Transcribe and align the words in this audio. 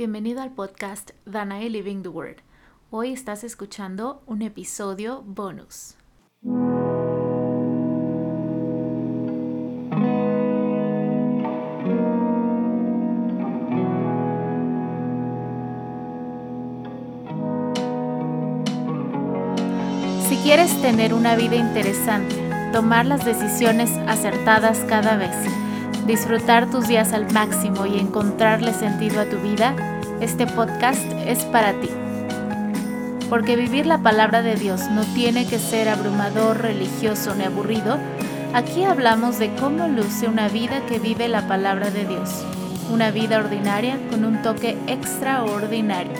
Bienvenido 0.00 0.40
al 0.40 0.52
podcast 0.52 1.10
Danae 1.26 1.68
Living 1.68 2.00
the 2.00 2.08
Word. 2.08 2.36
Hoy 2.88 3.12
estás 3.12 3.44
escuchando 3.44 4.22
un 4.24 4.40
episodio 4.40 5.22
bonus. 5.26 5.94
Si 20.26 20.36
quieres 20.42 20.80
tener 20.80 21.12
una 21.12 21.36
vida 21.36 21.56
interesante, 21.56 22.36
tomar 22.72 23.04
las 23.04 23.26
decisiones 23.26 23.90
acertadas 24.08 24.78
cada 24.88 25.18
vez, 25.18 25.36
disfrutar 26.06 26.70
tus 26.70 26.88
días 26.88 27.12
al 27.12 27.30
máximo 27.32 27.86
y 27.86 27.98
encontrarle 27.98 28.72
sentido 28.72 29.20
a 29.20 29.26
tu 29.26 29.38
vida, 29.38 29.74
este 30.20 30.46
podcast 30.46 31.04
es 31.26 31.44
para 31.46 31.72
ti. 31.80 31.88
Porque 33.28 33.56
vivir 33.56 33.86
la 33.86 34.02
palabra 34.02 34.42
de 34.42 34.56
Dios 34.56 34.90
no 34.90 35.04
tiene 35.14 35.46
que 35.46 35.58
ser 35.58 35.88
abrumador, 35.88 36.62
religioso 36.62 37.34
ni 37.34 37.44
aburrido. 37.44 37.98
Aquí 38.54 38.84
hablamos 38.84 39.38
de 39.38 39.54
cómo 39.56 39.86
luce 39.88 40.26
una 40.26 40.48
vida 40.48 40.84
que 40.86 40.98
vive 40.98 41.28
la 41.28 41.46
palabra 41.46 41.90
de 41.90 42.06
Dios. 42.06 42.44
Una 42.92 43.12
vida 43.12 43.38
ordinaria 43.38 43.98
con 44.10 44.24
un 44.24 44.42
toque 44.42 44.76
extraordinario. 44.88 46.12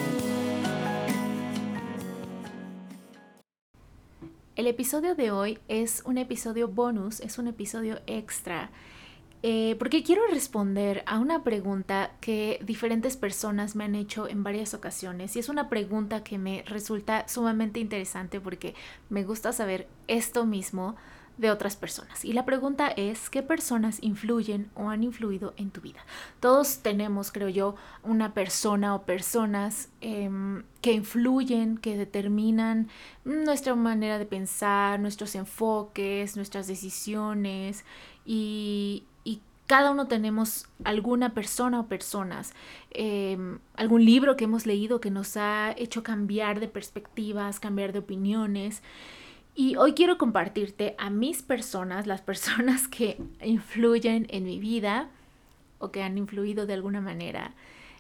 El 4.55 4.67
episodio 4.67 5.15
de 5.15 5.31
hoy 5.31 5.59
es 5.69 6.03
un 6.05 6.19
episodio 6.19 6.69
bonus, 6.69 7.21
es 7.21 7.39
un 7.39 7.49
episodio 7.49 7.99
extra 8.07 8.71
eh, 9.43 9.77
porque 9.79 10.03
quiero 10.03 10.23
responder 10.31 11.03
a 11.07 11.19
una 11.19 11.43
pregunta 11.43 12.13
que 12.21 12.61
diferentes 12.63 13.17
personas 13.17 13.75
me 13.75 13.85
han 13.85 13.95
hecho 13.95 14.29
en 14.29 14.43
varias 14.43 14.75
ocasiones 14.75 15.35
y 15.35 15.39
es 15.39 15.49
una 15.49 15.69
pregunta 15.69 16.23
que 16.23 16.37
me 16.37 16.63
resulta 16.67 17.27
sumamente 17.27 17.81
interesante 17.81 18.41
porque 18.41 18.75
me 19.09 19.25
gusta 19.25 19.53
saber 19.53 19.89
esto 20.09 20.45
mismo 20.45 20.97
de 21.41 21.51
otras 21.51 21.75
personas. 21.75 22.25
Y 22.27 22.35
la 22.35 22.45
pregunta 22.45 22.89
es, 22.89 23.31
¿qué 23.31 23.43
personas 23.43 24.03
influyen 24.03 24.71
o 24.75 24.91
han 24.91 25.03
influido 25.03 25.55
en 25.57 25.71
tu 25.71 25.81
vida? 25.81 26.05
Todos 26.39 26.81
tenemos, 26.81 27.33
creo 27.33 27.49
yo, 27.49 27.77
una 28.03 28.35
persona 28.35 28.95
o 28.95 29.07
personas 29.07 29.89
em, 30.03 30.65
que 30.83 30.93
influyen, 30.93 31.79
que 31.79 31.97
determinan 31.97 32.89
nuestra 33.25 33.75
manera 33.75 34.19
de 34.19 34.27
pensar, 34.27 35.01
nuestros 35.01 35.35
enfoques, 35.35 36.37
nuestras 36.37 36.67
decisiones 36.67 37.87
y, 38.27 39.05
cada 39.71 39.93
uno 39.93 40.09
tenemos 40.09 40.67
alguna 40.83 41.33
persona 41.33 41.79
o 41.79 41.87
personas, 41.87 42.55
em, 42.91 43.61
algún 43.77 44.05
libro 44.05 44.35
que 44.35 44.47
hemos 44.47 44.67
leído 44.67 45.01
que 45.01 45.13
nos 45.13 45.37
ha 45.37 45.77
hecho 45.79 46.03
cambiar 46.03 46.59
de 46.59 46.67
perspectivas, 46.67 47.61
cambiar 47.61 47.93
de 47.93 48.01
opiniones. 48.01 48.83
Y 49.55 49.77
hoy 49.77 49.93
quiero 49.93 50.19
compartirte 50.19 50.97
a 50.99 51.09
mis 51.09 51.43
personas, 51.43 52.09
las 52.09 52.21
personas 52.31 52.89
que 52.89 53.17
influyen 53.45 54.27
en 54.31 54.43
mi 54.43 54.59
vida 54.59 55.09
o 55.79 55.93
que 55.93 56.03
han 56.03 56.19
influido 56.19 56.67
de 56.67 56.75
alguna 56.75 57.01
manera. 57.01 57.55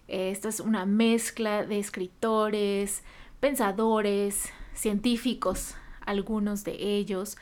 Esto 0.09 0.49
es 0.49 0.59
una 0.59 0.87
mezcla 0.87 1.65
de 1.65 1.79
escritores, 1.79 3.05
pensadores, 3.39 4.53
científicos, 4.75 5.77
algunos 6.05 6.65
de 6.65 6.97
ellos, 6.97 7.37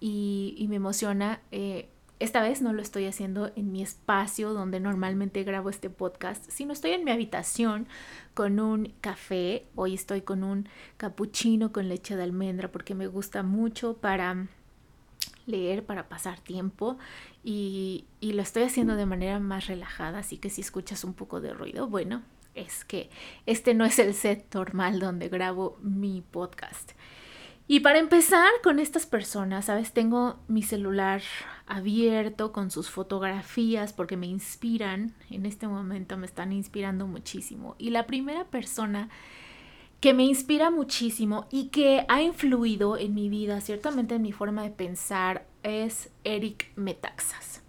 y, 0.00 0.64
me 0.70 0.76
emociona 0.76 1.40
eh, 1.52 1.88
esta 2.24 2.42
vez 2.42 2.62
no 2.62 2.72
lo 2.72 2.80
estoy 2.80 3.04
haciendo 3.04 3.52
en 3.54 3.70
mi 3.70 3.82
espacio 3.82 4.54
donde 4.54 4.80
normalmente 4.80 5.44
grabo 5.44 5.68
este 5.68 5.90
podcast, 5.90 6.50
sino 6.50 6.72
estoy 6.72 6.92
en 6.92 7.04
mi 7.04 7.10
habitación 7.10 7.86
con 8.32 8.60
un 8.60 8.94
café. 9.02 9.66
Hoy 9.74 9.92
estoy 9.92 10.22
con 10.22 10.42
un 10.42 10.66
cappuccino 10.96 11.70
con 11.70 11.88
leche 11.88 12.16
de 12.16 12.22
almendra 12.22 12.72
porque 12.72 12.94
me 12.94 13.08
gusta 13.08 13.42
mucho 13.42 13.98
para 13.98 14.48
leer, 15.44 15.84
para 15.84 16.08
pasar 16.08 16.40
tiempo 16.40 16.96
y, 17.42 18.06
y 18.20 18.32
lo 18.32 18.40
estoy 18.40 18.62
haciendo 18.62 18.96
de 18.96 19.04
manera 19.04 19.38
más 19.38 19.66
relajada, 19.66 20.20
así 20.20 20.38
que 20.38 20.48
si 20.48 20.62
escuchas 20.62 21.04
un 21.04 21.12
poco 21.12 21.42
de 21.42 21.52
ruido, 21.52 21.88
bueno, 21.88 22.22
es 22.54 22.86
que 22.86 23.10
este 23.44 23.74
no 23.74 23.84
es 23.84 23.98
el 23.98 24.14
set 24.14 24.52
normal 24.54 24.98
donde 24.98 25.28
grabo 25.28 25.76
mi 25.82 26.22
podcast. 26.22 26.92
Y 27.66 27.80
para 27.80 27.98
empezar 27.98 28.50
con 28.62 28.78
estas 28.78 29.06
personas, 29.06 29.66
¿sabes? 29.66 29.92
Tengo 29.92 30.38
mi 30.48 30.62
celular 30.62 31.22
abierto 31.66 32.52
con 32.52 32.70
sus 32.70 32.90
fotografías 32.90 33.94
porque 33.94 34.18
me 34.18 34.26
inspiran. 34.26 35.14
En 35.30 35.46
este 35.46 35.66
momento 35.66 36.18
me 36.18 36.26
están 36.26 36.52
inspirando 36.52 37.06
muchísimo. 37.06 37.74
Y 37.78 37.88
la 37.88 38.06
primera 38.06 38.44
persona 38.44 39.08
que 40.00 40.12
me 40.12 40.24
inspira 40.24 40.70
muchísimo 40.70 41.46
y 41.50 41.68
que 41.68 42.04
ha 42.08 42.20
influido 42.20 42.98
en 42.98 43.14
mi 43.14 43.30
vida, 43.30 43.62
ciertamente 43.62 44.16
en 44.16 44.22
mi 44.22 44.32
forma 44.32 44.62
de 44.62 44.70
pensar, 44.70 45.46
es 45.62 46.10
Eric 46.24 46.70
Metaxas. 46.76 47.62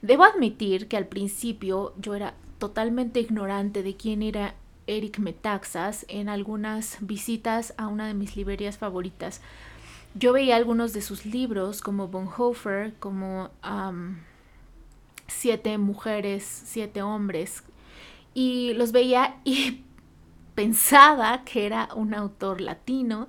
Debo 0.00 0.24
admitir 0.24 0.88
que 0.88 0.96
al 0.96 1.08
principio 1.08 1.92
yo 1.98 2.14
era 2.14 2.34
totalmente 2.56 3.20
ignorante 3.20 3.82
de 3.82 3.96
quién 3.96 4.22
era 4.22 4.54
Eric 4.86 5.18
Metaxas 5.18 6.06
en 6.08 6.28
algunas 6.28 6.98
visitas 7.00 7.74
a 7.76 7.88
una 7.88 8.06
de 8.06 8.14
mis 8.14 8.36
librerías 8.36 8.78
favoritas. 8.78 9.40
Yo 10.14 10.32
veía 10.32 10.56
algunos 10.56 10.92
de 10.92 11.02
sus 11.02 11.26
libros 11.26 11.80
como 11.82 12.08
Bonhoeffer, 12.08 12.94
como 12.98 13.50
Siete 15.28 15.76
mujeres, 15.76 16.44
siete 16.44 17.02
hombres, 17.02 17.64
y 18.32 18.74
los 18.74 18.92
veía 18.92 19.40
y 19.44 19.82
pensaba 20.54 21.42
que 21.44 21.66
era 21.66 21.88
un 21.94 22.14
autor 22.14 22.60
latino. 22.60 23.28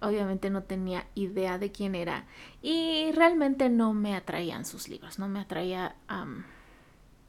Obviamente 0.00 0.50
no 0.50 0.64
tenía 0.64 1.06
idea 1.14 1.58
de 1.58 1.70
quién 1.70 1.94
era 1.94 2.26
y 2.60 3.12
realmente 3.12 3.68
no 3.68 3.94
me 3.94 4.16
atraían 4.16 4.64
sus 4.64 4.88
libros, 4.88 5.20
no 5.20 5.28
me 5.28 5.38
atraía 5.38 5.94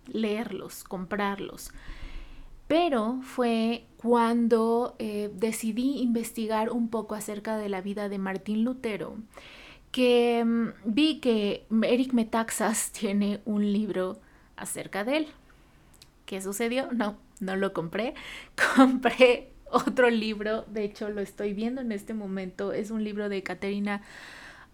leerlos, 0.07 0.83
comprarlos 0.83 1.71
pero 2.73 3.19
fue 3.21 3.85
cuando 3.97 4.95
eh, 4.97 5.29
decidí 5.35 5.99
investigar 5.99 6.71
un 6.71 6.89
poco 6.89 7.13
acerca 7.13 7.55
de 7.55 7.69
la 7.69 7.81
vida 7.81 8.09
de 8.09 8.17
Martín 8.17 8.63
Lutero 8.63 9.17
que 9.91 10.43
mm, 10.43 10.69
vi 10.83 11.19
que 11.19 11.67
Eric 11.83 12.13
Metaxas 12.13 12.91
tiene 12.99 13.41
un 13.45 13.71
libro 13.71 14.19
acerca 14.57 15.03
de 15.03 15.17
él. 15.17 15.27
¿Qué 16.25 16.41
sucedió? 16.41 16.91
No, 16.91 17.17
no 17.39 17.55
lo 17.57 17.73
compré. 17.73 18.15
Compré 18.75 19.51
otro 19.69 20.09
libro, 20.09 20.63
de 20.63 20.83
hecho 20.83 21.09
lo 21.09 21.21
estoy 21.21 21.53
viendo 21.53 21.79
en 21.79 21.91
este 21.91 22.15
momento, 22.15 22.73
es 22.73 22.89
un 22.89 23.03
libro 23.03 23.29
de 23.29 23.43
Caterina 23.43 24.01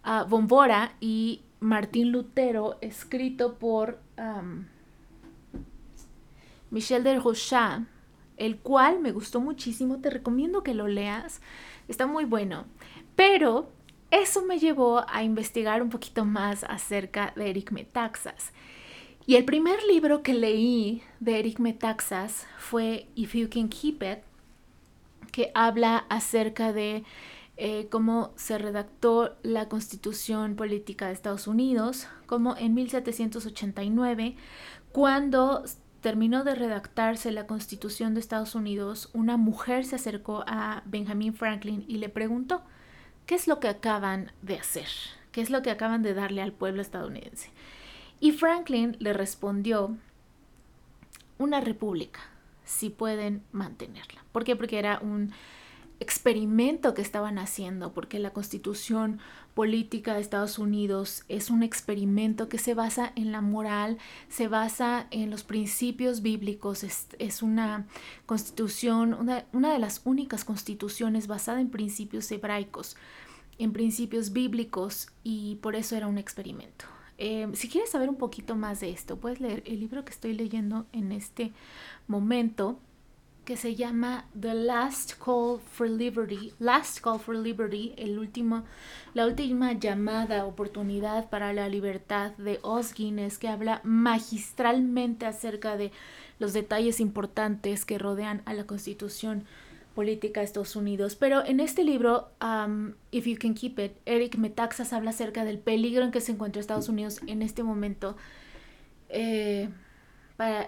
uh, 0.06 0.26
Bombora 0.26 0.94
y 1.00 1.42
Martín 1.60 2.12
Lutero, 2.12 2.78
escrito 2.80 3.58
por 3.58 4.00
Michel 6.70 7.04
de 7.04 7.18
Rochat, 7.18 7.82
el 8.36 8.58
cual 8.58 9.00
me 9.00 9.12
gustó 9.12 9.40
muchísimo, 9.40 10.00
te 10.00 10.10
recomiendo 10.10 10.62
que 10.62 10.74
lo 10.74 10.88
leas, 10.88 11.40
está 11.88 12.06
muy 12.06 12.24
bueno, 12.24 12.66
pero 13.16 13.70
eso 14.10 14.44
me 14.44 14.58
llevó 14.58 15.04
a 15.08 15.22
investigar 15.22 15.82
un 15.82 15.90
poquito 15.90 16.24
más 16.24 16.64
acerca 16.64 17.32
de 17.36 17.50
Eric 17.50 17.70
Metaxas. 17.70 18.52
Y 19.26 19.36
el 19.36 19.44
primer 19.44 19.82
libro 19.84 20.22
que 20.22 20.34
leí 20.34 21.02
de 21.20 21.38
Eric 21.38 21.60
Metaxas 21.60 22.46
fue 22.58 23.08
If 23.14 23.34
You 23.34 23.48
Can 23.48 23.68
Keep 23.68 24.02
It, 24.02 24.18
que 25.30 25.52
habla 25.54 25.98
acerca 26.08 26.72
de 26.72 27.04
eh, 27.56 27.88
cómo 27.90 28.32
se 28.36 28.58
redactó 28.58 29.36
la 29.42 29.68
constitución 29.68 30.56
política 30.56 31.06
de 31.06 31.12
Estados 31.12 31.46
Unidos, 31.46 32.08
como 32.26 32.56
en 32.56 32.74
1789, 32.74 34.34
cuando 34.92 35.62
terminó 36.00 36.44
de 36.44 36.54
redactarse 36.54 37.30
la 37.30 37.46
Constitución 37.46 38.14
de 38.14 38.20
Estados 38.20 38.54
Unidos, 38.54 39.10
una 39.12 39.36
mujer 39.36 39.84
se 39.84 39.96
acercó 39.96 40.44
a 40.46 40.82
Benjamin 40.86 41.34
Franklin 41.34 41.84
y 41.86 41.98
le 41.98 42.08
preguntó, 42.08 42.62
¿qué 43.26 43.34
es 43.34 43.46
lo 43.46 43.60
que 43.60 43.68
acaban 43.68 44.32
de 44.42 44.58
hacer? 44.58 44.88
¿Qué 45.32 45.40
es 45.40 45.50
lo 45.50 45.62
que 45.62 45.70
acaban 45.70 46.02
de 46.02 46.14
darle 46.14 46.42
al 46.42 46.52
pueblo 46.52 46.82
estadounidense? 46.82 47.50
Y 48.18 48.32
Franklin 48.32 48.96
le 48.98 49.12
respondió, 49.12 49.96
una 51.38 51.60
república, 51.60 52.20
si 52.64 52.90
pueden 52.90 53.42
mantenerla. 53.52 54.22
¿Por 54.30 54.44
qué? 54.44 54.56
Porque 54.56 54.78
era 54.78 54.98
un 55.00 55.32
experimento 56.00 56.94
que 56.94 57.02
estaban 57.02 57.38
haciendo, 57.38 57.92
porque 57.92 58.18
la 58.18 58.32
constitución 58.32 59.20
política 59.54 60.14
de 60.14 60.22
Estados 60.22 60.58
Unidos 60.58 61.24
es 61.28 61.50
un 61.50 61.62
experimento 61.62 62.48
que 62.48 62.56
se 62.56 62.72
basa 62.72 63.12
en 63.16 63.32
la 63.32 63.42
moral, 63.42 63.98
se 64.30 64.48
basa 64.48 65.06
en 65.10 65.30
los 65.30 65.44
principios 65.44 66.22
bíblicos, 66.22 66.84
es, 66.84 67.42
una 67.42 67.86
constitución, 68.24 69.14
una, 69.52 69.72
de 69.72 69.78
las 69.78 70.00
únicas 70.04 70.44
constituciones 70.44 71.26
basada 71.26 71.60
en 71.60 71.68
principios 71.68 72.30
hebraicos, 72.32 72.96
en 73.58 73.72
principios 73.72 74.32
bíblicos, 74.32 75.08
y 75.22 75.56
por 75.56 75.76
eso 75.76 75.96
era 75.96 76.06
un 76.06 76.16
experimento. 76.16 76.86
Eh, 77.18 77.46
si 77.52 77.68
quieres 77.68 77.90
saber 77.90 78.08
un 78.08 78.16
poquito 78.16 78.56
más 78.56 78.80
de 78.80 78.88
esto, 78.88 79.18
puedes 79.18 79.40
leer 79.40 79.62
el 79.66 79.80
libro 79.80 80.06
que 80.06 80.12
estoy 80.12 80.32
leyendo 80.32 80.86
en 80.92 81.12
este 81.12 81.52
momento 82.06 82.78
que 83.50 83.56
se 83.56 83.74
llama 83.74 84.26
The 84.40 84.54
Last 84.54 85.14
Call 85.18 85.58
for 85.72 85.90
Liberty, 85.90 86.52
Last 86.60 87.00
Call 87.00 87.18
for 87.18 87.34
Liberty, 87.34 87.94
el 87.96 88.16
último, 88.16 88.62
la 89.12 89.26
última 89.26 89.72
llamada, 89.72 90.46
oportunidad 90.46 91.28
para 91.30 91.52
la 91.52 91.68
libertad 91.68 92.30
de 92.36 92.60
Os 92.62 92.94
Guinness, 92.94 93.38
que 93.38 93.48
habla 93.48 93.80
magistralmente 93.82 95.26
acerca 95.26 95.76
de 95.76 95.90
los 96.38 96.52
detalles 96.52 97.00
importantes 97.00 97.84
que 97.84 97.98
rodean 97.98 98.42
a 98.44 98.54
la 98.54 98.68
constitución 98.68 99.42
política 99.96 100.38
de 100.38 100.46
Estados 100.46 100.76
Unidos. 100.76 101.16
Pero 101.16 101.44
en 101.44 101.58
este 101.58 101.82
libro, 101.82 102.30
um, 102.40 102.92
If 103.10 103.26
You 103.26 103.36
Can 103.36 103.54
Keep 103.54 103.80
It, 103.80 103.92
Eric 104.06 104.36
Metaxas 104.36 104.92
habla 104.92 105.10
acerca 105.10 105.44
del 105.44 105.58
peligro 105.58 106.04
en 106.04 106.12
que 106.12 106.20
se 106.20 106.30
encuentra 106.30 106.60
Estados 106.60 106.88
Unidos 106.88 107.18
en 107.26 107.42
este 107.42 107.64
momento, 107.64 108.16
eh, 109.08 109.70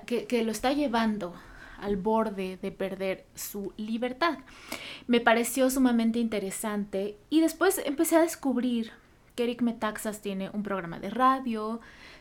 que, 0.05 0.27
que 0.27 0.43
lo 0.43 0.51
está 0.51 0.73
llevando 0.73 1.33
al 1.83 1.97
borde 1.97 2.57
de 2.63 2.73
perder 2.73 3.27
su 3.35 3.73
libertad. 3.77 4.39
Me 5.07 5.21
pareció 5.21 5.69
sumamente 5.69 6.19
interesante 6.19 7.19
y 7.29 7.41
después 7.41 7.81
empecé 7.85 8.17
a 8.17 8.23
descubrir 8.23 8.93
que 9.35 9.45
Eric 9.45 9.63
Metaxas 9.63 10.23
tiene 10.23 10.49
un 10.51 10.63
programa 10.63 10.99
de 10.99 11.11
radio, 11.11 11.81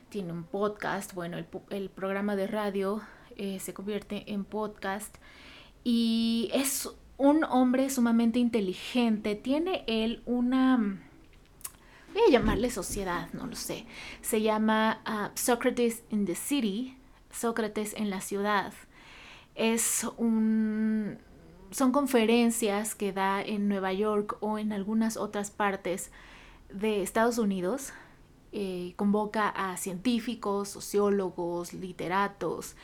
tiene 0.09 0.33
un 0.33 0.43
podcast, 0.43 1.13
bueno, 1.13 1.37
el, 1.69 1.89
programa 1.89 2.35
de 2.35 2.47
radio 2.47 3.01
eh, 3.37 3.59
se 3.59 3.73
convierte 3.73 4.33
en 4.33 4.43
podcast 4.43 5.15
y 5.83 6.49
es 6.53 6.89
un 7.17 7.43
hombre 7.43 7.89
sumamente 7.89 8.39
inteligente, 8.39 9.35
tiene 9.35 9.83
él 9.87 10.23
una 10.25 10.99
voy 12.13 12.23
a 12.27 12.31
llamarle 12.31 12.69
sociedad, 12.71 13.29
no 13.33 13.47
lo 13.47 13.55
sé. 13.55 13.85
Se 14.21 14.41
llama 14.41 15.01
uh, 15.07 15.37
Socrates 15.37 16.03
in 16.09 16.25
the 16.25 16.35
City, 16.35 16.97
Sócrates 17.31 17.93
en 17.93 18.09
la 18.09 18.21
ciudad 18.21 18.73
es 19.55 20.05
un 20.17 21.17
son 21.71 21.93
conferencias 21.93 22.95
que 22.95 23.13
da 23.13 23.41
en 23.41 23.69
Nueva 23.69 23.93
York 23.93 24.37
o 24.41 24.57
en 24.57 24.73
algunas 24.73 25.15
otras 25.15 25.51
partes 25.51 26.11
de 26.69 27.01
Estados 27.01 27.37
Unidos. 27.37 27.93
Eh, 28.51 28.93
convoca 28.97 29.47
a 29.47 29.77
científicos, 29.77 30.67
sociólogos, 30.67 31.73
literatos 31.73 32.75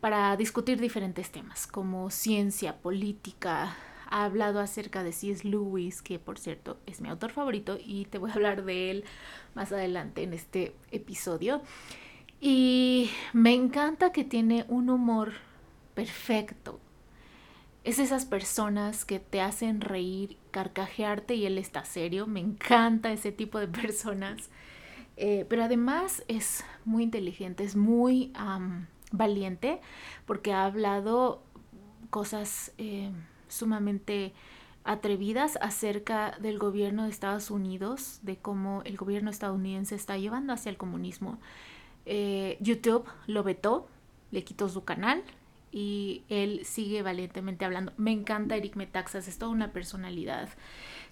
para 0.00 0.36
discutir 0.36 0.80
diferentes 0.80 1.30
temas 1.30 1.68
como 1.68 2.10
ciencia, 2.10 2.78
política. 2.78 3.76
Ha 4.10 4.24
hablado 4.24 4.58
acerca 4.58 5.04
de 5.04 5.12
C.S. 5.12 5.46
Lewis, 5.46 6.02
que 6.02 6.18
por 6.18 6.38
cierto 6.40 6.76
es 6.86 7.00
mi 7.00 7.08
autor 7.08 7.30
favorito 7.30 7.78
y 7.82 8.06
te 8.06 8.18
voy 8.18 8.30
a 8.30 8.34
hablar 8.34 8.64
de 8.64 8.90
él 8.90 9.04
más 9.54 9.70
adelante 9.70 10.24
en 10.24 10.34
este 10.34 10.74
episodio. 10.90 11.62
Y 12.40 13.08
me 13.32 13.54
encanta 13.54 14.10
que 14.10 14.24
tiene 14.24 14.64
un 14.66 14.90
humor 14.90 15.34
perfecto. 15.94 16.80
Es 17.84 17.98
esas 17.98 18.26
personas 18.26 19.04
que 19.04 19.18
te 19.18 19.40
hacen 19.40 19.80
reír, 19.80 20.38
carcajearte 20.50 21.34
y 21.34 21.46
él 21.46 21.58
está 21.58 21.84
serio. 21.84 22.26
Me 22.26 22.40
encanta 22.40 23.12
ese 23.12 23.32
tipo 23.32 23.58
de 23.58 23.68
personas. 23.68 24.50
Eh, 25.16 25.46
pero 25.48 25.64
además 25.64 26.24
es 26.28 26.64
muy 26.84 27.02
inteligente, 27.02 27.64
es 27.64 27.76
muy 27.76 28.32
valiente 29.10 29.80
porque 30.26 30.52
ha 30.52 30.64
hablado 30.64 31.42
cosas 32.10 32.72
eh, 32.78 33.10
sumamente 33.48 34.32
atrevidas 34.84 35.58
acerca 35.60 36.36
del 36.40 36.58
gobierno 36.58 37.04
de 37.04 37.10
Estados 37.10 37.50
Unidos, 37.50 38.20
de 38.22 38.36
cómo 38.36 38.82
el 38.84 38.96
gobierno 38.96 39.30
estadounidense 39.30 39.94
está 39.94 40.16
llevando 40.18 40.52
hacia 40.52 40.70
el 40.70 40.76
comunismo. 40.76 41.38
Eh, 42.04 42.56
YouTube 42.60 43.04
lo 43.26 43.42
vetó, 43.44 43.86
le 44.30 44.42
quitó 44.44 44.68
su 44.68 44.84
canal, 44.84 45.22
y 45.72 46.22
él 46.28 46.60
sigue 46.64 47.02
valientemente 47.02 47.64
hablando. 47.64 47.92
Me 47.96 48.12
encanta 48.12 48.56
Eric 48.56 48.76
Metaxas, 48.76 49.26
es 49.26 49.38
toda 49.38 49.50
una 49.50 49.72
personalidad. 49.72 50.50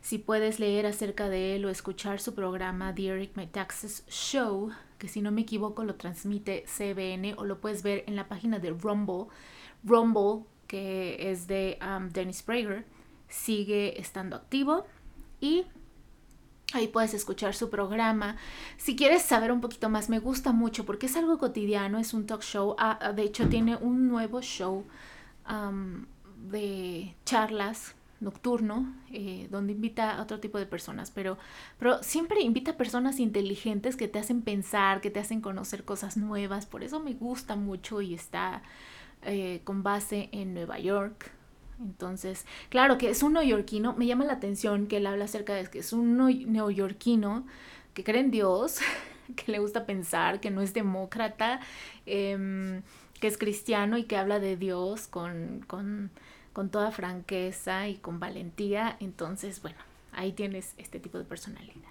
Si 0.03 0.19
puedes 0.19 0.61
leer 0.61 0.87
acerca 0.87 1.29
de 1.29 1.57
él 1.57 1.65
o 1.65 1.71
escuchar 1.71 2.21
su 2.21 2.35
programa 2.35 2.95
The 2.95 3.09
Eric 3.09 3.37
Metaxas 3.37 4.05
Show, 4.09 4.71
que 4.99 5.09
si 5.09 5.23
no 5.23 5.33
me 5.33 5.41
equivoco 5.41 5.83
lo 5.85 5.97
transmite 5.97 6.65
CBN 6.67 7.35
o 7.39 7.45
lo 7.45 7.61
puedes 7.61 7.83
ver 7.83 8.05
en 8.07 8.17
la 8.17 8.29
página 8.29 8.59
de 8.59 8.71
Rumble, 8.71 9.27
Rumble 9.83 10.45
que 10.67 11.31
es 11.33 11.49
de 11.49 11.79
um, 11.83 12.11
Dennis 12.11 12.43
Prager, 12.43 12.85
sigue 13.29 14.01
estando 14.01 14.37
activo 14.37 14.87
y 15.41 15.65
Ahí 16.73 16.89
puedes 16.89 17.15
escuchar 17.15 17.55
su 17.55 17.69
programa. 17.69 18.37
Si 18.77 18.95
quieres 18.95 19.23
saber 19.23 19.51
un 19.51 19.61
poquito 19.61 19.89
más, 19.89 20.09
me 20.09 20.21
gusta 20.21 20.53
mucho 20.53 20.85
porque 20.85 21.07
es 21.07 21.17
algo 21.17 21.39
cotidiano, 21.39 21.99
es 21.99 22.15
un 22.15 22.27
talk 22.27 22.43
show. 22.43 22.77
Ah, 22.79 22.99
ah, 23.01 23.13
de 23.13 23.23
hecho, 23.23 23.49
tiene 23.49 23.77
un 23.77 24.09
nuevo 24.09 24.41
show 24.41 24.85
de 26.51 27.15
charlas 27.25 27.95
nocturno 28.21 28.95
eh, 29.11 29.49
donde 29.51 29.73
invita 29.73 30.17
a 30.17 30.23
otro 30.23 30.39
tipo 30.41 30.59
de 30.59 30.67
personas, 30.67 31.11
pero, 31.11 31.39
pero 31.79 32.03
siempre 32.03 32.43
invita 32.43 32.73
a 32.73 32.77
personas 32.77 33.19
inteligentes 33.19 33.97
que 33.97 34.09
te 34.09 34.19
hacen 34.19 34.43
pensar, 34.43 35.01
que 35.01 35.11
te 35.11 35.21
hacen 35.21 35.41
conocer 35.41 35.85
cosas 35.85 36.17
nuevas. 36.17 36.67
Por 36.67 36.85
eso 36.85 37.01
me 37.01 37.15
gusta 37.15 37.57
mucho 37.57 38.01
y 38.03 38.15
está 38.15 38.63
eh, 39.23 39.63
con 39.65 39.83
base 39.83 40.29
en 40.33 40.55
Nueva 40.55 40.79
York. 40.79 41.33
Entonces, 41.81 42.47
claro 42.69 42.99
que 42.99 43.11
es 43.11 43.23
un 43.23 43.33
neoyorquino, 43.33 43.95
me 43.95 44.07
llama 44.07 44.25
la 44.25 44.35
atención 44.35 44.87
que 44.87 44.99
él 44.99 45.07
habla 45.07 45.25
acerca 45.25 45.55
de 45.55 45.67
que 45.67 45.79
es 45.79 45.93
un 45.93 46.17
neoyorquino 46.53 47.47
que 47.95 48.05
cree 48.05 48.21
en 48.21 48.31
Dios, 48.31 48.81
que 49.37 49.51
le 49.51 49.59
gusta 49.59 49.87
pensar, 49.87 50.41
que 50.41 50.51
no 50.51 50.61
es 50.61 50.75
demócrata, 50.75 51.61
em, 52.07 52.83
que 53.21 53.27
es 53.27 53.39
cristiano 53.39 53.97
y 53.99 54.05
que 54.05 54.17
habla 54.17 54.41
de 54.41 54.57
Dios 54.57 55.07
con, 55.07 55.65
con, 55.67 56.11
con 56.53 56.71
toda 56.71 56.91
franqueza 56.91 57.89
y 57.89 57.97
con 57.97 58.21
valentía. 58.21 58.97
Entonces, 59.01 59.63
bueno, 59.63 59.79
ahí 60.13 60.33
tienes 60.33 60.75
este 60.77 61.01
tipo 61.01 61.19
de 61.19 61.25
personalidad. 61.25 61.91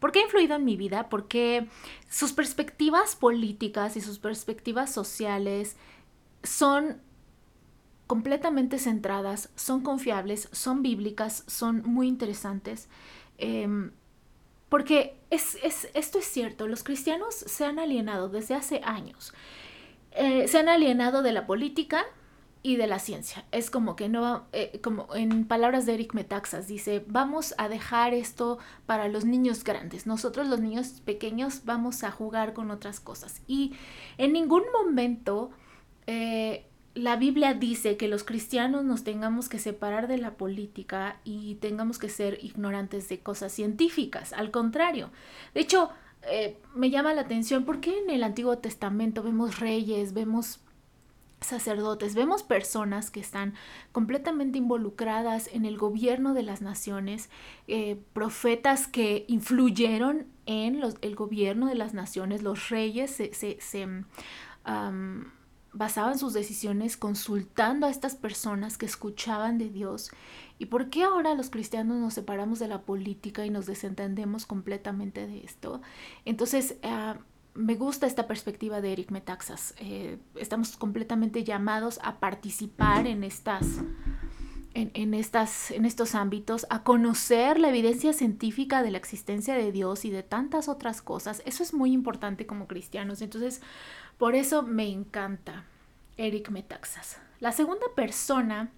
¿Por 0.00 0.12
qué 0.12 0.20
ha 0.20 0.22
influido 0.22 0.56
en 0.56 0.64
mi 0.64 0.76
vida? 0.76 1.08
Porque 1.08 1.68
sus 2.08 2.32
perspectivas 2.32 3.16
políticas 3.16 3.96
y 3.96 4.00
sus 4.00 4.18
perspectivas 4.18 4.92
sociales 4.92 5.76
son 6.42 7.00
completamente 8.08 8.78
centradas, 8.78 9.50
son 9.54 9.82
confiables, 9.82 10.48
son 10.50 10.82
bíblicas, 10.82 11.44
son 11.46 11.82
muy 11.84 12.08
interesantes. 12.08 12.88
Em, 13.36 13.92
porque 14.68 15.20
es, 15.30 15.58
esto 15.94 16.18
es 16.18 16.24
cierto, 16.24 16.66
los 16.66 16.82
cristianos 16.82 17.34
se 17.34 17.64
han 17.64 17.78
alienado 17.78 18.28
desde 18.28 18.54
hace 18.54 18.80
años. 18.82 19.32
Eh, 20.12 20.48
se 20.48 20.58
han 20.58 20.68
alienado 20.68 21.22
de 21.22 21.32
la 21.32 21.46
política 21.46 22.04
y 22.62 22.76
de 22.76 22.86
la 22.86 22.98
ciencia. 22.98 23.44
Es 23.52 23.70
como 23.70 23.94
que 23.94 24.08
no, 24.08 24.46
eh, 24.52 24.80
como 24.82 25.14
en 25.14 25.46
palabras 25.46 25.84
de 25.84 25.94
Eric 25.94 26.14
Metaxas, 26.14 26.66
dice, 26.66 27.04
vamos 27.06 27.54
a 27.58 27.68
dejar 27.68 28.14
esto 28.14 28.58
para 28.86 29.08
los 29.08 29.26
niños 29.26 29.64
grandes. 29.64 30.06
Nosotros 30.06 30.48
los 30.48 30.60
niños 30.60 31.02
pequeños 31.04 31.62
vamos 31.66 32.04
a 32.04 32.10
jugar 32.10 32.54
con 32.54 32.70
otras 32.70 33.00
cosas. 33.00 33.42
Y 33.46 33.74
en 34.16 34.32
ningún 34.32 34.64
momento 34.72 35.50
eh, 36.06 36.67
la 36.98 37.16
Biblia 37.16 37.54
dice 37.54 37.96
que 37.96 38.08
los 38.08 38.24
cristianos 38.24 38.84
nos 38.84 39.04
tengamos 39.04 39.48
que 39.48 39.58
separar 39.58 40.08
de 40.08 40.18
la 40.18 40.34
política 40.34 41.20
y 41.24 41.56
tengamos 41.56 41.98
que 41.98 42.08
ser 42.08 42.38
ignorantes 42.42 43.08
de 43.08 43.20
cosas 43.20 43.52
científicas. 43.52 44.32
Al 44.32 44.50
contrario, 44.50 45.10
de 45.54 45.60
hecho, 45.60 45.90
eh, 46.30 46.58
me 46.74 46.90
llama 46.90 47.14
la 47.14 47.22
atención 47.22 47.64
porque 47.64 47.96
en 47.98 48.10
el 48.10 48.22
Antiguo 48.22 48.58
Testamento 48.58 49.22
vemos 49.22 49.60
reyes, 49.60 50.12
vemos 50.12 50.60
sacerdotes, 51.40 52.14
vemos 52.14 52.42
personas 52.42 53.10
que 53.10 53.20
están 53.20 53.54
completamente 53.92 54.58
involucradas 54.58 55.48
en 55.52 55.64
el 55.64 55.78
gobierno 55.78 56.34
de 56.34 56.42
las 56.42 56.62
naciones, 56.62 57.30
eh, 57.68 58.00
profetas 58.12 58.88
que 58.88 59.24
influyeron 59.28 60.26
en 60.46 60.82
el 61.00 61.14
gobierno 61.14 61.66
de 61.66 61.76
las 61.76 61.94
naciones, 61.94 62.42
los 62.42 62.70
reyes 62.70 63.10
se, 63.12 63.58
basaban 65.78 66.18
sus 66.18 66.32
decisiones 66.32 66.96
consultando 66.96 67.86
a 67.86 67.90
estas 67.90 68.16
personas 68.16 68.76
que 68.76 68.84
escuchaban 68.84 69.58
de 69.58 69.70
Dios. 69.70 70.10
¿Y 70.58 70.66
por 70.66 70.90
qué 70.90 71.04
ahora 71.04 71.34
los 71.34 71.50
cristianos 71.50 71.98
nos 71.98 72.14
separamos 72.14 72.58
de 72.58 72.66
la 72.66 72.82
política 72.82 73.46
y 73.46 73.50
nos 73.50 73.66
desentendemos 73.66 74.44
completamente 74.44 75.28
de 75.28 75.38
esto? 75.44 75.80
Entonces, 76.24 76.74
ah, 76.82 77.18
me 77.54 77.76
gusta 77.76 78.08
esta 78.08 78.26
perspectiva 78.26 78.80
de 78.80 78.92
Eric 78.92 79.12
Metaxas. 79.12 79.74
Eh, 79.78 80.18
estamos 80.34 80.76
completamente 80.76 81.44
llamados 81.44 82.00
a 82.02 82.18
participar 82.18 83.06
en 83.06 83.22
estas 83.22 83.80
en, 84.74 85.14
estas, 85.14 85.70
en 85.72 85.84
estos 85.84 86.14
ámbitos, 86.14 86.66
a 86.70 86.84
conocer 86.84 87.58
la 87.58 87.68
evidencia 87.68 88.12
científica 88.12 88.82
de 88.82 88.92
la 88.92 88.98
existencia 88.98 89.54
de 89.54 89.72
Dios 89.72 90.04
y 90.04 90.10
de 90.10 90.22
tantas 90.22 90.68
otras 90.68 91.02
cosas. 91.02 91.42
Eso 91.46 91.62
es 91.62 91.74
muy 91.74 91.92
importante 91.92 92.46
como 92.46 92.68
cristianos. 92.68 93.20
Entonces, 93.20 93.60
por 94.18 94.34
eso 94.34 94.62
me 94.62 94.88
encanta 94.88 95.64
Eric 96.16 96.50
Metaxas. 96.50 97.20
La 97.40 97.52
segunda 97.52 97.86
persona 97.94 98.70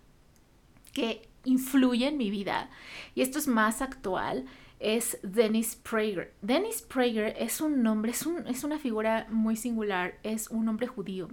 que 0.92 1.28
influye 1.44 2.08
en 2.08 2.18
mi 2.18 2.30
vida, 2.30 2.68
y 3.14 3.22
esto 3.22 3.38
es 3.38 3.48
más 3.48 3.80
actual, 3.80 4.44
es 4.80 5.18
Dennis 5.22 5.76
Prager. 5.76 6.32
Dennis 6.40 6.82
Prager 6.82 7.34
es 7.38 7.60
un 7.60 7.82
nombre, 7.82 8.12
es, 8.12 8.24
un, 8.24 8.46
es 8.46 8.64
una 8.64 8.78
figura 8.78 9.26
muy 9.30 9.54
singular, 9.56 10.18
es 10.22 10.48
un 10.48 10.68
hombre 10.68 10.86
judío. 10.86 11.28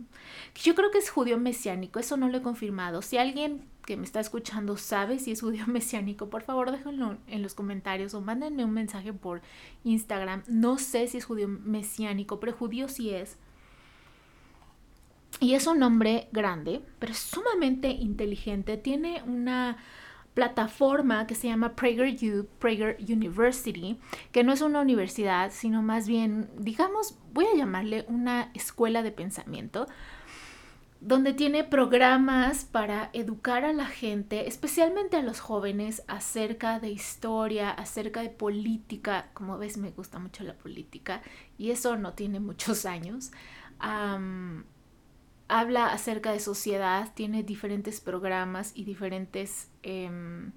Yo 0.55 0.75
creo 0.75 0.91
que 0.91 0.97
es 0.97 1.09
judío 1.09 1.37
mesiánico, 1.37 1.99
eso 1.99 2.17
no 2.17 2.29
lo 2.29 2.37
he 2.37 2.41
confirmado. 2.41 3.01
Si 3.01 3.17
alguien 3.17 3.65
que 3.85 3.95
me 3.95 4.03
está 4.03 4.19
escuchando 4.19 4.75
sabe 4.75 5.17
si 5.17 5.31
es 5.31 5.41
judío 5.41 5.65
mesiánico, 5.67 6.29
por 6.29 6.43
favor 6.43 6.71
déjenlo 6.71 7.17
en 7.27 7.41
los 7.41 7.55
comentarios 7.55 8.13
o 8.13 8.21
mándenme 8.21 8.65
un 8.65 8.73
mensaje 8.73 9.13
por 9.13 9.41
Instagram. 9.85 10.43
No 10.47 10.77
sé 10.77 11.07
si 11.07 11.17
es 11.17 11.25
judío 11.25 11.47
mesiánico, 11.47 12.39
pero 12.41 12.51
judío 12.51 12.89
sí 12.89 13.11
es. 13.11 13.37
Y 15.39 15.53
es 15.53 15.67
un 15.67 15.83
hombre 15.83 16.29
grande, 16.31 16.81
pero 16.99 17.13
sumamente 17.13 17.89
inteligente. 17.89 18.77
Tiene 18.77 19.21
una 19.25 19.77
plataforma 20.33 21.25
que 21.25 21.33
se 21.33 21.47
llama 21.47 21.75
PragerU, 21.75 22.47
Prager 22.59 22.97
University, 22.99 23.99
que 24.31 24.43
no 24.43 24.53
es 24.53 24.61
una 24.61 24.81
universidad, 24.81 25.51
sino 25.51 25.81
más 25.81 26.07
bien, 26.07 26.49
digamos, 26.59 27.17
voy 27.33 27.45
a 27.45 27.55
llamarle 27.55 28.05
una 28.07 28.51
escuela 28.53 29.01
de 29.01 29.11
pensamiento, 29.11 29.87
donde 31.01 31.33
tiene 31.33 31.63
programas 31.63 32.65
para 32.65 33.09
educar 33.13 33.65
a 33.65 33.73
la 33.73 33.87
gente, 33.87 34.47
especialmente 34.47 35.17
a 35.17 35.23
los 35.23 35.39
jóvenes, 35.39 36.03
acerca 36.07 36.79
de 36.79 36.89
historia, 36.89 37.71
acerca 37.71 38.21
de 38.21 38.29
política. 38.29 39.29
Como 39.33 39.57
ves, 39.57 39.77
me 39.77 39.89
gusta 39.89 40.19
mucho 40.19 40.43
la 40.43 40.53
política 40.53 41.23
y 41.57 41.71
eso 41.71 41.97
no 41.97 42.13
tiene 42.13 42.39
muchos 42.39 42.85
años 42.85 43.31
habla 45.47 45.91
acerca 45.91 46.31
de 46.31 46.39
sociedad, 46.39 47.11
tiene 47.13 47.43
diferentes 47.43 48.01
programas 48.01 48.71
y 48.75 48.83
diferentes, 48.83 49.69
em, 49.83 50.51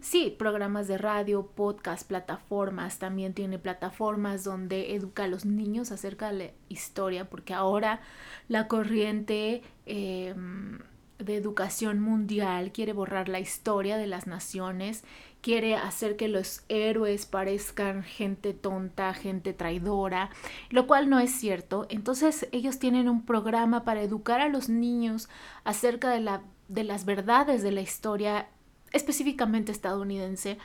sí, 0.00 0.34
programas 0.38 0.88
de 0.88 0.98
radio, 0.98 1.46
podcast, 1.46 2.06
plataformas, 2.06 2.98
también 2.98 3.34
tiene 3.34 3.58
plataformas 3.58 4.44
donde 4.44 4.94
educa 4.94 5.24
a 5.24 5.28
los 5.28 5.44
niños 5.44 5.92
acerca 5.92 6.32
de 6.32 6.38
la 6.38 6.50
historia, 6.68 7.28
porque 7.28 7.54
ahora 7.54 8.00
la 8.48 8.68
corriente... 8.68 9.62
Em, 9.86 10.78
de 11.18 11.36
educación 11.36 12.00
mundial 12.00 12.72
quiere 12.72 12.92
borrar 12.92 13.28
la 13.28 13.40
historia 13.40 13.96
de 13.96 14.06
las 14.06 14.26
naciones, 14.26 15.02
quiere 15.46 15.76
hacer 15.76 16.16
que 16.16 16.26
los 16.26 16.64
héroes 16.68 17.24
parezcan 17.24 18.02
gente 18.02 18.52
tonta, 18.52 19.14
gente 19.14 19.52
traidora, 19.52 20.28
lo 20.70 20.88
cual 20.88 21.08
no 21.08 21.20
es 21.20 21.30
cierto. 21.30 21.86
Entonces 21.88 22.48
ellos 22.50 22.80
tienen 22.80 23.08
un 23.08 23.24
programa 23.24 23.84
para 23.84 24.02
educar 24.02 24.40
a 24.40 24.48
los 24.48 24.68
niños 24.68 25.28
acerca 25.62 26.10
de, 26.10 26.18
la, 26.18 26.42
de 26.66 26.82
las 26.82 27.04
verdades 27.04 27.62
de 27.62 27.70
la 27.70 27.80
historia 27.80 28.48
específicamente 28.90 29.70
estadounidense, 29.70 30.58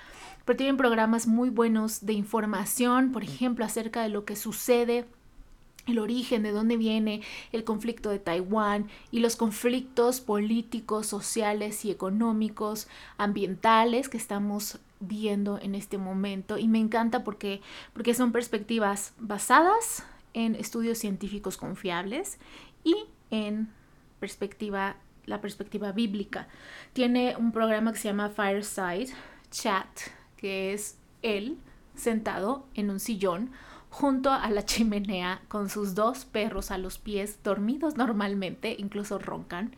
pero 0.45 0.57
tienen 0.57 0.77
programas 0.77 1.27
muy 1.27 1.51
buenos 1.51 2.03
de 2.03 2.13
información, 2.13 3.11
por 3.11 3.21
ejemplo, 3.21 3.63
acerca 3.63 4.01
de 4.01 4.09
lo 4.09 4.25
que 4.25 4.35
sucede 4.35 5.05
el 5.87 5.99
origen, 5.99 6.43
de 6.43 6.51
dónde 6.51 6.77
viene 6.77 7.21
el 7.51 7.63
conflicto 7.63 8.09
de 8.09 8.19
Taiwán 8.19 8.89
y 9.11 9.19
los 9.19 9.35
conflictos 9.35 10.21
políticos, 10.21 11.07
sociales 11.07 11.85
y 11.85 11.91
económicos, 11.91 12.87
ambientales 13.17 14.09
que 14.09 14.17
estamos 14.17 14.79
viendo 14.99 15.59
en 15.59 15.75
este 15.75 15.97
momento. 15.97 16.57
Y 16.57 16.67
me 16.67 16.79
encanta 16.79 17.23
porque, 17.23 17.61
porque 17.93 18.13
son 18.13 18.31
perspectivas 18.31 19.13
basadas 19.19 20.05
en 20.33 20.55
estudios 20.55 20.97
científicos 20.97 21.57
confiables 21.57 22.37
y 22.83 22.95
en 23.31 23.69
perspectiva, 24.19 24.95
la 25.25 25.41
perspectiva 25.41 25.91
bíblica. 25.91 26.47
Tiene 26.93 27.35
un 27.37 27.51
programa 27.51 27.91
que 27.91 27.99
se 27.99 28.07
llama 28.07 28.29
Fireside 28.29 29.13
Chat, 29.49 29.87
que 30.37 30.73
es 30.73 30.97
él 31.21 31.57
sentado 31.95 32.65
en 32.73 32.89
un 32.89 32.99
sillón 32.99 33.51
junto 33.91 34.31
a 34.31 34.49
la 34.49 34.65
chimenea 34.65 35.41
con 35.49 35.69
sus 35.69 35.93
dos 35.95 36.23
perros 36.23 36.71
a 36.71 36.77
los 36.77 36.97
pies, 36.97 37.43
dormidos 37.43 37.97
normalmente, 37.97 38.73
incluso 38.79 39.19
roncan, 39.19 39.75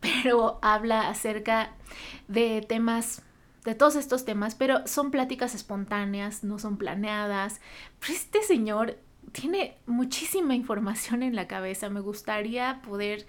pero 0.00 0.58
habla 0.60 1.08
acerca 1.08 1.70
de 2.26 2.60
temas, 2.68 3.22
de 3.64 3.76
todos 3.76 3.94
estos 3.94 4.24
temas, 4.24 4.56
pero 4.56 4.84
son 4.88 5.12
pláticas 5.12 5.54
espontáneas, 5.54 6.42
no 6.42 6.58
son 6.58 6.76
planeadas. 6.76 7.60
Pero 8.00 8.12
este 8.12 8.42
señor 8.42 8.98
tiene 9.30 9.76
muchísima 9.86 10.56
información 10.56 11.22
en 11.22 11.36
la 11.36 11.46
cabeza, 11.46 11.88
me 11.88 12.00
gustaría 12.00 12.82
poder... 12.82 13.26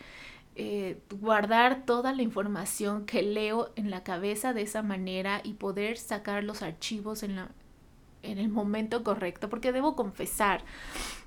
Eh, 0.61 0.99
guardar 1.21 1.85
toda 1.85 2.11
la 2.11 2.21
información 2.21 3.05
que 3.05 3.21
leo 3.21 3.71
en 3.77 3.89
la 3.89 4.03
cabeza 4.03 4.51
de 4.51 4.63
esa 4.63 4.81
manera 4.81 5.39
y 5.41 5.53
poder 5.53 5.97
sacar 5.97 6.43
los 6.43 6.63
archivos 6.63 7.23
en 7.23 7.37
la, 7.37 7.51
en 8.23 8.37
el 8.37 8.49
momento 8.49 9.03
correcto, 9.03 9.49
porque 9.49 9.71
debo 9.71 9.95
confesar 9.95 10.63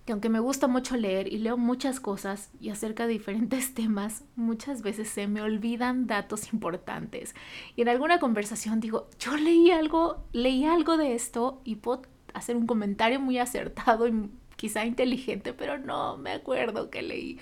que 0.05 0.13
aunque 0.13 0.29
me 0.29 0.41
gusta 0.41 0.67
mucho 0.67 0.97
leer 0.97 1.33
y 1.33 1.39
leo 1.39 1.57
muchas 1.57 2.01
cosas 2.01 2.51
y 2.61 2.71
acerca 2.71 3.07
de 3.07 3.13
diferentes 3.13 3.75
temas, 3.75 4.25
muchas 4.37 4.83
veces 4.83 5.09
se 5.09 5.27
me 5.27 5.43
olvidan 5.43 6.07
datos 6.07 6.53
importantes. 6.53 7.35
Y 7.77 7.83
en 7.83 7.89
alguna 7.89 8.19
conversación 8.19 8.81
digo, 8.81 9.09
yo 9.19 9.37
leí 9.37 9.71
algo, 9.71 10.25
leí 10.33 10.65
algo 10.65 10.97
de 10.97 11.15
esto 11.15 11.61
y 11.65 11.77
puedo 11.77 12.03
hacer 12.35 12.57
un 12.57 12.67
comentario 12.67 13.21
muy 13.21 13.39
acertado 13.39 14.09
y 14.09 14.31
quizá 14.57 14.85
inteligente, 14.85 15.53
pero 15.53 15.79
no 15.79 16.17
me 16.17 16.33
acuerdo 16.33 16.91
que 16.91 17.03
leí. 17.03 17.39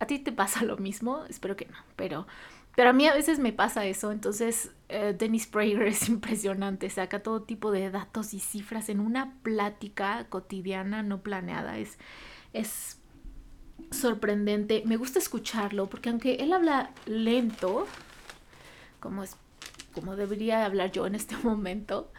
¿A 0.00 0.06
ti 0.06 0.18
te 0.18 0.30
pasa 0.30 0.64
lo 0.64 0.76
mismo? 0.76 1.24
Espero 1.28 1.56
que 1.56 1.66
no, 1.66 1.76
pero 1.96 2.26
pero 2.78 2.90
a 2.90 2.92
mí 2.92 3.08
a 3.08 3.12
veces 3.12 3.40
me 3.40 3.52
pasa 3.52 3.86
eso, 3.86 4.12
entonces 4.12 4.70
eh, 4.88 5.12
Dennis 5.18 5.48
Prager 5.48 5.82
es 5.88 6.08
impresionante, 6.08 6.88
saca 6.88 7.24
todo 7.24 7.42
tipo 7.42 7.72
de 7.72 7.90
datos 7.90 8.32
y 8.34 8.38
cifras 8.38 8.88
en 8.88 9.00
una 9.00 9.34
plática 9.42 10.28
cotidiana 10.28 11.02
no 11.02 11.20
planeada, 11.20 11.76
es, 11.78 11.98
es 12.52 13.00
sorprendente, 13.90 14.84
me 14.86 14.96
gusta 14.96 15.18
escucharlo 15.18 15.88
porque 15.88 16.10
aunque 16.10 16.34
él 16.36 16.52
habla 16.52 16.92
lento, 17.04 17.88
como, 19.00 19.24
es, 19.24 19.34
como 19.92 20.14
debería 20.14 20.64
hablar 20.64 20.92
yo 20.92 21.04
en 21.08 21.16
este 21.16 21.36
momento, 21.42 22.12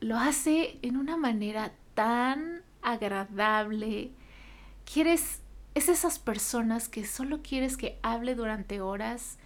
lo 0.00 0.16
hace 0.16 0.80
en 0.82 0.96
una 0.96 1.16
manera 1.16 1.70
tan 1.94 2.62
agradable, 2.82 4.10
quieres 4.92 5.40
es 5.76 5.90
esas 5.90 6.18
personas 6.18 6.88
que 6.88 7.04
solo 7.04 7.42
quieres 7.42 7.76
que 7.76 7.98
hable 8.02 8.34
durante 8.34 8.80
horas 8.80 9.36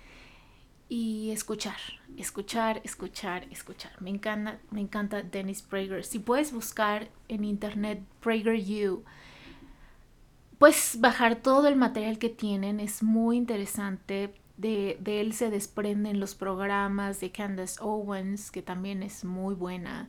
y 0.88 1.32
escuchar, 1.32 1.76
escuchar, 2.16 2.80
escuchar, 2.84 3.48
escuchar. 3.50 4.00
Me 4.00 4.10
encanta, 4.10 4.60
me 4.70 4.80
encanta 4.80 5.22
Dennis 5.22 5.60
Prager. 5.60 6.04
Si 6.04 6.20
puedes 6.20 6.52
buscar 6.52 7.08
en 7.26 7.42
internet 7.42 8.00
PragerU, 8.20 9.02
puedes 10.58 11.00
bajar 11.00 11.34
todo 11.34 11.66
el 11.66 11.74
material 11.74 12.18
que 12.18 12.28
tienen, 12.28 12.78
es 12.78 13.02
muy 13.02 13.36
interesante. 13.36 14.32
De, 14.56 14.98
de, 15.00 15.20
él 15.20 15.32
se 15.32 15.50
desprenden 15.50 16.20
los 16.20 16.36
programas 16.36 17.18
de 17.18 17.32
Candace 17.32 17.80
Owens, 17.80 18.52
que 18.52 18.62
también 18.62 19.02
es 19.02 19.24
muy 19.24 19.56
buena. 19.56 20.08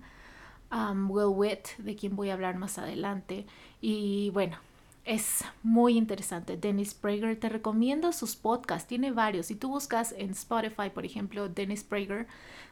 Um, 0.71 1.09
Will 1.09 1.33
Witt, 1.35 1.77
de 1.79 1.95
quien 1.95 2.15
voy 2.15 2.29
a 2.29 2.33
hablar 2.33 2.57
más 2.57 2.77
adelante. 2.77 3.47
Y 3.81 4.29
bueno, 4.31 4.57
es 5.05 5.43
muy 5.63 5.97
interesante. 5.97 6.57
Dennis 6.57 6.93
Prager, 6.93 7.39
te 7.39 7.49
recomiendo 7.49 8.11
sus 8.11 8.35
podcasts, 8.35 8.87
tiene 8.87 9.11
varios. 9.11 9.47
Si 9.47 9.55
tú 9.55 9.69
buscas 9.69 10.13
en 10.17 10.29
Spotify, 10.31 10.89
por 10.93 11.05
ejemplo, 11.05 11.49
Dennis 11.49 11.83
Prager, 11.83 12.27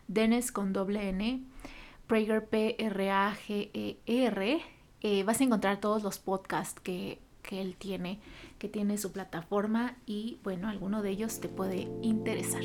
Dennis 0.08 0.52
con 0.52 0.74
doble 0.74 1.10
N, 1.10 1.44
Prager 2.08 2.48
P-R-A-G-E-R, 2.48 2.92
eh, 5.02 5.24
vas 5.24 5.40
a 5.40 5.44
encontrar 5.44 5.80
todos 5.80 6.04
los 6.04 6.20
podcasts 6.20 6.80
que, 6.82 7.20
que 7.42 7.62
él 7.62 7.76
tiene, 7.78 8.20
que 8.58 8.70
tiene 8.70 8.98
su 8.98 9.12
plataforma 9.12 9.96
y 10.06 10.40
bueno, 10.44 10.68
alguno 10.68 11.02
de 11.02 11.12
ellos 11.12 11.40
te 11.40 11.48
puede 11.48 11.88
interesar. 12.02 12.64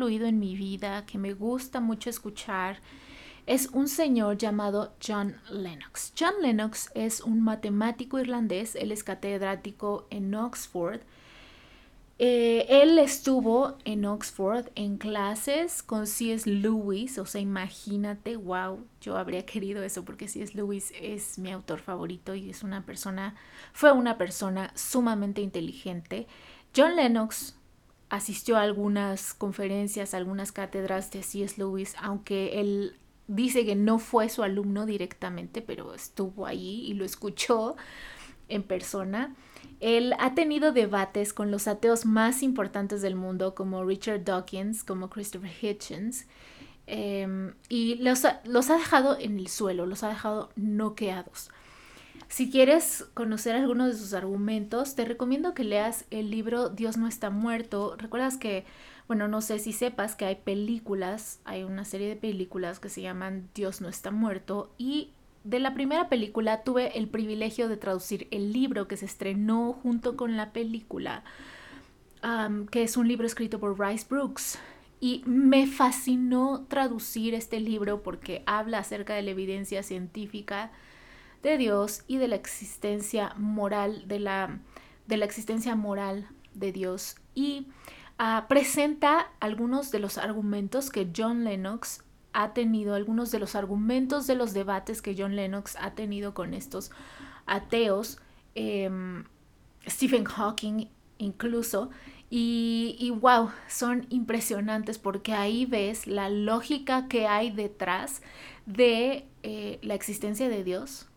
Influido 0.00 0.26
en 0.26 0.38
mi 0.38 0.56
vida, 0.56 1.04
que 1.04 1.18
me 1.18 1.34
gusta 1.34 1.78
mucho 1.78 2.08
escuchar, 2.08 2.78
es 3.46 3.68
un 3.68 3.86
señor 3.86 4.38
llamado 4.38 4.94
John 5.06 5.36
Lennox. 5.50 6.14
John 6.18 6.32
Lennox 6.40 6.90
es 6.94 7.20
un 7.20 7.42
matemático 7.42 8.18
irlandés, 8.18 8.76
él 8.76 8.92
es 8.92 9.04
catedrático 9.04 10.06
en 10.08 10.34
Oxford 10.34 11.00
eh, 12.22 12.82
él 12.82 12.98
estuvo 12.98 13.78
en 13.86 14.04
Oxford 14.04 14.66
en 14.74 14.98
clases 14.98 15.82
con 15.82 16.06
C.S. 16.06 16.50
Lewis, 16.50 17.16
o 17.16 17.24
sea, 17.24 17.40
imagínate, 17.40 18.36
wow, 18.36 18.84
yo 19.00 19.16
habría 19.16 19.46
querido 19.46 19.82
eso 19.82 20.04
porque 20.04 20.28
C.S. 20.28 20.52
Lewis 20.54 20.92
es 21.00 21.38
mi 21.38 21.50
autor 21.50 21.78
favorito 21.80 22.34
y 22.34 22.50
es 22.50 22.62
una 22.62 22.84
persona, 22.84 23.36
fue 23.72 23.92
una 23.92 24.18
persona 24.18 24.70
sumamente 24.74 25.40
inteligente. 25.40 26.26
John 26.76 26.94
Lennox 26.94 27.56
asistió 28.10 28.56
a 28.56 28.62
algunas 28.62 29.32
conferencias, 29.32 30.14
algunas 30.14 30.52
cátedras 30.52 31.10
de 31.12 31.22
C.S. 31.22 31.54
Lewis, 31.56 31.94
aunque 32.00 32.60
él 32.60 32.96
dice 33.28 33.64
que 33.64 33.76
no 33.76 33.98
fue 34.00 34.28
su 34.28 34.42
alumno 34.42 34.84
directamente, 34.84 35.62
pero 35.62 35.94
estuvo 35.94 36.46
ahí 36.46 36.84
y 36.86 36.94
lo 36.94 37.04
escuchó 37.04 37.76
en 38.48 38.64
persona. 38.64 39.34
Él 39.78 40.14
ha 40.18 40.34
tenido 40.34 40.72
debates 40.72 41.32
con 41.32 41.52
los 41.52 41.68
ateos 41.68 42.04
más 42.04 42.42
importantes 42.42 43.00
del 43.00 43.14
mundo, 43.14 43.54
como 43.54 43.84
Richard 43.84 44.24
Dawkins, 44.24 44.82
como 44.82 45.08
Christopher 45.08 45.52
Hitchens, 45.62 46.26
em, 46.86 47.54
y 47.68 47.94
los 47.96 48.26
los 48.44 48.70
ha 48.70 48.76
dejado 48.76 49.16
en 49.18 49.38
el 49.38 49.46
suelo, 49.46 49.86
los 49.86 50.02
ha 50.02 50.08
dejado 50.08 50.50
noqueados. 50.56 51.50
Si 52.28 52.50
quieres 52.50 53.06
conocer 53.14 53.56
algunos 53.56 53.88
de 53.88 53.98
sus 53.98 54.14
argumentos, 54.14 54.94
te 54.94 55.04
recomiendo 55.04 55.54
que 55.54 55.64
leas 55.64 56.04
el 56.10 56.30
libro 56.30 56.68
Dios 56.68 56.96
no 56.96 57.08
está 57.08 57.30
muerto. 57.30 57.96
Recuerdas 57.98 58.36
que, 58.36 58.64
bueno, 59.08 59.26
no 59.26 59.40
sé 59.40 59.58
si 59.58 59.72
sepas 59.72 60.14
que 60.14 60.26
hay 60.26 60.36
películas, 60.36 61.40
hay 61.44 61.64
una 61.64 61.84
serie 61.84 62.08
de 62.08 62.16
películas 62.16 62.78
que 62.78 62.88
se 62.88 63.02
llaman 63.02 63.48
Dios 63.54 63.80
no 63.80 63.88
está 63.88 64.10
muerto 64.10 64.72
y 64.78 65.10
de 65.44 65.58
la 65.58 65.74
primera 65.74 66.08
película 66.08 66.62
tuve 66.62 66.98
el 66.98 67.08
privilegio 67.08 67.68
de 67.68 67.76
traducir 67.76 68.28
el 68.30 68.52
libro 68.52 68.86
que 68.86 68.96
se 68.96 69.06
estrenó 69.06 69.72
junto 69.72 70.16
con 70.16 70.36
la 70.36 70.52
película, 70.52 71.24
que 72.70 72.82
es 72.82 72.96
un 72.96 73.08
libro 73.08 73.26
escrito 73.26 73.58
por 73.58 73.80
Rice 73.80 74.06
Brooks. 74.08 74.58
Y 75.02 75.22
me 75.24 75.66
fascinó 75.66 76.66
traducir 76.68 77.32
este 77.32 77.58
libro 77.58 78.02
porque 78.02 78.42
habla 78.44 78.80
acerca 78.80 79.14
de 79.14 79.22
la 79.22 79.30
evidencia 79.30 79.82
científica 79.82 80.72
de 81.42 81.56
Dios 81.58 82.02
y 82.06 82.18
de 82.18 82.28
la 82.28 82.36
existencia 82.36 83.34
moral, 83.36 84.06
de 84.06 84.20
la, 84.20 84.60
de 85.06 85.16
la 85.16 85.24
existencia 85.24 85.74
moral 85.74 86.28
de 86.54 86.72
Dios. 86.72 87.16
Y 87.34 87.68
ah, 88.18 88.46
presenta 88.48 89.30
algunos 89.40 89.90
de 89.90 90.00
los 90.00 90.18
argumentos 90.18 90.90
que 90.90 91.08
John 91.16 91.44
Lennox 91.44 92.04
ha 92.32 92.52
tenido, 92.52 92.94
algunos 92.94 93.30
de 93.30 93.38
los 93.38 93.54
argumentos 93.54 94.26
de 94.26 94.36
los 94.36 94.52
debates 94.52 95.02
que 95.02 95.14
John 95.16 95.36
Lennox 95.36 95.76
ha 95.80 95.92
tenido 95.92 96.34
con 96.34 96.54
estos 96.54 96.90
ateos, 97.46 98.18
em, 98.54 99.24
Stephen 99.88 100.24
Hawking 100.24 100.86
incluso, 101.18 101.90
y, 102.32 102.96
y, 103.00 103.10
wow, 103.10 103.50
son 103.68 104.06
impresionantes 104.08 104.98
porque 104.98 105.32
ahí 105.32 105.66
ves 105.66 106.06
la 106.06 106.30
lógica 106.30 107.08
que 107.08 107.26
hay 107.26 107.50
detrás 107.50 108.22
de 108.66 109.26
eh, 109.42 109.80
la 109.82 109.94
existencia 109.94 110.48
de 110.48 110.62
Dios, 110.62 111.09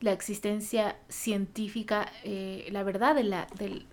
la 0.00 0.12
existencia 0.12 0.96
científica, 1.08 2.10
eh, 2.24 2.66
la 2.72 2.82
verdad 2.82 3.14
de 3.14 3.24
la, 3.24 3.46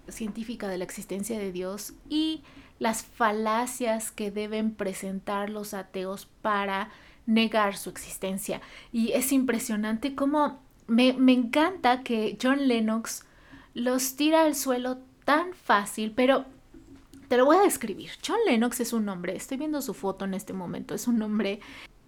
científica 0.08 0.68
de 0.70 0.78
la 0.78 0.86
existencia 0.86 1.38
de 1.38 1.52
Dios 1.52 1.94
y 2.10 2.44
las 2.80 3.04
falacias 3.04 4.12
que 4.12 4.32
deben 4.32 4.72
presentar 4.72 5.50
los 5.50 5.74
ateos 5.74 6.28
para 6.42 6.90
negar 7.26 7.76
su 7.76 7.90
existencia. 7.90 8.62
Y 8.94 9.12
es 9.12 9.34
impresionante 9.34 10.16
cómo 10.16 10.62
me, 10.88 11.10
encanta 11.10 12.04
que 12.04 12.38
John 12.42 12.68
Lennox 12.68 13.26
los 13.74 14.16
tira 14.16 14.44
al 14.44 14.56
suelo 14.56 15.00
tan 15.26 15.54
fácil, 15.54 16.14
pero 16.16 16.46
te 17.28 17.36
lo 17.36 17.46
voy 17.46 17.58
a 17.58 17.62
describir. 17.62 18.12
John 18.26 18.40
Lennox 18.48 18.80
es 18.80 18.94
un 18.94 19.10
hombre, 19.10 19.36
estoy 19.36 19.58
viendo 19.58 19.82
su 19.82 19.94
foto 19.94 20.24
en 20.24 20.34
este 20.34 20.54
momento, 20.54 20.96
es 20.96 21.08
un 21.08 21.22
hombre 21.22 21.60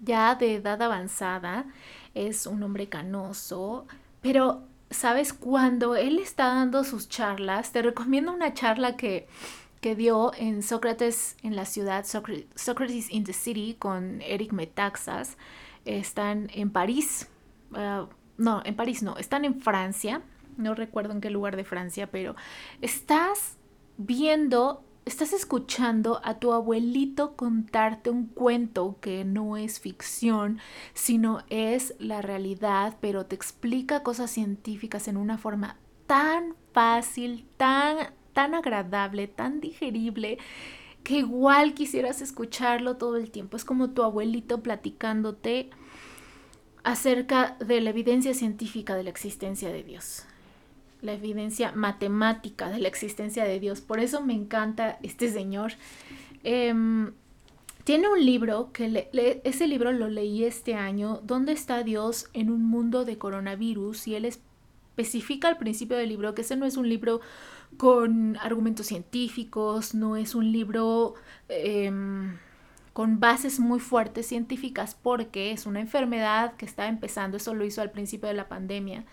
ya 0.02 0.36
de 0.36 0.56
edad 0.56 0.82
avanzada, 0.82 1.66
es 2.28 2.46
un 2.46 2.64
hombre 2.64 2.90
canoso, 2.90 3.86
pero, 4.22 4.64
¿sabes? 4.90 5.34
Cuando 5.34 5.96
él 5.96 6.20
está 6.20 6.48
dando 6.48 6.84
sus 6.84 7.10
charlas, 7.10 7.72
te 7.72 7.82
recomiendo 7.82 8.34
una 8.34 8.54
charla 8.54 8.98
que 8.98 9.28
que 9.82 9.96
dio 9.96 10.34
en 10.38 10.62
Sócrates 10.62 11.38
en 11.42 11.56
la 11.56 11.66
ciudad, 11.66 12.06
Socrates 12.06 13.12
in 13.12 13.24
the 13.24 13.34
City 13.34 13.76
con 13.80 14.22
Eric 14.22 14.52
Metaxas. 14.52 15.38
Están 15.86 16.50
en 16.54 16.70
París, 16.70 17.28
ah, 17.74 18.08
no, 18.38 18.62
en 18.66 18.76
París 18.76 19.02
no, 19.02 19.18
están 19.18 19.46
en 19.46 19.62
Francia, 19.62 20.22
no 20.58 20.76
recuerdo 20.76 21.14
en 21.14 21.22
qué 21.22 21.30
lugar 21.30 21.56
de 21.56 21.64
Francia, 21.64 22.08
pero 22.12 22.36
estás 22.82 23.58
viendo, 23.98 24.84
estás 25.10 25.34
escuchando 25.34 26.22
a 26.24 26.40
tu 26.40 26.54
abuelito 26.54 27.36
contarte 27.36 28.10
un 28.10 28.28
cuento 28.28 28.98
que 29.02 29.26
no 29.26 29.58
es 29.58 29.80
ficción, 29.80 30.60
sino 30.94 31.44
es 31.50 31.96
la 32.00 32.22
realidad, 32.22 32.98
pero 33.02 33.26
te 33.26 33.36
explica 33.36 34.04
cosas 34.04 34.32
científicas 34.32 35.08
en 35.08 35.18
una 35.18 35.38
forma 35.38 35.78
tan 36.06 36.56
fácil, 36.74 37.48
tan 37.58 38.14
tan 38.34 38.56
agradable, 38.56 39.28
tan 39.28 39.60
digerible, 39.60 40.38
que 41.04 41.18
igual 41.18 41.74
quisieras 41.74 42.22
escucharlo 42.22 42.96
todo 42.98 43.18
el 43.18 43.32
tiempo. 43.32 43.58
Es 43.58 43.66
como 43.66 43.90
tu 43.90 44.04
abuelito 44.04 44.62
platicándote 44.62 45.72
acerca 46.84 47.58
de 47.60 47.82
la 47.82 47.90
evidencia 47.90 48.34
científica 48.34 48.96
de 48.96 49.04
la 49.04 49.10
existencia 49.10 49.70
de 49.70 49.84
Dios, 49.84 50.26
la 51.02 51.14
evidencia 51.14 51.72
matemática 51.74 52.70
de 52.70 52.80
la 52.80 52.88
existencia 52.88 53.46
de 53.46 53.60
Dios. 53.60 53.82
Por 53.82 54.00
eso 54.00 54.22
me 54.22 54.34
encanta 54.34 55.00
este 55.02 55.32
señor. 55.32 55.74
Em, 56.44 57.12
tiene 57.84 58.08
un 58.08 58.24
libro 58.24 58.72
que 58.72 59.10
ese 59.44 59.68
libro 59.68 59.92
lo 59.92 60.10
leí 60.10 60.44
este 60.44 60.76
año, 60.76 61.22
¿Dónde 61.24 61.54
está 61.54 61.84
Dios 61.84 62.30
en 62.34 62.52
un 62.52 62.64
mundo 62.64 63.04
de 63.06 63.18
coronavirus? 63.18 64.08
Y 64.08 64.16
él 64.16 64.26
especifica 64.26 65.48
al 65.48 65.58
principio 65.58 65.98
del 65.98 66.10
libro 66.10 66.36
que 66.36 66.42
ese 66.42 66.56
no 66.56 66.66
es 66.66 66.78
un 66.78 66.88
libro 66.88 67.22
con 67.78 68.38
argumentos 68.38 68.88
científicos, 68.88 69.96
no 69.96 70.18
es 70.18 70.36
un 70.36 70.52
libro 70.52 71.16
em, 71.48 72.38
con 72.94 73.20
bases 73.20 73.60
muy 73.60 73.80
fuertes 73.80 74.28
científicas 74.28 74.96
porque 75.02 75.52
es 75.52 75.66
una 75.66 75.80
enfermedad 75.80 76.56
que 76.58 76.66
está 76.66 76.88
empezando, 76.88 77.38
eso 77.38 77.54
lo 77.54 77.66
hizo 77.66 77.82
al 77.82 77.92
principio 77.92 78.28
de 78.28 78.36
la 78.36 78.50
pandemia. 78.50 79.06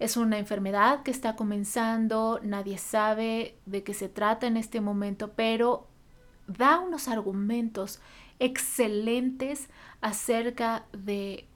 Es 0.00 0.16
una 0.16 0.38
enfermedad 0.38 1.02
que 1.02 1.10
está 1.10 1.36
comenzando, 1.36 2.40
nadie 2.42 2.78
sabe 2.78 3.58
de 3.66 3.84
qué 3.84 3.92
se 3.92 4.08
trata 4.08 4.46
en 4.46 4.56
este 4.56 4.80
momento, 4.80 5.32
pero 5.36 5.86
da 6.48 6.80
unos 6.80 7.06
argumentos 7.06 8.00
excelentes 8.38 9.68
acerca 10.00 10.86
de 10.92 11.46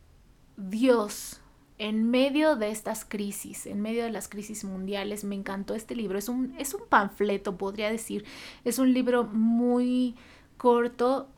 Dios, 0.59 1.41
en 1.79 2.11
medio 2.11 2.55
de 2.55 2.71
estas 2.71 3.07
crisis, 3.07 3.67
en 3.67 3.81
medio 3.81 4.05
de 4.05 4.13
las 4.13 4.29
crisis 4.29 4.63
mundiales, 4.63 5.25
me 5.25 5.35
encantó 5.35 5.75
este 5.75 5.97
libro. 5.97 6.19
Es 6.19 6.29
un, 6.29 6.55
es 6.59 6.75
un 6.75 6.83
panfleto, 6.89 7.57
podría 7.57 7.91
decir. 7.91 8.25
Es 8.63 8.79
un 8.79 8.93
libro 8.93 9.25
muy 9.25 10.15
corto, 10.57 11.31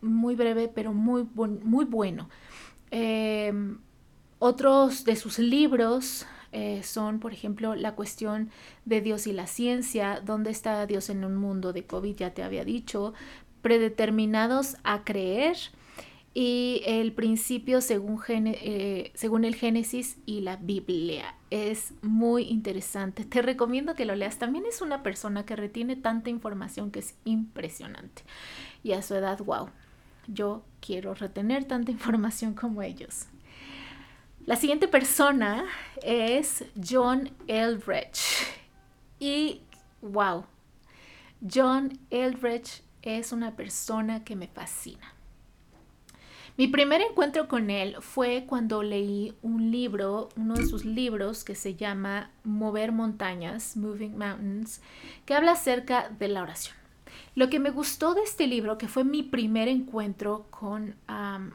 muy 0.00 0.34
breve, 0.34 0.68
pero 0.68 0.94
muy, 0.94 1.28
muy 1.34 1.84
bueno. 1.84 2.28
Em, 2.90 3.78
otros 4.38 5.04
de 5.04 5.14
sus 5.14 5.38
libros 5.38 6.26
eh, 6.54 6.82
son, 6.84 7.18
por 7.18 7.32
ejemplo, 7.32 7.74
La 7.74 7.94
cuestión 7.94 8.50
de 8.84 9.00
Dios 9.00 9.26
y 9.26 9.32
la 9.32 9.46
ciencia, 9.48 10.22
¿dónde 10.24 10.50
está 10.50 10.86
Dios 10.86 11.10
en 11.10 11.24
un 11.24 11.36
mundo 11.36 11.72
de 11.72 11.84
COVID? 11.84 12.16
Ya 12.16 12.32
te 12.32 12.42
había 12.44 12.64
dicho, 12.64 13.12
predeterminados 13.60 14.76
a 14.84 15.04
creer 15.04 15.56
y 16.32 16.82
el 16.84 17.12
principio 17.12 17.80
según, 17.80 18.20
eh, 18.28 19.10
según 19.14 19.44
el 19.44 19.54
Génesis 19.54 20.18
y 20.26 20.42
la 20.42 20.56
Biblia. 20.56 21.34
Es 21.50 21.92
muy 22.02 22.44
interesante. 22.44 23.24
Te 23.24 23.42
recomiendo 23.42 23.94
que 23.94 24.04
lo 24.04 24.14
leas. 24.14 24.38
También 24.38 24.64
es 24.66 24.80
una 24.80 25.02
persona 25.02 25.44
que 25.44 25.56
retiene 25.56 25.96
tanta 25.96 26.30
información 26.30 26.90
que 26.90 27.00
es 27.00 27.14
impresionante. 27.24 28.22
Y 28.82 28.92
a 28.92 29.02
su 29.02 29.14
edad, 29.14 29.38
wow, 29.38 29.70
yo 30.28 30.64
quiero 30.80 31.14
retener 31.14 31.64
tanta 31.64 31.90
información 31.92 32.54
como 32.54 32.82
ellos. 32.82 33.26
La 34.46 34.56
siguiente 34.56 34.88
persona 34.88 35.64
es 36.02 36.66
John 36.76 37.30
Eldredge. 37.46 38.46
Y 39.18 39.62
wow, 40.02 40.44
John 41.40 41.98
Eldredge 42.10 42.82
es 43.00 43.32
una 43.32 43.56
persona 43.56 44.22
que 44.22 44.36
me 44.36 44.48
fascina 44.48 45.14
Mi 46.58 46.68
primer 46.68 47.00
encuentro 47.00 47.48
con 47.48 47.70
él 47.70 47.96
fue 48.00 48.44
cuando 48.46 48.82
leí 48.82 49.34
un 49.40 49.70
libro, 49.70 50.28
uno 50.36 50.56
de 50.56 50.66
sus 50.66 50.84
libros 50.84 51.42
que 51.42 51.54
se 51.54 51.74
llama 51.74 52.30
Mover 52.44 52.92
Montañas, 52.92 53.78
Moving 53.78 54.18
Mountains, 54.18 54.82
que 55.24 55.32
habla 55.32 55.52
acerca 55.52 56.10
de 56.10 56.28
la 56.28 56.42
oración. 56.42 56.76
Lo 57.34 57.48
que 57.48 57.60
me 57.60 57.70
gustó 57.70 58.12
de 58.12 58.22
este 58.22 58.46
libro, 58.46 58.76
que 58.76 58.88
fue 58.88 59.04
mi 59.04 59.22
primer 59.22 59.68
encuentro 59.68 60.46
con, 60.50 60.96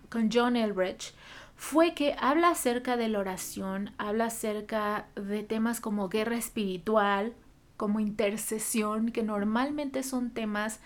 con 0.09 0.29
John 0.31 0.55
Elbridge, 0.55 1.13
fue 1.59 1.93
que 1.93 2.15
habla 2.17 2.51
acerca 2.51 2.95
de 2.95 3.09
la 3.09 3.19
oración, 3.19 3.91
habla 3.97 4.27
acerca 4.27 5.07
de 5.15 5.43
temas 5.43 5.81
como 5.81 6.07
guerra 6.07 6.37
espiritual, 6.37 7.33
como 7.75 7.99
intercesión, 7.99 9.11
que 9.11 9.23
normalmente 9.23 10.01
son 10.03 10.29
temas 10.29 10.79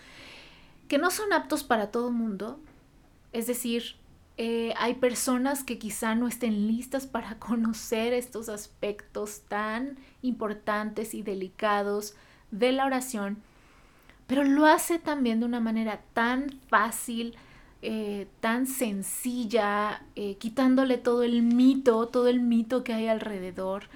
que 0.88 0.98
no 0.98 1.12
son 1.12 1.32
aptos 1.32 1.62
para 1.62 1.92
todo 1.92 2.08
el 2.08 2.14
mundo. 2.14 2.58
Es 3.32 3.46
decir, 3.46 3.94
eh, 4.36 4.74
hay 4.76 4.94
personas 4.94 5.62
que 5.62 5.78
quizá 5.78 6.16
no 6.16 6.26
estén 6.26 6.66
listas 6.66 7.06
para 7.06 7.38
conocer 7.38 8.12
estos 8.12 8.48
aspectos 8.48 9.42
tan 9.46 9.96
importantes 10.22 11.14
y 11.14 11.22
delicados 11.22 12.16
de 12.50 12.72
la 12.72 12.84
oración, 12.84 13.40
pero 14.26 14.42
lo 14.42 14.66
hace 14.66 14.98
también 14.98 15.38
de 15.38 15.46
una 15.46 15.60
manera 15.60 16.02
tan 16.14 16.50
fácil, 16.66 17.36
eh, 17.86 18.28
tan 18.40 18.66
sencilla, 18.66 20.06
eh, 20.16 20.36
quitándole 20.36 20.96
todo 20.96 21.22
el 21.22 21.42
mito, 21.42 22.08
todo 22.08 22.28
el 22.28 22.40
mito 22.40 22.82
que 22.82 22.94
hay 22.94 23.08
alrededor. 23.08 23.90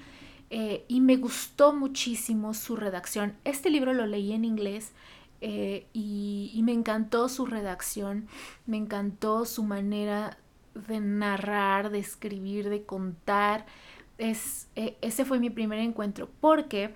Eh, 0.51 0.85
y 0.87 1.01
me 1.01 1.17
gustó 1.17 1.73
muchísimo 1.73 2.53
su 2.53 2.75
redacción. 2.75 3.33
Este 3.45 3.71
libro 3.71 3.93
lo 3.93 4.05
leí 4.05 4.31
en 4.31 4.45
inglés 4.45 4.91
y, 5.41 6.61
me 6.63 6.71
encantó 6.71 7.29
su 7.29 7.47
redacción, 7.47 8.27
me 8.67 8.77
encantó 8.77 9.45
su 9.45 9.63
manera 9.63 10.37
de 10.87 10.99
narrar, 10.99 11.89
de 11.89 11.97
escribir, 11.97 12.69
de 12.69 12.83
contar. 12.83 13.65
Es, 14.19 14.67
ese 14.75 15.25
fue 15.25 15.39
mi 15.39 15.49
primer 15.49 15.79
encuentro 15.79 16.29
porque, 16.41 16.93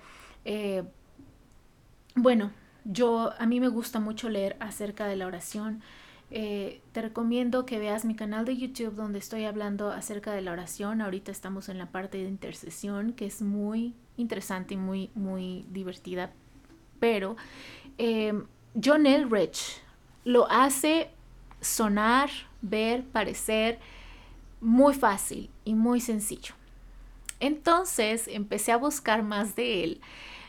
bueno, 2.14 2.52
yo 2.84 3.32
a 3.36 3.46
mí 3.46 3.58
me 3.58 3.68
gusta 3.68 3.98
mucho 3.98 4.28
leer 4.28 4.56
acerca 4.60 5.08
de 5.08 5.16
la 5.16 5.26
oración. 5.26 5.82
Eh, 6.36 6.80
te 6.90 7.00
recomiendo 7.00 7.64
que 7.64 7.78
veas 7.78 8.04
mi 8.04 8.16
canal 8.16 8.44
de 8.44 8.56
YouTube 8.56 8.96
donde 8.96 9.20
estoy 9.20 9.44
hablando 9.44 9.92
acerca 9.92 10.32
de 10.32 10.42
la 10.42 10.50
oración. 10.50 11.00
Ahorita 11.00 11.30
estamos 11.30 11.68
en 11.68 11.78
la 11.78 11.92
parte 11.92 12.18
de 12.18 12.24
intercesión 12.24 13.12
que 13.12 13.26
es 13.26 13.40
muy 13.40 13.94
interesante 14.16 14.74
y 14.74 14.76
muy, 14.76 15.12
muy 15.14 15.64
divertida. 15.70 16.32
Pero 16.98 17.36
eh, 17.98 18.32
John 18.84 19.06
Elrich 19.06 19.80
lo 20.24 20.50
hace 20.50 21.12
sonar, 21.60 22.30
ver, 22.62 23.04
parecer 23.04 23.78
muy 24.60 24.92
fácil 24.92 25.50
y 25.64 25.74
muy 25.74 26.00
sencillo. 26.00 26.56
Entonces 27.38 28.26
empecé 28.26 28.72
a 28.72 28.76
buscar 28.76 29.22
más 29.22 29.54
de 29.54 29.84
él. 29.84 30.00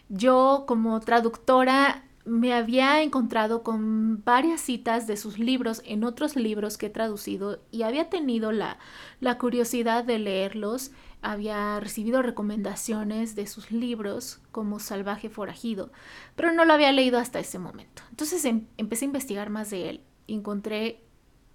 Yo 0.10 0.64
como 0.68 1.00
traductora 1.00 2.05
me 2.26 2.54
había 2.54 3.04
encontrado 3.04 3.62
con 3.62 4.24
varias 4.24 4.60
citas 4.60 5.06
de 5.06 5.16
sus 5.16 5.38
libros 5.38 5.82
en 5.86 6.04
otros 6.04 6.36
libros 6.36 6.78
que 6.78 6.88
he 6.88 6.90
traducido 6.90 7.62
y 7.72 7.84
había 7.84 8.10
tenido 8.10 8.52
la, 8.52 8.80
la 9.20 9.38
curiosidad 9.38 10.04
de 10.04 10.18
leerlos, 10.18 10.92
había 11.22 11.80
recibido 11.80 12.24
recomendaciones 12.24 13.36
de 13.36 13.46
sus 13.46 13.72
libros 13.72 14.40
como 14.52 14.80
Salvaje 14.80 15.30
Forajido, 15.30 15.92
pero 16.36 16.52
no 16.52 16.66
lo 16.66 16.74
había 16.74 16.92
leído 16.92 17.20
hasta 17.20 17.40
ese 17.40 17.60
momento. 17.60 18.02
Entonces 18.10 18.44
em, 18.46 18.66
empecé 18.78 19.06
a 19.06 19.08
investigar 19.08 19.50
más 19.52 19.70
de 19.70 19.90
él, 19.90 20.02
encontré 20.28 21.04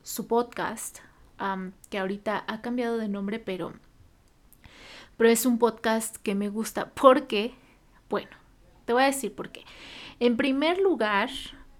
su 0.03 0.27
podcast, 0.27 1.01
que 1.89 1.99
ahorita 1.99 2.45
ha 2.47 2.61
cambiado 2.61 2.99
de 2.99 3.09
nombre, 3.09 3.39
pero, 3.39 3.73
pero 5.17 5.31
es 5.31 5.47
un 5.47 5.59
podcast 5.59 6.17
que 6.19 6.35
me 6.35 6.51
gusta 6.51 6.91
porque, 6.91 7.55
bueno, 8.11 8.31
te 8.85 8.93
voy 8.93 9.05
a 9.05 9.07
decir 9.07 9.35
por 9.35 9.51
qué. 9.51 9.65
En 10.21 10.37
primer 10.37 10.79
lugar, 10.79 11.31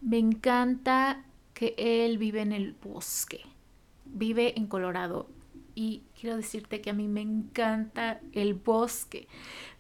me 0.01 0.17
encanta 0.17 1.23
que 1.53 1.75
él 1.77 2.17
vive 2.17 2.41
en 2.41 2.53
el 2.53 2.73
bosque, 2.73 3.43
vive 4.07 4.59
en 4.59 4.67
Colorado. 4.67 5.29
Y 5.75 6.05
quiero 6.19 6.37
decirte 6.37 6.81
que 6.81 6.89
a 6.89 6.95
mí 6.95 7.07
me 7.07 7.21
encanta 7.21 8.19
el 8.33 8.55
bosque, 8.55 9.29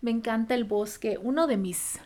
me 0.02 0.10
encanta 0.10 0.54
el 0.54 0.64
bosque, 0.64 1.18
uno 1.22 1.46
de 1.46 1.56
mis 1.56 2.00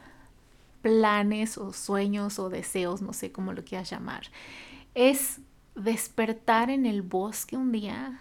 planes 0.80 1.58
o 1.58 1.72
sueños 1.72 2.38
o 2.38 2.48
deseos, 2.50 3.02
no 3.02 3.12
sé 3.12 3.32
cómo 3.32 3.52
lo 3.52 3.64
quieras 3.64 3.90
llamar, 3.90 4.22
es 4.94 5.40
despertar 5.74 6.70
en 6.70 6.86
el 6.86 7.02
bosque 7.02 7.56
un 7.56 7.72
día, 7.72 8.20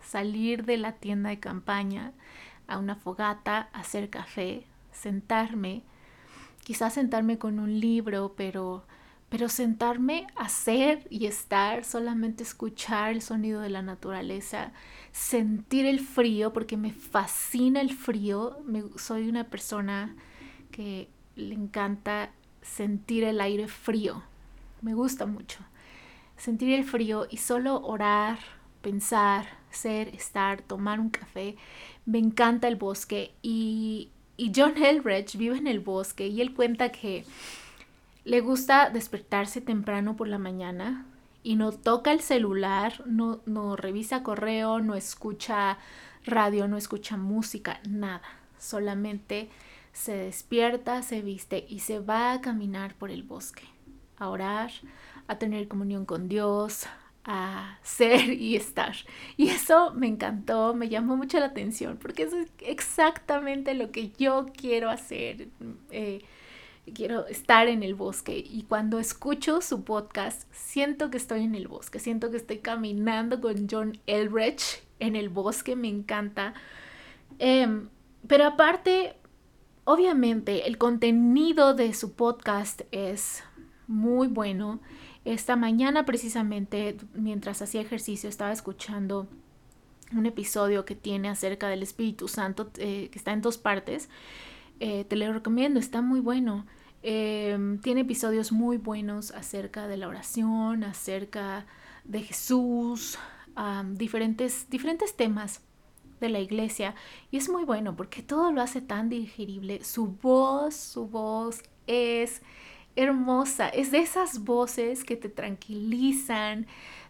salir 0.00 0.64
de 0.64 0.76
la 0.76 0.92
tienda 0.92 1.30
de 1.30 1.40
campaña 1.40 2.12
a 2.68 2.78
una 2.78 2.94
fogata, 2.94 3.68
hacer 3.72 4.08
café, 4.08 4.66
sentarme 4.92 5.82
quizás 6.62 6.94
sentarme 6.94 7.38
con 7.38 7.58
un 7.58 7.80
libro, 7.80 8.34
pero, 8.36 8.84
pero 9.28 9.48
sentarme 9.48 10.26
a 10.36 10.48
ser 10.48 11.06
y 11.10 11.26
estar, 11.26 11.84
solamente 11.84 12.42
escuchar 12.42 13.12
el 13.12 13.22
sonido 13.22 13.60
de 13.60 13.70
la 13.70 13.82
naturaleza, 13.82 14.72
sentir 15.10 15.86
el 15.86 16.00
frío, 16.00 16.52
porque 16.52 16.76
me 16.76 16.92
fascina 16.92 17.80
el 17.80 17.94
frío, 17.94 18.58
soy 18.96 19.28
una 19.28 19.44
persona 19.44 20.14
que 20.70 21.08
le 21.36 21.54
encanta 21.54 22.30
sentir 22.62 23.24
el 23.24 23.40
aire 23.40 23.68
frío, 23.68 24.22
me 24.80 24.94
gusta 24.94 25.26
mucho. 25.26 25.60
Sentir 26.36 26.72
el 26.72 26.84
frío 26.84 27.26
y 27.30 27.36
solo 27.36 27.80
orar, 27.82 28.38
pensar, 28.82 29.46
ser, 29.70 30.08
estar, 30.08 30.62
tomar 30.62 31.00
un 31.00 31.10
café. 31.10 31.56
Me 32.04 32.18
encanta 32.18 32.68
el 32.68 32.76
bosque 32.76 33.32
y 33.42 34.10
y 34.36 34.52
John 34.54 34.76
Elbridge 34.76 35.36
vive 35.36 35.58
en 35.58 35.66
el 35.66 35.80
bosque 35.80 36.26
y 36.26 36.40
él 36.40 36.54
cuenta 36.54 36.90
que 36.90 37.24
le 38.24 38.40
gusta 38.40 38.90
despertarse 38.90 39.60
temprano 39.60 40.16
por 40.16 40.28
la 40.28 40.38
mañana 40.38 41.06
y 41.42 41.56
no 41.56 41.72
toca 41.72 42.12
el 42.12 42.20
celular, 42.20 43.02
no, 43.06 43.40
no 43.46 43.76
revisa 43.76 44.22
correo, 44.22 44.80
no 44.80 44.94
escucha 44.94 45.78
radio, 46.24 46.68
no 46.68 46.76
escucha 46.76 47.16
música, 47.16 47.80
nada. 47.88 48.22
Solamente 48.58 49.48
se 49.92 50.16
despierta, 50.16 51.02
se 51.02 51.20
viste 51.20 51.66
y 51.68 51.80
se 51.80 51.98
va 51.98 52.32
a 52.32 52.40
caminar 52.40 52.94
por 52.94 53.10
el 53.10 53.24
bosque, 53.24 53.64
a 54.18 54.28
orar, 54.28 54.70
a 55.26 55.38
tener 55.38 55.66
comunión 55.68 56.06
con 56.06 56.28
Dios, 56.28 56.86
a 57.24 57.78
ser 57.82 58.32
y 58.32 58.56
estar. 58.56 58.94
Y 59.36 59.48
eso 59.48 59.92
me 59.94 60.06
encantó, 60.08 60.74
me 60.74 60.88
llamó 60.88 61.16
mucho 61.16 61.38
la 61.38 61.46
atención, 61.46 61.98
porque 62.00 62.24
es 62.24 62.32
exactamente 62.60 63.74
lo 63.74 63.90
que 63.92 64.10
yo 64.18 64.46
quiero 64.56 64.90
hacer. 64.90 65.48
Eh, 65.90 66.22
quiero 66.94 67.26
estar 67.26 67.68
en 67.68 67.82
el 67.82 67.94
bosque 67.94 68.36
y 68.38 68.64
cuando 68.64 68.98
escucho 68.98 69.60
su 69.60 69.84
podcast 69.84 70.52
siento 70.52 71.10
que 71.10 71.16
estoy 71.16 71.44
en 71.44 71.54
el 71.54 71.68
bosque, 71.68 72.00
siento 72.00 72.30
que 72.30 72.36
estoy 72.36 72.58
caminando 72.58 73.40
con 73.40 73.68
John 73.70 73.98
Elbridge 74.06 74.82
en 74.98 75.14
el 75.16 75.28
bosque, 75.28 75.76
me 75.76 75.88
encanta. 75.88 76.54
Em, 77.38 77.88
pero 78.26 78.46
aparte, 78.46 79.14
obviamente 79.84 80.66
el 80.66 80.78
contenido 80.78 81.74
de 81.74 81.94
su 81.94 82.14
podcast 82.14 82.82
es 82.90 83.42
muy 83.86 84.28
bueno. 84.28 84.80
Esta 85.24 85.56
mañana 85.56 86.04
precisamente, 86.04 86.96
mientras 87.14 87.62
hacía 87.62 87.80
ejercicio, 87.80 88.28
estaba 88.28 88.52
escuchando 88.52 89.28
un 90.16 90.26
episodio 90.26 90.84
que 90.84 90.94
tiene 90.94 91.28
acerca 91.28 91.68
del 91.68 91.82
Espíritu 91.82 92.28
Santo, 92.28 92.70
eh, 92.78 93.08
que 93.10 93.18
está 93.18 93.32
en 93.32 93.40
dos 93.40 93.56
partes. 93.56 94.08
Eh, 94.80 95.04
te 95.04 95.16
lo 95.16 95.32
recomiendo, 95.32 95.78
está 95.78 96.02
muy 96.02 96.20
bueno. 96.20 96.66
Em, 97.02 97.78
tiene 97.80 98.02
episodios 98.02 98.52
muy 98.52 98.76
buenos 98.76 99.30
acerca 99.32 99.88
de 99.88 99.96
la 99.96 100.08
oración, 100.08 100.84
acerca 100.84 101.66
de 102.04 102.22
Jesús, 102.22 103.18
diferentes, 103.94 104.68
diferentes 104.70 105.16
temas 105.16 105.60
de 106.20 106.28
la 106.28 106.40
iglesia. 106.40 106.94
Y 107.30 107.36
es 107.36 107.48
muy 107.48 107.64
bueno 107.64 107.96
porque 107.96 108.22
todo 108.22 108.50
lo 108.52 108.62
hace 108.62 108.80
tan 108.80 109.08
digerible. 109.08 109.84
Su 109.84 110.06
voz, 110.06 110.74
su 110.74 111.06
voz 111.06 111.62
es 111.86 112.42
hermosa. 112.96 113.68
Es 113.68 113.90
de 113.90 113.98
esas 113.98 114.44
voces 114.44 115.04
que 115.04 115.16
te 115.16 115.28
tranquilizan, 115.28 116.66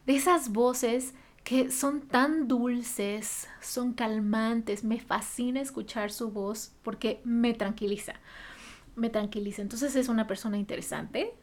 de 0.06 0.16
esas 0.16 0.52
voces 0.52 1.14
que 1.44 1.70
son 1.70 2.02
tan 2.02 2.48
dulces, 2.48 3.48
son 3.60 3.92
calmantes. 3.92 4.84
Me 4.84 5.00
fascina 5.00 5.60
escuchar 5.60 6.12
su 6.12 6.30
voz 6.30 6.72
porque 6.82 7.20
me 7.24 7.54
tranquiliza. 7.54 8.14
Me 8.94 9.10
tranquiliza. 9.10 9.62
Entonces 9.62 9.96
es 9.96 10.08
una 10.08 10.26
persona 10.26 10.58
interesante, 10.58 11.34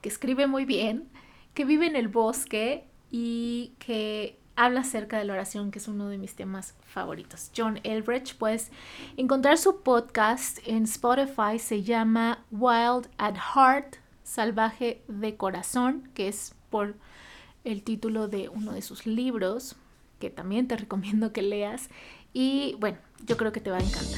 que 0.00 0.08
escribe 0.08 0.46
muy 0.46 0.64
bien, 0.64 1.08
que 1.54 1.64
vive 1.64 1.86
en 1.86 1.96
el 1.96 2.08
bosque 2.08 2.84
y 3.10 3.74
que 3.78 4.37
habla 4.58 4.80
acerca 4.80 5.18
de 5.18 5.24
la 5.24 5.34
oración, 5.34 5.70
que 5.70 5.78
es 5.78 5.86
uno 5.86 6.08
de 6.08 6.18
mis 6.18 6.34
temas 6.34 6.74
favoritos. 6.80 7.52
John 7.56 7.78
Elbridge, 7.84 8.36
puedes 8.36 8.72
encontrar 9.16 9.56
su 9.56 9.82
podcast 9.82 10.58
en 10.66 10.82
Spotify, 10.82 11.60
se 11.60 11.84
llama 11.84 12.44
Wild 12.50 13.08
at 13.18 13.36
Heart, 13.36 13.98
Salvaje 14.24 15.04
de 15.06 15.36
Corazón, 15.36 16.10
que 16.12 16.26
es 16.26 16.56
por 16.70 16.96
el 17.62 17.84
título 17.84 18.26
de 18.26 18.48
uno 18.48 18.72
de 18.72 18.82
sus 18.82 19.06
libros, 19.06 19.76
que 20.18 20.28
también 20.28 20.66
te 20.66 20.76
recomiendo 20.78 21.32
que 21.32 21.42
leas. 21.42 21.88
Y 22.32 22.74
bueno, 22.80 22.98
yo 23.24 23.36
creo 23.36 23.52
que 23.52 23.60
te 23.60 23.70
va 23.70 23.78
a 23.78 23.80
encantar. 23.80 24.17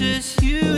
precious. 0.00 0.34
You 0.42 0.69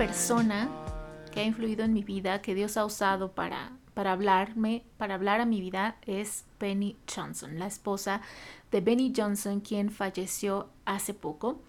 persona 0.00 0.70
que 1.30 1.40
ha 1.40 1.44
influido 1.44 1.84
en 1.84 1.92
mi 1.92 2.02
vida, 2.02 2.40
que 2.40 2.54
Dios 2.54 2.78
ha 2.78 2.86
usado 2.86 3.32
para, 3.32 3.72
para 3.92 4.12
hablarme, 4.12 4.82
para 4.96 5.14
hablar 5.14 5.42
a 5.42 5.44
mi 5.44 5.60
vida, 5.60 5.96
es 6.06 6.46
Benny 6.58 6.96
Johnson, 7.14 7.58
la 7.58 7.66
esposa 7.66 8.22
de 8.70 8.80
Benny 8.80 9.12
Johnson, 9.14 9.60
quien 9.60 9.90
falleció 9.90 10.70
hace 10.86 11.12
poco. 11.12 11.60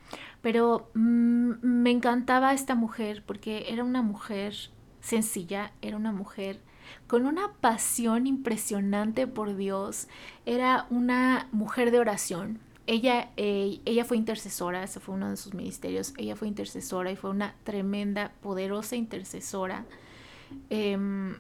Pero 0.42 0.92
mm, 0.94 1.56
me 1.62 1.92
encantaba 1.92 2.54
esta 2.54 2.74
mujer 2.74 3.22
porque 3.26 3.66
era 3.68 3.84
una 3.84 4.02
mujer 4.02 4.56
sencilla, 5.02 5.74
era 5.82 5.98
una 5.98 6.14
mujer 6.14 6.62
con 7.08 7.26
una 7.26 7.52
pasión 7.60 8.28
impresionante 8.28 9.28
por 9.28 9.58
Dios, 9.58 10.08
era 10.46 10.88
una 10.90 11.50
mujer 11.52 11.92
de 11.92 12.00
oración, 12.00 12.62
ella, 12.88 13.32
eh, 13.38 13.80
ella 13.86 14.06
fue 14.06 14.18
intercesora, 14.18 14.84
ese 14.84 15.00
fue 15.00 15.16
uno 15.16 15.30
de 15.30 15.38
sus 15.38 15.54
ministerios, 15.54 16.14
ella 16.18 16.36
fue 16.36 16.48
intercesora 16.48 17.12
y 17.12 17.16
fue 17.16 17.30
una 17.30 17.56
tremenda, 17.64 18.34
poderosa 18.42 18.96
intercesora. 18.96 19.86
Em, 20.70 21.36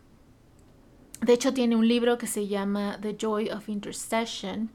de 1.22 1.34
hecho, 1.34 1.54
tiene 1.54 1.76
un 1.76 1.88
libro 1.88 2.18
que 2.18 2.28
se 2.28 2.48
llama 2.48 2.98
The 3.02 3.16
Joy 3.20 3.50
of 3.50 3.70
Intercession, 3.70 4.70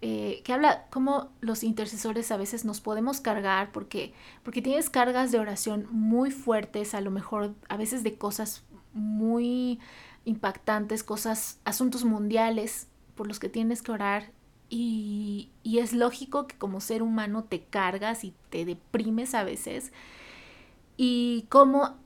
eh, 0.00 0.42
que 0.44 0.52
habla 0.52 0.86
cómo 0.90 1.30
los 1.40 1.64
intercesores 1.64 2.30
a 2.30 2.36
veces 2.36 2.64
nos 2.64 2.80
podemos 2.80 3.20
cargar 3.20 3.72
porque, 3.72 4.12
porque 4.42 4.60
tienes 4.60 4.90
cargas 4.90 5.32
de 5.32 5.38
oración 5.38 5.86
muy 5.90 6.30
fuertes, 6.30 6.94
a 6.94 7.00
lo 7.00 7.10
mejor 7.10 7.54
a 7.68 7.76
veces 7.76 8.02
de 8.02 8.16
cosas 8.18 8.64
muy 8.92 9.80
impactantes, 10.24 11.04
cosas, 11.04 11.58
asuntos 11.64 12.04
mundiales 12.04 12.88
por 13.14 13.26
los 13.26 13.38
que 13.38 13.48
tienes 13.48 13.82
que 13.82 13.92
orar 13.92 14.32
y, 14.76 15.78
es 15.78 15.92
lógico 15.92 16.46
que 16.46 16.56
como 16.56 16.80
ser 16.80 17.02
humano 17.02 17.44
te 17.44 17.62
cargas 17.62 18.24
y 18.24 18.34
te 18.50 18.64
deprimes 18.64 19.34
a 19.34 19.44
veces. 19.44 19.92
Y 20.96 21.46
como, 21.48 21.96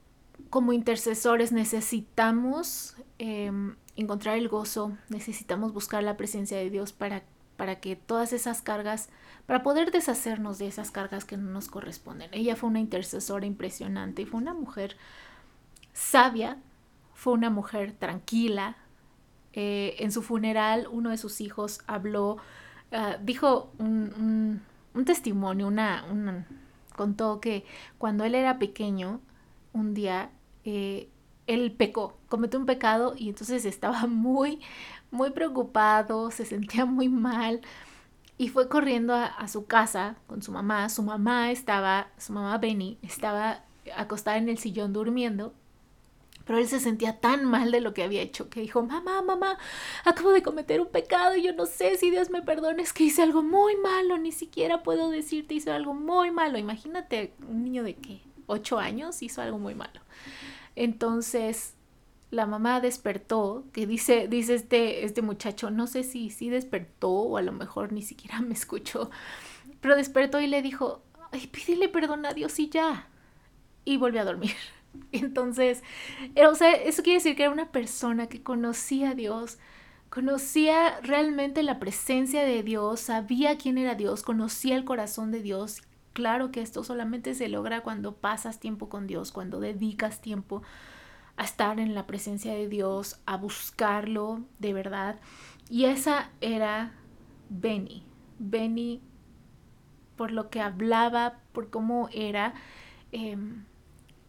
como 0.50 0.72
intercesores 0.72 1.52
necesitamos 1.52 2.96
em, 3.18 3.76
encontrar 3.96 4.36
el 4.36 4.48
gozo, 4.48 4.96
necesitamos 5.08 5.72
buscar 5.72 6.02
la 6.02 6.16
presencia 6.16 6.58
de 6.58 6.68
Dios 6.68 6.92
para, 6.92 7.22
para 7.56 7.80
que 7.80 7.96
todas 7.96 8.32
esas 8.34 8.60
cargas, 8.60 9.08
para 9.46 9.62
poder 9.62 9.90
deshacernos 9.90 10.58
de 10.58 10.66
esas 10.66 10.90
cargas 10.90 11.24
que 11.24 11.38
no 11.38 11.50
nos 11.50 11.68
corresponden. 11.68 12.28
Ella 12.32 12.54
fue 12.54 12.68
una 12.68 12.80
intercesora 12.80 13.46
impresionante 13.46 14.22
y 14.22 14.26
fue 14.26 14.40
una 14.40 14.52
mujer 14.52 14.96
sabia, 15.94 16.58
fue 17.14 17.32
una 17.32 17.50
mujer 17.50 17.92
tranquila, 17.92 18.76
eh, 19.52 19.96
en 19.98 20.12
su 20.12 20.22
funeral 20.22 20.88
uno 20.90 21.10
de 21.10 21.18
sus 21.18 21.40
hijos 21.40 21.80
habló, 21.86 22.36
ah, 22.92 23.16
dijo 23.22 23.72
un, 23.78 24.62
testimonio, 25.06 25.68
una, 25.68 26.04
contó 26.96 27.40
que 27.40 27.64
cuando 27.98 28.24
él 28.24 28.34
era 28.34 28.58
pequeño, 28.58 29.20
un 29.72 29.94
día, 29.94 30.30
eh, 30.64 31.08
él 31.46 31.72
pecó, 31.72 32.18
cometió 32.28 32.58
un 32.58 32.66
pecado 32.66 33.14
y 33.16 33.28
entonces 33.28 33.64
estaba 33.64 34.06
muy, 34.06 34.60
muy 35.10 35.30
preocupado, 35.30 36.30
se 36.30 36.44
sentía 36.44 36.84
muy 36.84 37.08
mal 37.08 37.60
y 38.36 38.48
fue 38.48 38.68
corriendo 38.68 39.14
a, 39.14 39.26
a, 39.26 39.48
su 39.48 39.66
casa 39.66 40.16
con 40.26 40.42
su 40.42 40.52
mamá. 40.52 40.88
Su 40.88 41.02
mamá 41.02 41.50
estaba, 41.50 42.08
su 42.18 42.32
mamá 42.32 42.58
Benny, 42.58 42.98
estaba 43.02 43.64
acostada 43.96 44.36
en 44.36 44.48
el 44.48 44.58
sillón 44.58 44.92
durmiendo 44.92 45.54
pero 46.48 46.60
él 46.60 46.66
se 46.66 46.80
sentía 46.80 47.20
tan 47.20 47.44
mal 47.44 47.70
de 47.70 47.82
lo 47.82 47.92
que 47.92 48.02
había 48.02 48.22
hecho 48.22 48.48
que 48.48 48.62
dijo, 48.62 48.82
mamá, 48.82 49.20
mamá, 49.20 49.58
acabo 50.06 50.32
de 50.32 50.42
cometer 50.42 50.80
un 50.80 50.88
pecado 50.88 51.36
y 51.36 51.42
yo 51.42 51.52
no 51.52 51.66
sé 51.66 51.98
si 51.98 52.10
Dios 52.10 52.30
me 52.30 52.40
perdone, 52.40 52.82
es 52.82 52.94
que 52.94 53.04
hice 53.04 53.20
algo 53.20 53.42
muy 53.42 53.76
malo, 53.76 54.16
ni 54.16 54.32
siquiera 54.32 54.82
puedo 54.82 55.10
decirte 55.10 55.52
hice 55.52 55.70
algo 55.70 55.92
muy 55.92 56.30
malo. 56.30 56.56
Imagínate 56.56 57.34
un 57.46 57.64
niño 57.64 57.82
de 57.82 57.96
qué, 57.96 58.22
ocho 58.46 58.78
años 58.78 59.20
hizo 59.20 59.42
algo 59.42 59.58
muy 59.58 59.74
malo. 59.74 60.00
Entonces 60.74 61.74
la 62.30 62.46
mamá 62.46 62.80
despertó, 62.80 63.64
que 63.74 63.86
dice, 63.86 64.26
dice 64.26 64.54
este, 64.54 65.04
este 65.04 65.20
muchacho, 65.20 65.68
no 65.68 65.86
sé 65.86 66.02
si 66.02 66.30
sí 66.30 66.48
despertó 66.48 67.10
o 67.10 67.36
a 67.36 67.42
lo 67.42 67.52
mejor 67.52 67.92
ni 67.92 68.00
siquiera 68.00 68.40
me 68.40 68.54
escuchó, 68.54 69.10
pero 69.82 69.96
despertó 69.96 70.40
y 70.40 70.46
le 70.46 70.62
dijo, 70.62 71.02
ay, 71.30 71.46
pídele 71.48 71.90
perdón 71.90 72.24
a 72.24 72.32
Dios 72.32 72.58
y 72.58 72.70
ya. 72.70 73.06
Y 73.84 73.98
volvió 73.98 74.22
a 74.22 74.24
dormir. 74.24 74.56
Entonces, 75.12 75.82
o 76.48 76.54
sea, 76.54 76.72
eso 76.72 77.02
quiere 77.02 77.18
decir 77.18 77.36
que 77.36 77.44
era 77.44 77.52
una 77.52 77.72
persona 77.72 78.28
que 78.28 78.42
conocía 78.42 79.10
a 79.10 79.14
Dios, 79.14 79.58
conocía 80.10 81.00
realmente 81.02 81.62
la 81.62 81.78
presencia 81.78 82.42
de 82.42 82.62
Dios, 82.62 83.00
sabía 83.00 83.58
quién 83.58 83.78
era 83.78 83.94
Dios, 83.94 84.22
conocía 84.22 84.76
el 84.76 84.84
corazón 84.84 85.30
de 85.30 85.42
Dios. 85.42 85.82
Claro 86.12 86.50
que 86.50 86.62
esto 86.62 86.82
solamente 86.82 87.34
se 87.34 87.48
logra 87.48 87.82
cuando 87.82 88.16
pasas 88.16 88.58
tiempo 88.58 88.88
con 88.88 89.06
Dios, 89.06 89.30
cuando 89.30 89.60
dedicas 89.60 90.20
tiempo 90.20 90.62
a 91.36 91.44
estar 91.44 91.78
en 91.78 91.94
la 91.94 92.06
presencia 92.06 92.52
de 92.52 92.68
Dios, 92.68 93.20
a 93.24 93.36
buscarlo 93.36 94.40
de 94.58 94.72
verdad. 94.72 95.20
Y 95.70 95.84
esa 95.84 96.30
era 96.40 96.92
Benny. 97.48 98.02
Benny, 98.38 99.00
por 100.16 100.32
lo 100.32 100.50
que 100.50 100.60
hablaba, 100.60 101.38
por 101.52 101.70
cómo 101.70 102.08
era, 102.12 102.54
em, 103.12 103.64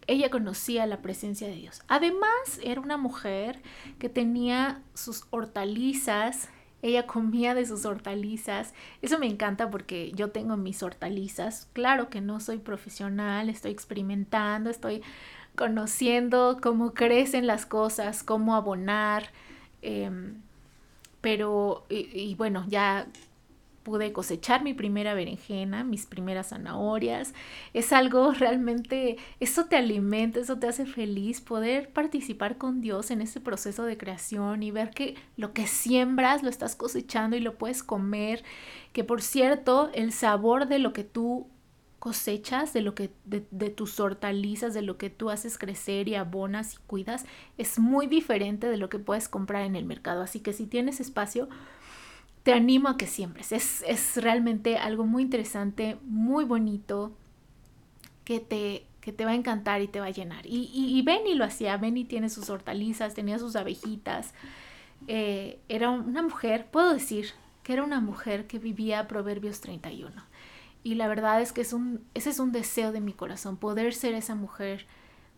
ella 0.10 0.32
conocía 0.32 0.88
la 0.88 1.02
presencia 1.02 1.48
de 1.48 1.54
Dios. 1.54 1.84
Además, 1.88 2.60
era 2.64 2.82
una 2.82 2.98
mujer 2.98 3.62
que 4.00 4.10
tenía 4.10 4.82
sus 4.96 5.26
hortalizas, 5.30 6.50
ella 6.82 7.06
comía 7.06 7.54
de 7.54 7.66
sus 7.66 7.86
hortalizas. 7.86 8.74
Eso 9.04 9.20
me 9.20 9.28
encanta 9.28 9.70
porque 9.70 10.12
yo 10.14 10.32
tengo 10.32 10.58
mis 10.58 10.82
hortalizas. 10.82 11.68
Claro 11.74 12.10
que 12.10 12.22
no 12.22 12.40
soy 12.40 12.58
profesional, 12.58 13.50
estoy 13.50 13.72
experimentando, 13.72 14.70
estoy 14.70 15.04
conociendo 15.56 16.58
cómo 16.62 16.94
crecen 16.94 17.46
las 17.46 17.68
cosas, 17.68 18.24
cómo 18.24 18.56
abonar. 18.56 19.30
Em, 19.84 20.42
pero, 21.22 21.86
y, 21.90 22.34
bueno, 22.36 22.66
ya 22.68 23.08
pude 23.90 24.14
cosechar 24.14 24.64
mi 24.64 24.76
primera 24.76 25.16
berenjena, 25.16 25.84
mis 25.84 26.06
primeras 26.06 26.50
zanahorias. 26.50 27.34
Es 27.74 27.92
algo 27.92 28.32
realmente, 28.44 29.18
eso 29.40 29.66
te 29.66 29.78
alimenta, 29.78 30.40
eso 30.40 30.60
te 30.60 30.68
hace 30.68 30.86
feliz 30.86 31.42
poder 31.42 31.90
participar 31.90 32.60
con 32.60 32.82
Dios 32.82 33.10
en 33.10 33.22
ese 33.22 33.40
proceso 33.40 33.86
de 33.86 33.98
creación 33.98 34.62
y 34.62 34.70
ver 34.70 34.92
que 34.92 35.16
lo 35.38 35.54
que 35.54 35.66
siembras 35.66 36.44
lo 36.44 36.50
estás 36.50 36.76
cosechando 36.76 37.36
y 37.36 37.40
lo 37.40 37.56
puedes 37.58 37.82
comer. 37.82 38.44
Que 38.94 39.04
por 39.04 39.24
cierto, 39.24 39.90
el 39.96 40.12
sabor 40.12 40.68
de 40.68 40.78
lo 40.78 40.94
que 40.94 41.04
tú 41.04 41.48
cosechas, 41.98 42.74
de 42.74 42.82
lo 42.82 42.94
que 42.94 43.10
de, 43.26 43.44
de, 43.50 43.72
tus 43.72 44.00
hortalizas, 44.00 44.76
de 44.76 44.84
lo 44.84 45.00
que 45.00 45.10
tú 45.10 45.32
haces 45.32 45.58
crecer 45.58 46.08
y 46.08 46.14
abonas 46.14 46.76
y 46.76 46.78
cuidas, 46.86 47.26
es 47.58 47.80
muy 47.80 48.06
diferente 48.06 48.68
de 48.68 48.78
lo 48.78 48.88
que 48.88 49.00
puedes 49.00 49.28
comprar 49.28 49.64
en 49.64 49.76
el 49.76 49.86
mercado. 49.86 50.22
Así 50.22 50.42
que 50.42 50.54
si 50.54 50.68
tienes 50.68 51.00
espacio, 51.00 51.50
te 52.50 52.56
animo 52.56 52.90
a 52.90 52.98
que 52.98 53.06
siembres. 53.06 53.52
Es, 53.52 53.84
es 53.88 54.18
realmente 54.18 54.78
algo 54.78 55.06
muy 55.06 55.22
interesante, 55.22 56.00
muy 56.02 56.46
bonito, 56.46 57.12
que 58.24 58.40
te, 58.40 58.88
que 59.02 59.14
te 59.14 59.24
va 59.24 59.32
a 59.32 59.36
encantar 59.36 59.84
y 59.84 59.88
te 59.88 60.00
va 60.00 60.08
a 60.08 60.12
llenar. 60.12 60.48
Y, 60.48 60.72
y, 60.74 61.00
Benny 61.04 61.36
lo 61.36 61.46
hacía, 61.46 61.78
Benny 61.78 62.06
tiene 62.06 62.28
sus 62.28 62.50
hortalizas, 62.50 63.14
tenía 63.14 63.38
sus 63.38 63.56
abejitas. 63.56 64.34
Eh, 65.08 65.60
era 65.70 65.92
una 65.92 66.24
mujer, 66.24 66.66
puedo 66.72 66.92
decir 66.92 67.28
que 67.62 67.74
era 67.74 67.84
una 67.84 68.00
mujer 68.00 68.48
que 68.48 68.58
vivía 68.58 69.08
Proverbios 69.08 69.62
31. 69.62 70.12
Y 70.84 70.96
la 70.96 71.08
verdad 71.08 71.44
es 71.44 71.52
que 71.52 71.62
es 71.62 71.72
un, 71.72 72.04
ese 72.16 72.32
es 72.32 72.40
un 72.40 72.52
deseo 72.52 72.92
de 72.92 73.00
mi 73.00 73.14
corazón, 73.14 73.58
poder 73.58 73.94
ser 73.94 74.16
esa 74.16 74.34
mujer 74.34 74.88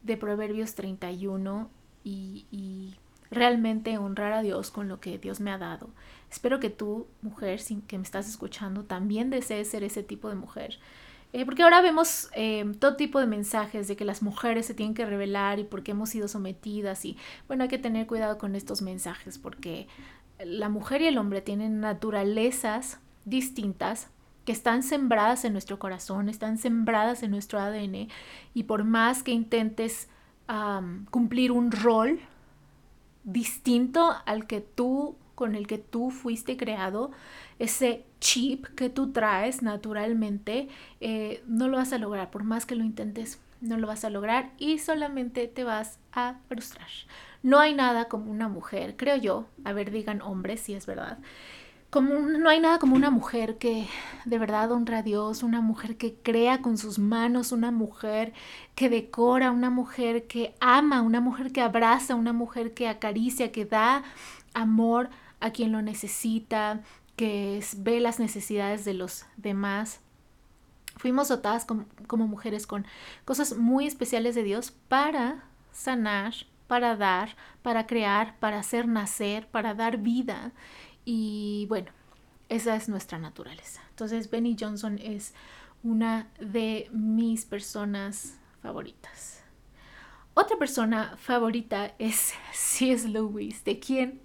de 0.01 0.15
Proverbios 0.15 0.75
31 0.75 1.69
y, 2.05 2.45
y 2.51 2.95
realmente 3.31 3.97
honrar 3.97 4.31
a 4.31 4.43
Dios 4.43 4.71
con 4.71 4.87
lo 4.87 5.01
que 5.01 5.17
Dios 5.17 5.41
me 5.41 5.51
ha 5.51 5.57
dado. 5.57 5.89
Espero 6.31 6.59
que 6.59 6.69
tú, 6.69 7.07
mujer, 7.21 7.59
sin 7.59 7.81
que 7.81 7.97
me 7.97 8.03
estás 8.03 8.27
escuchando, 8.29 8.83
también 8.83 9.29
desees 9.29 9.69
ser 9.69 9.83
ese 9.83 10.01
tipo 10.01 10.29
de 10.29 10.35
mujer. 10.35 10.79
Eh, 11.33 11.45
porque 11.45 11.63
ahora 11.63 11.81
vemos 11.81 12.29
eh, 12.35 12.69
todo 12.79 12.95
tipo 12.95 13.19
de 13.19 13.27
mensajes 13.27 13.87
de 13.87 13.95
que 13.95 14.03
las 14.03 14.21
mujeres 14.21 14.65
se 14.65 14.73
tienen 14.73 14.93
que 14.93 15.05
revelar 15.05 15.59
y 15.59 15.63
porque 15.63 15.91
hemos 15.91 16.09
sido 16.09 16.27
sometidas 16.27 17.05
y 17.05 17.17
bueno, 17.47 17.63
hay 17.63 17.69
que 17.69 17.77
tener 17.77 18.05
cuidado 18.05 18.37
con 18.37 18.53
estos 18.53 18.81
mensajes 18.81 19.37
porque 19.37 19.87
la 20.43 20.67
mujer 20.67 21.01
y 21.01 21.07
el 21.07 21.17
hombre 21.17 21.41
tienen 21.41 21.79
naturalezas 21.79 22.99
distintas 23.23 24.09
que 24.43 24.51
están 24.51 24.83
sembradas 24.83 25.45
en 25.45 25.53
nuestro 25.53 25.79
corazón, 25.79 26.27
están 26.27 26.57
sembradas 26.57 27.23
en 27.23 27.31
nuestro 27.31 27.59
ADN 27.59 28.09
y 28.53 28.63
por 28.63 28.83
más 28.83 29.23
que 29.23 29.31
intentes 29.31 30.09
cumplir 31.11 31.53
un 31.53 31.71
rol 31.71 32.19
distinto 33.23 34.13
al 34.25 34.47
que 34.47 34.59
tú 34.59 35.15
con 35.41 35.55
el 35.55 35.65
que 35.65 35.79
tú 35.79 36.11
fuiste 36.11 36.55
creado, 36.55 37.09
ese 37.57 38.05
chip 38.19 38.67
que 38.75 38.91
tú 38.91 39.11
traes 39.11 39.63
naturalmente, 39.63 40.67
eh, 40.99 41.41
no 41.47 41.67
lo 41.67 41.77
vas 41.77 41.93
a 41.93 41.97
lograr. 41.97 42.29
Por 42.29 42.43
más 42.43 42.67
que 42.67 42.75
lo 42.75 42.83
intentes, 42.83 43.39
no 43.59 43.77
lo 43.77 43.87
vas 43.87 44.05
a 44.05 44.11
lograr 44.11 44.51
y 44.59 44.77
solamente 44.77 45.47
te 45.47 45.63
vas 45.63 45.97
a 46.13 46.35
frustrar. 46.47 46.89
No 47.41 47.59
hay 47.59 47.73
nada 47.73 48.05
como 48.05 48.29
una 48.29 48.49
mujer, 48.49 48.95
creo 48.95 49.15
yo, 49.15 49.47
a 49.63 49.73
ver, 49.73 49.89
digan 49.89 50.21
hombres 50.21 50.61
si 50.61 50.75
es 50.75 50.85
verdad. 50.85 51.17
Como 51.89 52.19
no 52.19 52.47
hay 52.47 52.59
nada 52.59 52.77
como 52.77 52.95
una 52.95 53.09
mujer 53.09 53.57
que 53.57 53.87
de 54.25 54.37
verdad 54.37 54.71
honra 54.71 54.99
a 54.99 55.01
Dios, 55.01 55.41
una 55.41 55.59
mujer 55.59 55.97
que 55.97 56.13
crea 56.13 56.61
con 56.61 56.77
sus 56.77 56.99
manos, 56.99 57.51
una 57.51 57.71
mujer 57.71 58.33
que 58.75 58.89
decora, 58.89 59.49
una 59.49 59.71
mujer 59.71 60.27
que 60.27 60.53
ama, 60.59 61.01
una 61.01 61.19
mujer 61.19 61.51
que 61.51 61.61
abraza, 61.61 62.13
una 62.13 62.31
mujer 62.31 62.75
que 62.75 62.87
acaricia, 62.87 63.51
que 63.51 63.65
da 63.65 64.03
amor 64.53 65.09
a 65.41 65.51
quien 65.51 65.71
lo 65.71 65.81
necesita, 65.81 66.81
que 67.15 67.63
ve 67.77 67.99
las 67.99 68.19
necesidades 68.19 68.85
de 68.85 68.93
los 68.93 69.25
demás. 69.37 69.99
Fuimos 70.97 71.27
dotadas 71.27 71.65
como, 71.65 72.27
mujeres 72.27 72.67
con 72.67 72.85
cosas 73.25 73.57
muy 73.57 73.87
especiales 73.87 74.35
de 74.35 74.43
Dios 74.43 74.71
para 74.87 75.43
sanar, 75.71 76.33
para 76.67 76.95
dar, 76.95 77.35
para 77.61 77.87
crear, 77.87 78.37
para 78.39 78.59
hacer 78.59 78.87
nacer, 78.87 79.47
para 79.47 79.73
dar 79.73 79.97
vida. 79.97 80.51
Y 81.05 81.65
bueno, 81.69 81.91
esa 82.49 82.75
es 82.75 82.87
nuestra 82.87 83.17
naturaleza. 83.17 83.81
Entonces, 83.89 84.29
Benny 84.29 84.55
Johnson 84.59 84.99
es 84.99 85.33
una 85.83 86.27
de 86.39 86.89
mis 86.91 87.45
personas 87.45 88.37
favoritas. 88.61 89.43
Otra 90.33 90.57
persona 90.57 91.17
favorita 91.17 91.93
es 91.99 92.33
C.S. 92.53 93.07
Lewis, 93.09 93.63
de 93.63 93.79
quien 93.79 94.21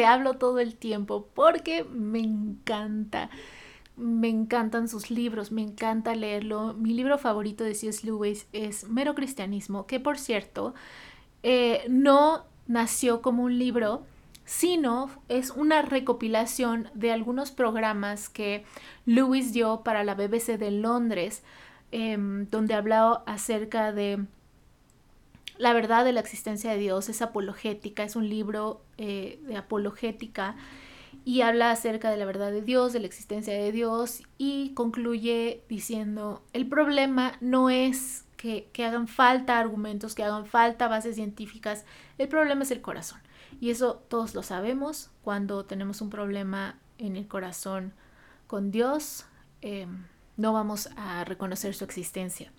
te 0.00 0.06
hablo 0.06 0.38
todo 0.38 0.60
el 0.60 0.76
tiempo 0.76 1.28
porque 1.34 1.84
me 1.84 2.20
encanta. 2.20 3.28
Me 3.98 4.30
encantan 4.30 4.88
sus 4.88 5.10
libros, 5.10 5.52
me 5.52 5.60
encanta 5.60 6.14
leerlo. 6.14 6.72
Mi 6.72 6.94
libro 6.94 7.18
favorito 7.18 7.64
de 7.64 7.74
C.S. 7.74 8.06
Lewis 8.06 8.46
es 8.54 8.88
Mero 8.88 9.14
Cristianismo, 9.14 9.86
que 9.86 10.00
por 10.00 10.16
cierto 10.16 10.72
eh, 11.42 11.84
no 11.90 12.46
nació 12.66 13.20
como 13.20 13.42
un 13.42 13.58
libro, 13.58 14.06
sino 14.46 15.10
es 15.28 15.50
una 15.50 15.82
recopilación 15.82 16.88
de 16.94 17.12
algunos 17.12 17.50
programas 17.50 18.30
que 18.30 18.64
Lewis 19.04 19.52
dio 19.52 19.82
para 19.82 20.02
la 20.02 20.14
BBC 20.14 20.56
de 20.56 20.70
Londres, 20.70 21.42
em, 21.92 22.48
donde 22.48 22.72
hablaba 22.72 23.22
acerca 23.26 23.92
de 23.92 24.24
la 25.60 25.74
verdad 25.74 26.06
de 26.06 26.12
la 26.12 26.20
existencia 26.20 26.70
de 26.70 26.78
Dios 26.78 27.10
es 27.10 27.20
apologética, 27.20 28.02
es 28.02 28.16
un 28.16 28.30
libro 28.30 28.82
eh, 28.96 29.38
de 29.46 29.58
apologética 29.58 30.56
y 31.26 31.42
habla 31.42 31.70
acerca 31.70 32.10
de 32.10 32.16
la 32.16 32.24
verdad 32.24 32.50
de 32.50 32.62
Dios, 32.62 32.94
de 32.94 33.00
la 33.00 33.06
existencia 33.06 33.52
de 33.52 33.70
Dios 33.70 34.22
y 34.38 34.72
concluye 34.72 35.62
diciendo, 35.68 36.42
el 36.54 36.66
problema 36.66 37.32
no 37.42 37.68
es 37.68 38.24
que, 38.38 38.70
hagan 38.78 39.06
falta 39.06 39.58
argumentos, 39.58 40.14
que 40.14 40.24
hagan 40.24 40.46
falta 40.46 40.88
bases 40.88 41.16
científicas, 41.16 41.84
el 42.16 42.28
problema 42.28 42.62
es 42.62 42.70
el 42.70 42.80
corazón. 42.80 43.20
Y 43.60 43.68
eso 43.68 44.02
todos 44.08 44.34
lo 44.34 44.42
sabemos 44.42 45.10
cuando 45.20 45.66
tenemos 45.66 46.00
un 46.00 46.08
problema 46.08 46.78
en 46.96 47.16
el 47.16 47.28
corazón 47.28 47.92
con 48.46 48.70
Dios, 48.70 49.26
eh, 49.60 49.86
no 50.38 50.54
vamos 50.54 50.88
a 50.96 51.22
reconocer 51.24 51.74
su 51.74 51.84
existencia. 51.84 52.50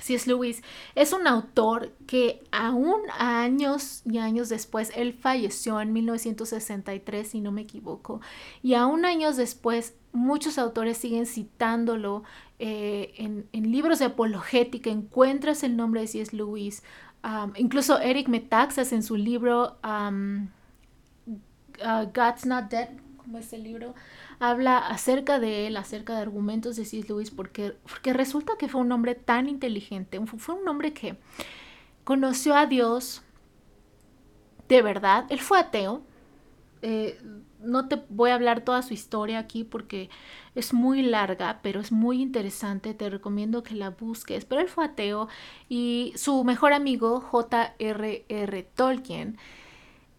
C.S. 0.00 0.28
Lewis 0.28 0.62
es 0.94 1.12
un 1.12 1.26
autor 1.26 1.92
que 2.06 2.42
aún 2.52 3.00
años 3.18 4.02
y 4.04 4.18
años 4.18 4.48
después, 4.48 4.92
él 4.94 5.14
falleció 5.14 5.80
en 5.80 5.92
1963, 5.92 7.26
si 7.26 7.40
no 7.40 7.52
me 7.52 7.62
equivoco, 7.62 8.20
y 8.62 8.74
aún 8.74 9.04
años 9.04 9.36
después 9.36 9.94
muchos 10.12 10.58
autores 10.58 10.98
siguen 10.98 11.26
citándolo 11.26 12.24
eh, 12.58 13.14
en, 13.18 13.70
libros 13.70 13.98
de 13.98 14.06
apologética, 14.06 14.90
encuentras 14.90 15.62
el 15.62 15.76
nombre 15.76 16.02
de 16.02 16.06
C.S. 16.06 16.36
Lewis, 16.36 16.82
incluso 17.56 17.98
Eric 17.98 18.28
Metaxas 18.28 18.92
en 18.92 19.02
su 19.02 19.16
libro 19.16 19.78
um, 19.82 20.48
God's 22.14 22.46
Not 22.46 22.70
Dead, 22.70 22.88
como 23.16 23.38
es 23.38 23.52
el 23.52 23.64
libro, 23.64 23.94
habla 24.38 24.78
acerca 24.78 25.38
de 25.38 25.66
él, 25.66 25.76
acerca 25.76 26.14
de 26.14 26.22
argumentos 26.22 26.76
de 26.76 26.84
C.S. 26.84 27.08
Lewis, 27.08 27.30
porque, 27.30 27.76
resulta 28.04 28.54
que 28.58 28.68
fue 28.68 28.80
un 28.80 28.92
hombre 28.92 29.14
tan 29.14 29.48
inteligente, 29.48 30.20
fue 30.38 30.54
un 30.54 30.68
hombre 30.68 30.92
que 30.92 31.16
conoció 32.04 32.54
a 32.54 32.66
Dios 32.66 33.22
de 34.68 34.82
verdad, 34.82 35.26
él 35.28 35.40
fue 35.40 35.58
ateo, 35.58 36.02
eh, 36.82 37.20
no 37.60 37.88
te 37.88 38.02
voy 38.08 38.30
a 38.30 38.34
hablar 38.34 38.60
toda 38.62 38.82
su 38.82 38.94
historia 38.94 39.38
aquí 39.38 39.64
porque 39.64 40.10
es 40.54 40.72
muy 40.72 41.02
larga, 41.02 41.60
pero 41.62 41.80
es 41.80 41.92
muy 41.92 42.20
interesante, 42.20 42.94
te 42.94 43.10
recomiendo 43.10 43.62
que 43.62 43.74
la 43.74 43.90
busques, 43.90 44.44
pero 44.44 44.60
él 44.60 44.68
fue 44.68 44.84
ateo 44.84 45.28
y 45.68 46.12
su 46.16 46.44
mejor 46.44 46.72
amigo 46.72 47.20
J.R.R. 47.20 48.62
Tolkien 48.74 49.38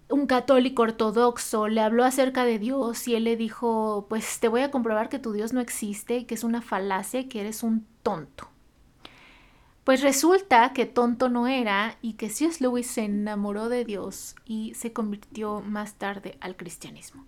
un 0.10 0.26
católico 0.26 0.84
ortodoxo 0.84 1.68
le 1.68 1.82
habló 1.82 2.06
acerca 2.06 2.46
de 2.46 2.60
Dios 2.60 3.08
y 3.08 3.16
él 3.16 3.26
le 3.26 3.36
dijo, 3.36 4.06
pues 4.10 4.40
te 4.40 4.48
voy 4.48 4.62
a 4.62 4.72
comprobar 4.72 5.10
que 5.10 5.20
tu 5.20 5.34
Dios 5.34 5.54
no 5.54 5.60
existe, 5.60 6.26
que 6.26 6.36
es 6.36 6.44
una 6.44 6.62
falacia 6.62 7.22
y 7.22 7.26
que 7.26 7.42
eres 7.42 7.64
un 7.64 7.86
tonto. 8.04 8.50
Pues 9.84 10.02
resulta 10.02 10.74
que 10.74 10.86
tonto 10.86 11.30
no 11.30 11.48
era 11.48 11.98
y 12.02 12.14
que 12.14 12.30
C.S. 12.30 12.62
Lewis 12.62 12.88
se 12.88 13.06
enamoró 13.06 13.70
de 13.70 13.86
Dios 13.86 14.36
y 14.46 14.74
se 14.74 14.92
convirtió 14.92 15.62
más 15.62 15.94
tarde 15.94 16.38
al 16.42 16.58
cristianismo. 16.58 17.26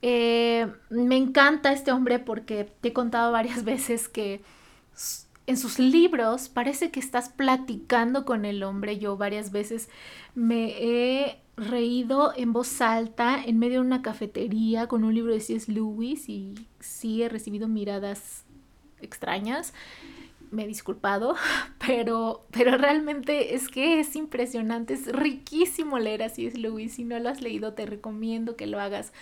Eh, 0.00 0.72
me 0.90 1.16
encanta 1.16 1.72
este 1.72 1.92
hombre 1.92 2.18
porque 2.18 2.72
te 2.80 2.88
he 2.88 2.92
contado 2.92 3.32
varias 3.32 3.64
veces 3.64 4.08
que 4.08 4.42
en 5.46 5.56
sus 5.56 5.78
libros 5.78 6.48
parece 6.48 6.90
que 6.90 7.00
estás 7.00 7.28
platicando 7.28 8.24
con 8.24 8.44
el 8.44 8.62
hombre. 8.62 8.98
Yo 8.98 9.16
varias 9.16 9.50
veces 9.50 9.88
me 10.34 10.76
he 10.78 11.41
reído 11.56 12.32
en 12.36 12.52
voz 12.52 12.80
alta 12.80 13.42
en 13.44 13.58
medio 13.58 13.80
de 13.80 13.86
una 13.86 14.02
cafetería 14.02 14.86
con 14.86 15.04
un 15.04 15.14
libro 15.14 15.32
de 15.32 15.40
C.S. 15.40 15.70
Lewis 15.70 16.28
y 16.28 16.54
sí 16.80 17.22
he 17.22 17.28
recibido 17.28 17.68
miradas 17.68 18.44
extrañas. 19.00 19.74
Me 20.50 20.64
he 20.64 20.66
disculpado, 20.66 21.34
pero, 21.86 22.44
pero 22.50 22.76
realmente 22.76 23.54
es 23.54 23.68
que 23.68 24.00
es 24.00 24.16
impresionante, 24.16 24.94
es 24.94 25.06
riquísimo 25.06 25.98
leer 25.98 26.22
a 26.22 26.28
C.S. 26.28 26.58
Lewis. 26.58 26.94
Si 26.94 27.04
no 27.04 27.18
lo 27.18 27.28
has 27.28 27.40
leído, 27.40 27.74
te 27.74 27.86
recomiendo 27.86 28.56
que 28.56 28.66
lo 28.66 28.80
hagas. 28.80 29.12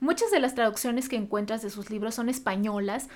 Muchas 0.00 0.30
de 0.30 0.40
las 0.40 0.54
traducciones 0.54 1.08
que 1.08 1.16
encuentras 1.16 1.62
de 1.62 1.70
sus 1.70 1.90
libros 1.90 2.14
son 2.14 2.28
españolas, 2.28 3.08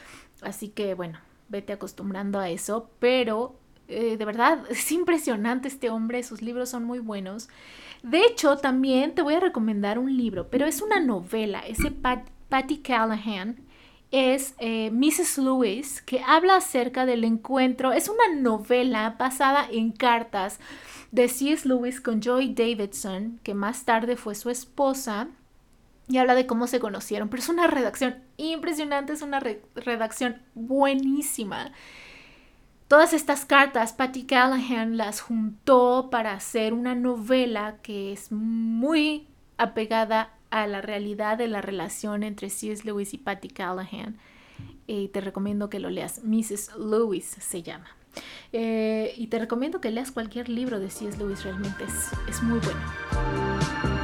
así 0.42 0.68
que 0.68 0.94
bueno, 0.94 1.18
vete 1.48 1.74
acostumbrando 1.74 2.38
a 2.38 2.48
eso, 2.48 2.90
pero 2.98 3.54
eh, 3.92 4.16
de 4.16 4.24
verdad 4.24 4.64
es 4.70 4.90
impresionante 4.92 5.68
este 5.68 5.90
hombre, 5.90 6.22
sus 6.22 6.42
libros 6.42 6.70
son 6.70 6.84
muy 6.84 6.98
buenos. 6.98 7.48
De 8.02 8.24
hecho, 8.24 8.56
también 8.56 9.14
te 9.14 9.22
voy 9.22 9.34
a 9.34 9.40
recomendar 9.40 9.98
un 9.98 10.16
libro, 10.16 10.48
pero 10.50 10.66
es 10.66 10.82
una 10.82 11.00
novela, 11.00 11.60
es 11.60 11.78
de 11.78 11.92
Patty 11.92 12.78
Callahan 12.78 13.56
es 14.12 14.54
eh, 14.58 14.90
Mrs. 14.92 15.38
Lewis, 15.38 16.02
que 16.02 16.20
habla 16.20 16.56
acerca 16.56 17.06
del 17.06 17.24
encuentro. 17.24 17.92
Es 17.92 18.08
una 18.08 18.38
novela 18.38 19.16
basada 19.18 19.66
en 19.68 19.90
cartas 19.90 20.60
de 21.10 21.28
C.S. 21.28 21.66
Lewis 21.66 22.00
con 22.00 22.20
Joy 22.20 22.54
Davidson, 22.54 23.40
que 23.42 23.54
más 23.54 23.84
tarde 23.84 24.16
fue 24.16 24.34
su 24.34 24.50
esposa, 24.50 25.28
y 26.08 26.18
habla 26.18 26.34
de 26.34 26.46
cómo 26.46 26.66
se 26.66 26.78
conocieron. 26.78 27.30
Pero 27.30 27.42
es 27.42 27.48
una 27.48 27.66
redacción 27.68 28.22
impresionante, 28.36 29.14
es 29.14 29.22
una 29.22 29.40
redacción 29.74 30.42
buenísima. 30.54 31.72
Todas 32.92 33.14
estas 33.14 33.46
cartas, 33.46 33.94
Patty 33.94 34.24
Callahan 34.24 34.98
las 34.98 35.22
juntó 35.22 36.08
para 36.10 36.34
hacer 36.34 36.74
una 36.74 36.94
novela 36.94 37.78
que 37.80 38.12
es 38.12 38.30
muy 38.30 39.28
apegada 39.56 40.34
a 40.50 40.66
la 40.66 40.82
realidad 40.82 41.38
de 41.38 41.48
la 41.48 41.62
relación 41.62 42.22
entre 42.22 42.50
C.S. 42.50 42.84
Lewis 42.84 43.14
y 43.14 43.16
Patty 43.16 43.48
Callahan. 43.48 44.18
Y 44.86 45.08
te 45.08 45.22
recomiendo 45.22 45.70
que 45.70 45.80
lo 45.80 45.88
leas. 45.88 46.22
Mrs. 46.22 46.76
Lewis 46.76 47.24
se 47.24 47.62
llama. 47.62 47.86
Eh, 48.52 49.14
y 49.16 49.28
te 49.28 49.38
recomiendo 49.38 49.80
que 49.80 49.90
leas 49.90 50.12
cualquier 50.12 50.50
libro 50.50 50.78
de 50.78 50.90
C.S. 50.90 51.16
Lewis, 51.16 51.44
realmente 51.44 51.84
es, 51.84 52.10
es 52.28 52.42
muy 52.42 52.58
bueno. 52.58 54.01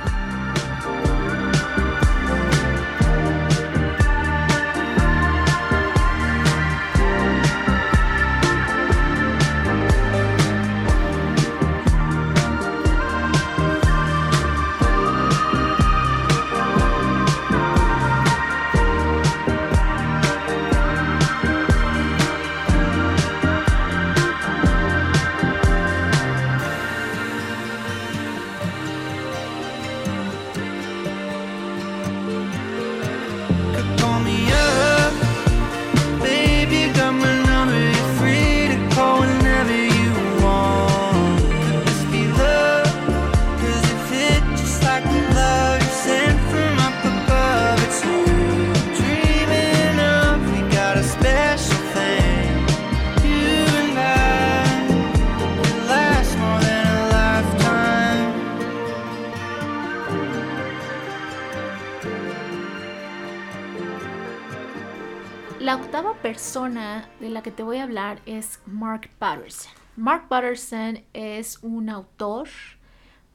De 66.69 67.31
la 67.31 67.43
que 67.43 67.51
te 67.51 67.63
voy 67.63 67.79
a 67.79 67.85
hablar 67.85 68.21
es 68.27 68.61
Mark 68.67 69.09
Patterson. 69.19 69.73
Mark 69.97 70.29
Patterson 70.29 71.01
es 71.15 71.59
un 71.63 71.89
autor, 71.89 72.47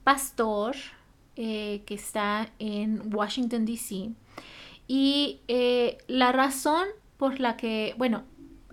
pastor, 0.04 0.76
eh, 1.36 1.82
que 1.88 1.96
está 1.96 2.52
en 2.60 3.12
Washington, 3.12 3.66
D.C. 3.66 4.12
Y 4.88 5.40
eh, 5.48 5.98
la 6.08 6.32
razón 6.32 6.86
por 7.18 7.40
la 7.40 7.58
que, 7.58 7.96
bueno, 7.98 8.24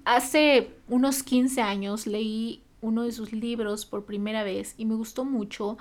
hace 0.05 0.77
unos 0.89 1.23
15 1.23 1.63
años 1.63 2.07
leí 2.07 2.63
uno 2.83 3.05
de 3.05 3.13
sus 3.13 3.33
libros 3.33 3.87
por 3.87 4.05
primera 4.05 4.45
vez 4.45 4.75
y 4.77 4.85
me 4.85 4.95
gustó 4.95 5.25
mucho. 5.25 5.79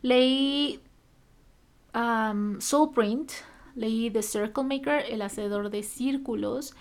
Leí 0.00 0.80
um, 1.94 2.58
Soul 2.62 2.92
Print, 2.94 3.32
leí 3.74 4.10
The 4.10 4.22
Circle 4.22 4.64
Maker, 4.64 5.04
el 5.10 5.20
hacedor 5.20 5.68
de 5.68 5.82
círculos, 5.82 6.74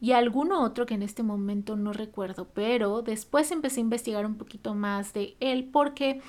y 0.00 0.12
alguno 0.12 0.62
otro 0.62 0.86
que 0.86 0.94
en 0.94 1.02
este 1.02 1.22
momento 1.22 1.76
no 1.76 1.92
recuerdo, 1.92 2.48
pero 2.52 3.02
después 3.02 3.50
empecé 3.50 3.80
a 3.80 3.82
investigar 3.82 4.26
un 4.26 4.36
poquito 4.36 4.74
más 4.74 5.12
de 5.12 5.36
él 5.40 5.68
porque, 5.72 6.20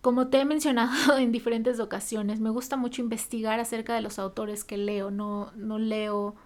como 0.00 0.28
te 0.28 0.40
he 0.40 0.44
mencionado 0.44 0.90
en 1.18 1.32
diferentes 1.32 1.80
ocasiones, 1.80 2.40
me 2.40 2.50
gusta 2.50 2.76
mucho 2.76 3.02
investigar 3.02 3.60
acerca 3.60 3.94
de 3.94 4.00
los 4.00 4.18
autores 4.18 4.64
que 4.64 4.76
leo. 4.76 5.10
No, 5.10 5.50
no 5.56 5.78
leo 5.78 6.36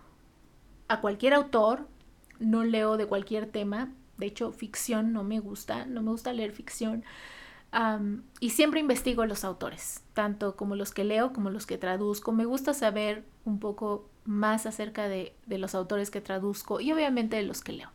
a 0.89 1.01
cualquier 1.01 1.35
autor, 1.35 1.89
no 2.39 2.65
leo 2.65 2.97
de 2.97 3.07
cualquier 3.07 3.47
tema. 3.47 3.93
De 4.17 4.27
hecho, 4.27 4.53
ficción 4.53 5.13
no 5.13 5.25
me 5.25 5.41
gusta, 5.41 5.87
no 5.87 6.03
me 6.03 6.11
gusta 6.11 6.33
leer 6.33 6.53
ficción. 6.53 7.05
Y 8.41 8.51
siempre 8.51 8.81
investigo 8.81 9.27
los 9.27 9.45
autores, 9.45 10.03
tanto 10.13 10.57
como 10.57 10.77
los 10.77 10.93
que 10.93 11.05
leo 11.05 11.33
como 11.33 11.51
los 11.51 11.67
que 11.67 11.79
traduzco. 11.79 12.33
Me 12.33 12.45
gusta 12.45 12.73
saber 12.75 13.25
un 13.45 13.59
poco 13.59 14.09
más 14.25 14.67
acerca 14.67 15.09
de, 15.09 15.35
los 15.49 15.75
autores 15.75 16.11
que 16.11 16.21
traduzco 16.21 16.81
y 16.81 16.93
obviamente 16.93 17.37
de 17.37 17.43
los 17.43 17.63
que 17.63 17.73
leo. 17.73 17.91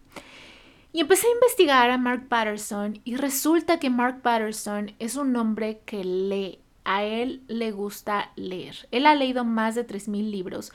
Y 0.92 1.02
empecé 1.02 1.28
a 1.28 1.34
investigar 1.34 1.92
a 1.92 1.98
Mark 1.98 2.28
Patterson 2.28 3.00
y 3.04 3.16
resulta 3.16 3.80
que 3.80 3.90
Mark 3.90 4.22
Patterson 4.22 4.92
es 5.00 5.16
un 5.16 5.36
hombre 5.36 5.82
que 5.86 6.04
lee. 6.04 6.60
A 6.84 7.04
él 7.04 7.44
le 7.48 7.72
gusta 7.72 8.32
leer. 8.36 8.88
Él 8.90 9.06
ha 9.06 9.14
leído 9.14 9.46
más 9.46 9.76
de 9.76 9.86
3.000 9.86 10.32
libros. 10.32 10.72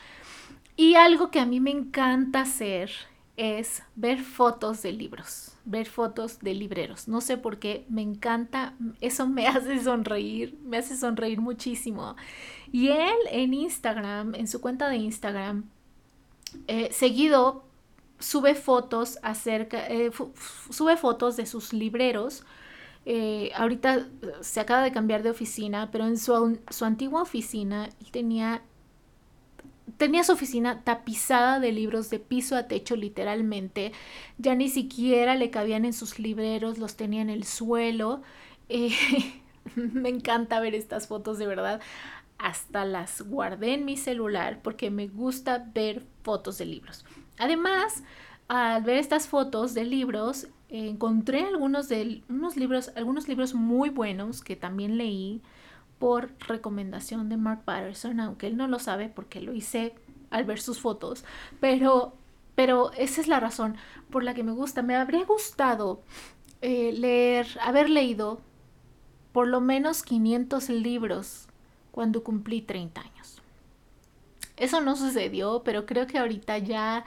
Y 0.77 0.95
algo 0.95 1.31
que 1.33 1.41
a 1.41 1.47
mí 1.47 1.59
me 1.59 1.73
encanta 1.73 2.43
hacer 2.43 2.91
es 3.37 3.83
ver 3.97 4.21
fotos 4.23 4.83
de 4.83 4.93
libros, 4.93 5.53
ver 5.65 5.87
fotos 5.87 6.39
de 6.41 6.55
libreros. 6.55 7.09
No 7.09 7.21
sé 7.21 7.37
por 7.37 7.59
qué, 7.59 7.85
me 7.89 8.03
encanta, 8.03 8.75
eso 9.01 9.27
me 9.27 9.47
hace 9.49 9.83
sonreír, 9.83 10.59
me 10.65 10.79
hace 10.79 10.97
sonreír 10.97 11.41
muchísimo. 11.41 12.17
Y 12.71 12.89
él 12.89 13.17
en 13.31 13.55
Instagram, 13.55 14.35
en 14.35 14.47
su 14.47 14.61
cuenta 14.61 14.89
de 14.89 14.97
Instagram, 14.97 15.65
eh, 16.69 16.91
seguido 16.93 17.65
sube 18.19 18.55
fotos 18.55 19.19
acerca, 19.23 19.87
eh, 19.89 20.11
sube 20.71 20.97
fotos 20.97 21.37
de 21.37 21.47
sus 21.47 21.73
libreros. 21.73 22.45
Eh, 23.07 23.51
ahorita 23.55 24.07
se 24.41 24.61
acaba 24.61 24.83
de 24.83 24.93
cambiar 24.93 25.23
de 25.23 25.31
oficina, 25.31 25.91
pero 25.91 26.07
en 26.07 26.17
su, 26.17 26.59
su 26.71 26.85
antigua 26.85 27.23
oficina 27.23 27.87
él 28.01 28.11
tenía 28.13 28.63
tenía 29.97 30.25
su 30.25 30.33
oficina 30.33 30.83
tapizada 30.83 31.61
de 31.61 31.73
libros 31.73 32.11
de 32.11 32.19
piso 32.19 32.57
a 32.57 32.69
techo 32.69 32.97
literalmente. 32.97 33.93
Ya 34.39 34.55
ni 34.55 34.69
siquiera 34.69 35.35
le 35.35 35.51
cabían 35.51 35.85
en 35.85 35.93
sus 35.93 36.19
libreros, 36.19 36.79
los 36.79 36.97
tenía 36.97 37.23
en 37.23 37.31
el 37.31 37.45
suelo. 37.45 38.23
Eh, 38.69 38.93
me 39.77 40.09
encanta 40.09 40.61
ver 40.61 40.75
estas 40.75 41.07
fotos 41.07 41.39
de 41.39 41.47
verdad. 41.47 41.81
Hasta 42.39 42.85
las 42.85 43.23
guardé 43.23 43.75
en 43.75 43.85
mi 43.85 43.97
celular 43.97 44.61
porque 44.63 44.91
me 44.91 45.09
gusta 45.09 45.71
ver 45.75 46.05
fotos 46.23 46.59
de 46.59 46.67
libros. 46.67 47.05
Además, 47.39 48.03
al 48.49 48.83
ver 48.83 48.99
estas 48.99 49.29
fotos 49.29 49.75
de 49.75 49.85
libros, 49.85 50.49
encontré 50.69 51.45
algunos 51.45 51.89
de 51.89 52.23
unos 52.29 52.57
libros, 52.57 52.91
algunos 52.97 53.29
libros 53.29 53.55
muy 53.55 53.89
buenos 53.91 54.43
que 54.43 54.57
también 54.57 54.99
leí 54.99 55.41
por 56.05 56.33
recomendación 56.41 57.31
de 57.31 57.39
Mark 57.39 57.63
Patterson, 57.65 58.21
aunque 58.21 58.47
él 58.47 58.59
no 58.59 58.69
lo 58.69 58.79
sabe 58.79 59.09
porque 59.09 59.41
lo 59.41 59.55
hice 59.55 59.95
al 60.29 60.45
ver 60.45 60.61
sus 60.61 60.79
fotos, 60.79 61.25
pero, 61.61 62.13
pero 62.55 62.93
esa 62.93 63.23
es 63.23 63.27
la 63.27 63.41
razón 63.41 63.79
por 64.11 64.23
la 64.23 64.35
que 64.35 64.43
me 64.43 64.53
gusta. 64.53 64.83
Me 64.83 64.97
habría 64.97 65.25
gustado 65.25 66.03
eh, 66.61 66.93
leer, 66.93 67.47
haber 67.63 67.89
leído 67.89 68.43
por 69.33 69.49
lo 69.49 69.63
menos 69.63 70.03
500 70.03 70.69
libros 70.69 71.47
cuando 71.91 72.23
cumplí 72.23 72.61
30 72.61 73.01
años. 73.01 73.41
Eso 74.59 74.83
no 74.83 74.97
sucedió, 74.97 75.63
pero 75.65 75.87
creo 75.87 76.07
que 76.07 76.19
ahorita 76.19 76.59
ya 76.59 77.07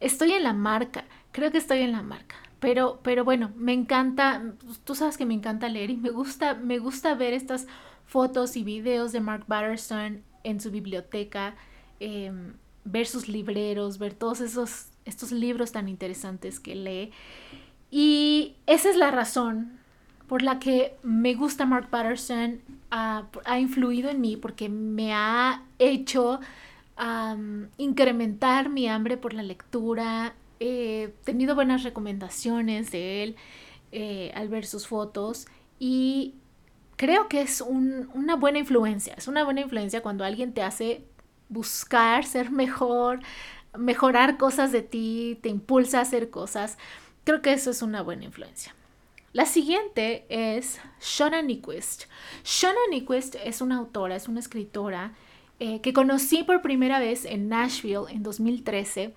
estoy 0.00 0.32
en 0.32 0.44
la 0.44 0.54
marca, 0.54 1.04
creo 1.32 1.52
que 1.52 1.58
estoy 1.58 1.80
en 1.80 1.92
la 1.92 2.00
marca. 2.00 2.36
Pero, 2.60 2.98
pero 3.02 3.24
bueno, 3.24 3.52
me 3.56 3.74
encanta, 3.74 4.42
tú 4.84 4.94
sabes 4.94 5.18
que 5.18 5.26
me 5.26 5.34
encanta 5.34 5.68
leer 5.68 5.90
y 5.90 5.98
me 5.98 6.08
gusta, 6.08 6.54
me 6.54 6.78
gusta 6.78 7.14
ver 7.14 7.34
estas 7.34 7.66
fotos 8.12 8.58
y 8.58 8.62
videos 8.62 9.10
de 9.12 9.20
Mark 9.20 9.44
Batterson 9.48 10.22
en 10.44 10.60
su 10.60 10.70
biblioteca, 10.70 11.54
em, 11.98 12.52
ver 12.84 13.06
sus 13.06 13.26
libreros, 13.26 13.98
ver 13.98 14.12
todos 14.12 14.42
esos 14.42 14.88
estos 15.06 15.32
libros 15.32 15.72
tan 15.72 15.88
interesantes 15.88 16.60
que 16.60 16.74
lee. 16.74 17.10
Y 17.90 18.54
esa 18.66 18.90
es 18.90 18.96
la 18.96 19.10
razón 19.10 19.78
por 20.28 20.42
la 20.42 20.58
que 20.58 20.94
me 21.02 21.34
gusta 21.34 21.64
Mark 21.64 21.88
Patterson, 21.88 22.60
ha 22.90 23.58
influido 23.58 24.10
en 24.10 24.20
mí 24.20 24.36
porque 24.36 24.68
me 24.68 25.14
ha 25.14 25.62
hecho 25.78 26.40
incrementar 27.78 28.68
mi 28.68 28.88
hambre 28.88 29.16
por 29.16 29.32
la 29.32 29.42
lectura. 29.42 30.34
He 30.60 31.14
tenido 31.24 31.54
buenas 31.54 31.82
recomendaciones 31.82 32.92
de 32.92 33.22
él 33.22 33.36
eh, 33.90 34.30
al 34.34 34.48
ver 34.48 34.66
sus 34.66 34.86
fotos 34.86 35.46
y 35.78 36.34
creo 36.96 37.28
que 37.28 37.42
es 37.42 37.60
una 37.60 38.36
buena 38.36 38.58
influencia. 38.58 39.14
Es 39.16 39.28
una 39.28 39.44
buena 39.44 39.60
influencia 39.60 40.02
cuando 40.02 40.24
alguien 40.24 40.52
te 40.52 40.62
hace 40.62 41.04
buscar 41.48 42.24
ser 42.24 42.50
mejor, 42.50 43.20
mejorar 43.76 44.38
cosas 44.38 44.72
de 44.72 44.82
ti, 44.82 45.38
te 45.42 45.48
impulsa 45.48 45.98
a 45.98 46.02
hacer 46.02 46.30
cosas. 46.30 46.78
Creo 47.24 47.42
que 47.42 47.52
eso 47.52 47.70
es 47.70 47.82
una 47.82 48.02
buena 48.02 48.24
influencia. 48.24 48.74
La 49.32 49.46
siguiente 49.46 50.26
es 50.28 50.78
Shona 51.00 51.40
Nyquist. 51.40 52.04
Shona 52.44 52.80
Nyquist 52.90 53.36
es 53.42 53.62
una 53.62 53.78
autora, 53.78 54.14
es 54.14 54.28
una 54.28 54.40
escritora 54.40 55.14
eh, 55.58 55.80
que 55.80 55.92
conocí 55.92 56.42
por 56.42 56.60
primera 56.60 56.98
vez 56.98 57.24
en 57.24 57.48
Nashville 57.48 58.10
en 58.10 58.22
2013. 58.22 59.14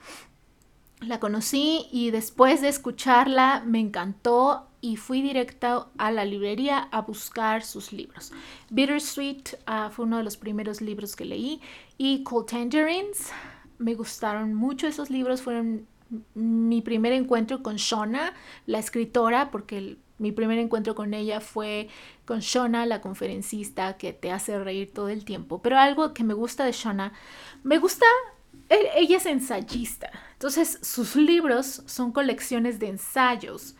La 1.02 1.20
conocí 1.20 1.88
y 1.92 2.12
después 2.12 2.62
de 2.62 2.70
escucharla 2.70 3.64
me 3.66 3.80
encantó 3.80 4.70
y 4.86 4.98
fui 4.98 5.24
directa 5.24 5.88
a 5.98 6.12
la 6.12 6.26
librería 6.26 6.78
a 6.92 7.02
buscar 7.02 7.64
sus 7.64 7.92
libros. 7.92 8.32
Bittersweet 8.70 9.56
uh, 9.68 9.90
fue 9.90 10.06
uno 10.06 10.18
de 10.18 10.24
los 10.24 10.38
primeros 10.38 10.80
libros 10.80 11.16
que 11.16 11.26
leí 11.26 11.60
y 11.98 12.22
Cold 12.22 12.46
Tangerines. 12.46 13.32
Me 13.80 13.96
gustaron 13.96 14.54
mucho 14.54 14.86
esos 14.86 15.10
libros, 15.10 15.42
fueron 15.42 15.88
mi 16.36 16.84
primer 16.84 17.14
encuentro 17.14 17.64
con 17.64 17.78
Shona, 17.78 18.36
la 18.68 18.78
escritora, 18.78 19.50
porque 19.50 19.98
mi 20.20 20.32
primer 20.32 20.60
encuentro 20.60 20.94
con 20.94 21.16
ella 21.16 21.42
fue 21.42 21.90
con 22.26 22.42
Shona, 22.42 22.86
la 22.86 23.02
conferencista 23.02 23.98
que 23.98 24.14
te 24.14 24.32
hace 24.32 24.60
reír 24.60 24.94
todo 24.94 25.10
el 25.10 25.26
tiempo. 25.26 25.64
Pero 25.64 25.80
algo 25.80 26.14
que 26.14 26.24
me 26.24 26.36
gusta 26.36 26.64
de 26.64 26.74
Shona, 26.74 27.12
me 27.64 27.80
gusta, 27.80 28.06
e, 28.70 28.92
ella 28.98 29.18
es 29.18 29.26
ensayista. 29.26 30.12
Entonces 30.34 30.78
sus 30.84 31.16
libros 31.16 31.82
son 31.88 32.12
colecciones 32.12 32.78
de 32.78 32.90
ensayos. 32.90 33.76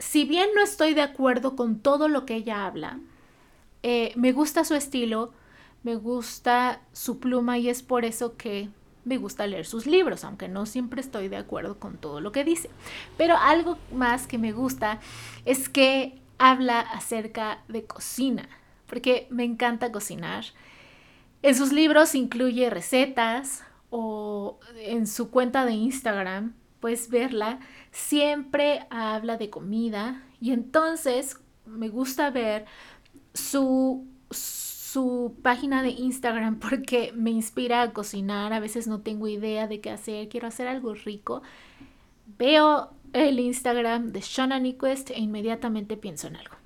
Si 0.00 0.24
bien 0.24 0.48
no 0.56 0.62
estoy 0.62 0.94
de 0.94 1.02
acuerdo 1.02 1.54
con 1.54 1.78
todo 1.78 2.08
lo 2.08 2.24
que 2.24 2.34
ella 2.34 2.66
habla, 2.66 2.98
eh, 3.82 4.12
me 4.16 4.32
gusta 4.32 4.64
su 4.64 4.74
estilo, 4.74 5.32
me 5.82 5.94
gusta 5.94 6.80
su 6.92 7.20
pluma 7.20 7.58
y 7.58 7.68
es 7.68 7.82
por 7.82 8.04
eso 8.04 8.36
que 8.36 8.70
me 9.04 9.18
gusta 9.18 9.46
leer 9.46 9.66
sus 9.66 9.86
libros, 9.86 10.24
aunque 10.24 10.48
no 10.48 10.64
siempre 10.64 11.02
estoy 11.02 11.28
de 11.28 11.36
acuerdo 11.36 11.78
con 11.78 11.98
todo 11.98 12.20
lo 12.20 12.32
que 12.32 12.44
dice. 12.44 12.70
Pero 13.18 13.36
algo 13.36 13.76
más 13.92 14.26
que 14.26 14.38
me 14.38 14.52
gusta 14.52 15.00
es 15.44 15.68
que 15.68 16.18
habla 16.38 16.80
acerca 16.80 17.62
de 17.68 17.84
cocina, 17.84 18.48
porque 18.86 19.26
me 19.30 19.44
encanta 19.44 19.92
cocinar. 19.92 20.46
En 21.42 21.54
sus 21.54 21.72
libros 21.72 22.14
incluye 22.14 22.70
recetas 22.70 23.64
o 23.90 24.58
en 24.76 25.06
su 25.06 25.30
cuenta 25.30 25.66
de 25.66 25.72
Instagram, 25.72 26.54
puedes 26.80 27.10
verla, 27.10 27.60
siempre 27.90 28.86
habla 28.90 29.36
de 29.36 29.50
comida 29.50 30.22
y 30.40 30.52
entonces 30.52 31.38
me 31.66 31.88
gusta 31.88 32.30
ver 32.30 32.66
su 33.34 34.06
su 34.90 35.36
página 35.42 35.84
de 35.84 35.90
Instagram 35.90 36.58
porque 36.70 37.12
me 37.14 37.30
inspira 37.30 37.82
a 37.82 37.92
cocinar. 37.92 38.52
A 38.52 38.60
veces 38.60 38.86
no 38.86 39.00
tengo 39.00 39.28
idea 39.28 39.66
de 39.68 39.80
qué 39.80 39.90
hacer, 39.90 40.28
quiero 40.28 40.48
hacer 40.48 40.66
algo 40.66 40.94
rico. 40.94 41.42
Veo 42.38 42.90
el 43.12 43.38
Instagram 43.38 44.12
de 44.12 44.20
Shona 44.20 44.58
Nyquist 44.58 45.10
e 45.10 45.20
inmediatamente 45.20 45.96
pienso 45.96 46.26
en 46.26 46.36
algo. 46.36 46.56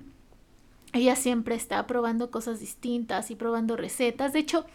Ella 0.93 1.15
siempre 1.15 1.55
está 1.55 1.85
probando 1.87 2.31
cosas 2.31 2.59
distintas 2.59 3.29
y 3.29 3.35
probando 3.35 3.75
recetas. 3.75 4.33
De 4.33 4.39
hecho, 4.39 4.65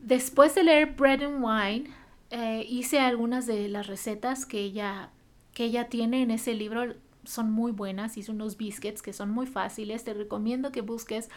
después 0.00 0.54
de 0.54 0.64
leer 0.64 0.94
Bread 0.96 1.22
and 1.22 1.44
Wine, 1.44 1.90
eh, 2.30 2.66
hice 2.68 2.98
algunas 2.98 3.46
de 3.46 3.68
las 3.68 3.86
recetas 3.86 4.44
que 4.44 4.58
ella, 4.58 5.10
que 5.56 5.64
ella 5.64 5.88
tiene 5.88 6.20
en 6.20 6.30
ese 6.30 6.52
libro. 6.52 6.94
Son 7.24 7.50
muy 7.50 7.72
buenas. 7.72 8.18
Hice 8.18 8.30
unos 8.30 8.58
biscuits 8.58 9.00
que 9.00 9.14
son 9.14 9.30
muy 9.30 9.46
fáciles. 9.46 10.04
Te 10.04 10.12
recomiendo 10.12 10.70
que 10.70 10.82
busques 10.82 11.30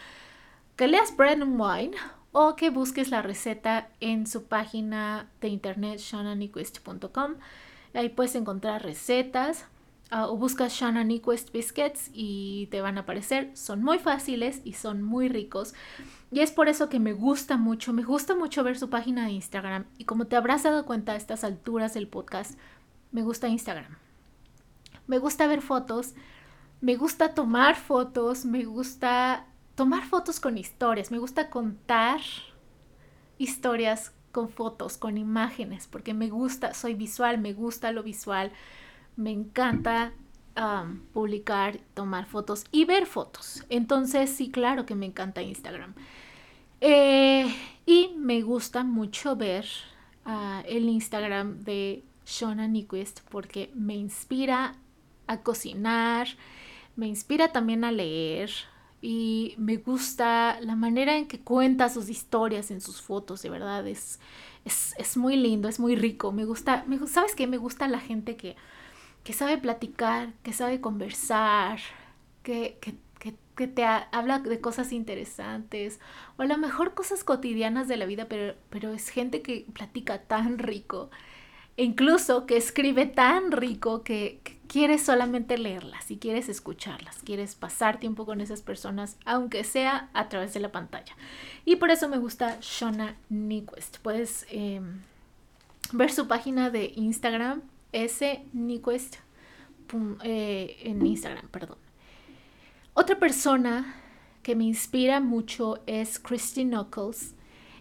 que 0.76 0.90
leas 0.90 1.16
Bread 1.16 1.42
and 1.42 1.60
Wine 1.60 1.96
o 2.34 2.58
que 2.58 2.70
busques 2.70 3.12
la 3.12 3.22
receta 3.22 3.88
en 4.02 4.28
su 4.28 4.44
página 4.44 5.30
de 5.40 5.48
internet 5.48 6.00
shannanyquist.com. 6.00 7.36
Ahí 7.94 8.10
puedes 8.10 8.36
encontrar 8.36 8.84
recetas 8.84 9.66
ah, 10.12 10.28
o 10.28 10.36
buscas 10.36 10.74
Shanna 10.74 11.06
Nyquist 11.06 11.54
Biscuits 11.54 12.12
y 12.14 12.68
te 12.72 12.82
van 12.82 12.98
a 12.98 13.02
aparecer. 13.02 13.52
Son 13.56 13.82
muy 13.82 14.00
fáciles 14.00 14.60
y 14.66 14.74
son 14.74 15.02
muy 15.02 15.30
ricos. 15.30 15.74
Y 16.30 16.42
es 16.42 16.52
por 16.52 16.68
eso 16.68 16.90
que 16.90 17.00
me 17.00 17.14
gusta 17.14 17.56
mucho, 17.56 17.94
me 17.94 18.04
gusta 18.04 18.36
mucho 18.36 18.66
ver 18.66 18.78
su 18.78 18.90
página 18.90 19.28
de 19.28 19.32
Instagram. 19.32 19.86
Y 19.98 20.04
como 20.04 20.28
te 20.28 20.36
habrás 20.36 20.64
dado 20.64 20.86
cuenta 20.86 21.14
a 21.14 21.16
estas 21.16 21.46
alturas 21.46 21.94
del 21.94 22.10
podcast, 22.10 22.60
me 23.14 23.24
gusta 23.24 23.48
Instagram. 23.48 24.09
Me 25.10 25.18
gusta 25.18 25.48
ver 25.48 25.62
fotos, 25.62 26.14
me 26.82 26.96
gusta 26.96 27.34
tomar 27.34 27.76
fotos, 27.76 28.46
me 28.46 28.64
gusta 28.64 29.48
tomar 29.74 30.06
fotos 30.06 30.40
con 30.40 30.56
historias, 30.56 31.10
me 31.10 31.18
gusta 31.18 31.50
contar 31.50 32.22
historias 33.40 34.14
con 34.32 34.50
fotos, 34.50 34.98
con 34.98 35.18
imágenes, 35.18 35.88
porque 35.88 36.14
me 36.14 36.30
gusta, 36.30 36.76
soy 36.76 36.94
visual, 36.94 37.40
me 37.40 37.54
gusta 37.54 37.92
lo 37.92 38.04
visual, 38.04 38.52
me 39.16 39.32
encanta 39.32 40.14
publicar, 41.12 41.80
tomar 41.96 42.28
fotos 42.28 42.66
y 42.72 42.86
ver 42.86 43.08
fotos. 43.08 43.66
Entonces, 43.70 44.30
sí, 44.30 44.52
claro 44.52 44.86
que 44.86 44.94
me 44.94 45.08
encanta 45.08 45.42
Instagram. 45.42 45.96
Eh, 46.82 47.52
y 47.88 48.14
me 48.16 48.44
gusta 48.44 48.84
mucho 48.84 49.36
ver 49.36 49.66
ah, 50.26 50.62
el 50.68 50.88
Instagram 50.88 51.64
de 51.64 52.04
Shona 52.28 52.68
Nyquist 52.68 53.22
porque 53.32 53.72
me 53.74 53.96
inspira 53.96 54.76
a 55.30 55.42
cocinar, 55.42 56.28
me 56.96 57.08
inspira 57.08 57.52
también 57.54 57.86
a 57.86 57.92
leer, 57.92 58.50
y 59.02 59.56
me 59.58 59.78
gusta 59.78 60.60
la 60.62 60.76
manera 60.76 61.16
en 61.16 61.28
que 61.28 61.40
cuenta 61.40 61.88
sus 61.88 62.10
historias 62.10 62.72
en 62.72 62.82
sus 62.82 63.02
fotos, 63.02 63.42
de 63.42 63.50
verdad, 63.50 63.88
es, 63.88 64.20
es, 64.66 65.18
muy 65.18 65.38
lindo, 65.38 65.70
es 65.70 65.80
muy 65.80 65.96
rico, 65.96 66.32
me 66.32 66.46
gusta, 66.46 66.84
me, 66.88 67.00
¿sabes 67.08 67.36
qué? 67.36 67.48
Me 67.48 67.58
gusta 67.58 67.88
la 67.88 68.00
gente 68.00 68.36
que, 68.36 68.58
que 69.24 69.34
sabe 69.34 69.58
platicar, 69.58 70.34
que 70.44 70.52
sabe 70.52 70.82
conversar, 70.82 71.80
que, 72.44 72.78
que, 72.82 72.96
que, 73.56 73.68
te 73.68 73.84
habla 73.84 74.40
de 74.40 74.62
cosas 74.62 74.94
interesantes, 74.94 76.00
o 76.38 76.44
a 76.44 76.46
lo 76.46 76.58
mejor 76.58 76.94
cosas 76.94 77.26
cotidianas 77.26 77.90
de 77.90 77.98
la 77.98 78.06
vida, 78.06 78.28
pero, 78.30 78.56
pero 78.70 78.94
es 78.94 79.10
gente 79.10 79.42
que 79.42 79.66
platica 79.74 80.24
tan 80.24 80.60
rico, 80.60 81.10
e 81.76 81.84
incluso 81.84 82.46
que 82.46 82.56
escribe 82.56 83.06
tan 83.06 83.52
rico 83.52 84.04
que 84.04 84.59
quieres 84.70 85.02
solamente 85.02 85.58
leerlas 85.58 86.12
y 86.12 86.18
quieres 86.18 86.48
escucharlas, 86.48 87.18
quieres 87.24 87.56
pasar 87.56 88.00
tiempo 88.00 88.28
con 88.28 88.40
esas 88.40 88.62
personas, 88.62 89.18
aunque 89.26 89.64
sea 89.64 90.12
a 90.14 90.30
través 90.30 90.54
de 90.54 90.60
la 90.60 90.72
pantalla. 90.72 91.16
Y 91.66 91.78
por 91.78 91.90
eso 91.90 92.08
me 92.08 92.20
gusta 92.20 92.60
Shona 92.62 93.18
Nyquist. 93.30 93.98
Puedes 93.98 94.46
em, 94.52 95.02
ver 95.92 96.12
su 96.12 96.28
página 96.28 96.70
de 96.70 96.94
Instagram, 96.96 97.64
S 97.94 98.46
Nyquist, 98.54 99.16
eh, 100.24 100.78
en 100.84 101.04
Instagram, 101.04 101.48
perdón. 101.48 101.80
Otra 102.94 103.18
persona 103.18 103.96
que 104.44 104.56
me 104.56 104.66
inspira 104.66 105.20
mucho 105.20 105.82
es 105.88 106.20
Christy 106.20 106.64
Knuckles, 106.64 107.34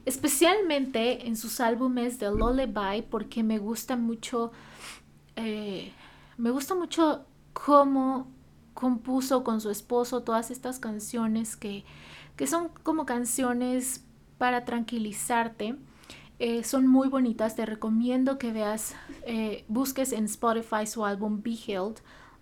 especialmente 0.07 1.27
en 1.27 1.37
sus 1.37 1.61
álbumes 1.61 2.19
de 2.19 2.31
Lullaby, 2.31 3.03
porque 3.11 3.43
me 3.43 3.59
gusta 3.59 3.97
mucho 3.97 4.53
eh, 5.37 5.93
me 6.39 6.51
gusta 6.51 6.75
mucho 6.75 7.27
cómo 7.53 8.29
compuso 8.73 9.43
con 9.43 9.61
su 9.61 9.71
esposo 9.71 10.23
todas 10.23 10.53
estas 10.53 10.79
canciones 10.79 11.57
que, 11.57 11.85
son 12.47 12.71
como 12.85 13.05
canciones 13.05 14.05
para 14.39 14.65
tranquilizarte. 14.65 15.77
Eh, 16.39 16.63
son 16.63 16.87
muy 16.87 17.09
bonitas, 17.09 17.57
te 17.57 17.67
recomiendo 17.67 18.39
que 18.39 18.53
veas, 18.53 18.95
eh, 19.27 19.65
busques 19.67 20.13
en 20.13 20.27
Spotify 20.27 20.87
su 20.87 21.05
álbum 21.05 21.43
Be 21.43 21.57
Healed, 21.57 21.97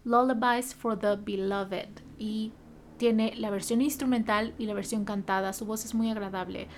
Lullabies 0.05 0.75
for 0.75 0.99
the 0.99 1.17
Beloved. 1.17 1.89
Y 2.19 2.53
tiene 2.99 3.35
la 3.37 3.49
versión 3.49 3.81
instrumental 3.81 4.53
y 4.59 4.67
la 4.67 4.75
versión 4.75 5.07
cantada, 5.07 5.55
su 5.55 5.65
voz 5.65 5.87
es 5.87 5.95
muy 5.95 6.11
agradable. 6.11 6.69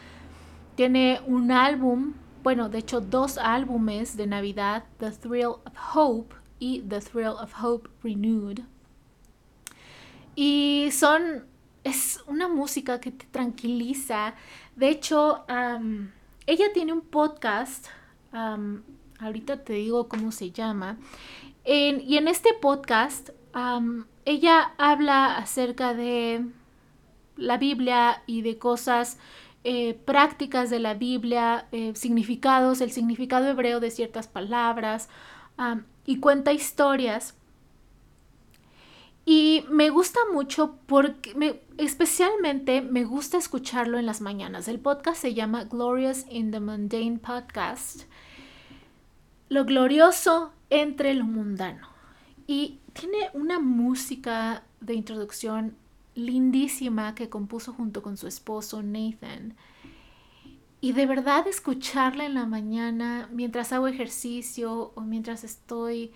Tiene 0.77 1.21
un 1.27 1.51
álbum, 1.51 2.15
bueno, 2.45 2.69
de 2.69 2.79
hecho 2.79 3.01
dos 3.01 3.39
álbumes 3.39 4.17
de 4.17 4.29
Navidad, 4.29 4.85
The 4.99 5.11
Thrill 5.11 5.47
of 5.47 5.97
Hope 5.97 6.38
y 6.59 6.81
The 6.81 7.01
Thrill 7.01 7.35
of 7.41 7.53
Hope 7.63 7.89
Renewed. 8.03 8.61
Y 10.35 10.91
son, 10.93 11.47
es 11.85 12.21
una 12.27 12.49
música 12.49 13.01
que 13.01 13.11
te 13.11 13.27
tranquiliza. 13.27 14.35
De 14.77 14.89
hecho, 14.89 15.45
ella 16.47 16.67
tiene 16.73 16.93
un 16.93 17.01
podcast, 17.01 17.89
ahorita 18.33 19.65
te 19.65 19.75
digo 19.75 20.09
cómo 20.09 20.33
se 20.33 20.51
llama, 20.51 20.99
y 21.65 22.17
en 22.17 22.29
este 22.29 22.51
podcast 22.55 23.31
ella 24.25 24.73
habla 24.79 25.39
acerca 25.39 25.95
de 25.95 26.45
la 27.37 27.57
Biblia 27.57 28.23
y 28.27 28.43
de 28.43 28.59
cosas 28.59 29.19
eh, 29.65 29.95
prácticas 29.95 30.71
de 30.71 30.79
la 30.79 30.95
Biblia, 30.95 31.67
eh, 31.73 31.93
significados, 31.95 32.81
el 32.81 32.91
significado 32.91 33.49
hebreo 33.49 33.81
de 33.81 33.91
ciertas 33.91 34.29
palabras 34.29 35.09
y 36.09 36.21
cuenta 36.21 36.53
historias. 36.55 37.35
Y 39.27 39.67
me 39.69 39.91
gusta 39.91 40.19
mucho 40.33 40.79
porque 40.87 41.35
me, 41.35 41.61
especialmente 41.77 42.81
me 42.81 43.05
gusta 43.05 43.37
escucharlo 43.37 43.99
en 43.99 44.07
las 44.07 44.23
mañanas. 44.23 44.69
El 44.69 44.81
podcast 44.81 45.21
se 45.21 45.35
llama 45.35 45.65
Glorious 45.65 46.25
in 46.31 46.51
the 46.51 46.61
Mundane 46.61 47.19
Podcast. 47.19 48.05
lo 49.51 49.67
glorioso 49.67 50.51
entre 50.71 51.13
lo 51.13 51.27
mundano. 51.27 51.87
Y 52.47 52.79
tiene 52.95 53.29
una 53.35 53.61
música 53.61 54.63
de 54.81 54.95
introducción 54.95 55.77
lindísima 56.15 57.15
que 57.15 57.29
compuso 57.29 57.75
junto 57.75 58.01
con 58.01 58.17
su 58.17 58.27
esposo 58.27 58.83
Nathan. 58.83 59.57
Y 60.81 60.93
de 60.93 61.07
verdad 61.07 61.47
escucharla 61.49 62.25
en 62.25 62.35
la 62.35 62.47
mañana 62.47 63.29
mientras 63.33 63.73
hago 63.73 63.89
ejercicio 63.89 64.93
o 64.95 65.01
mientras 65.01 65.43
estoy 65.43 66.13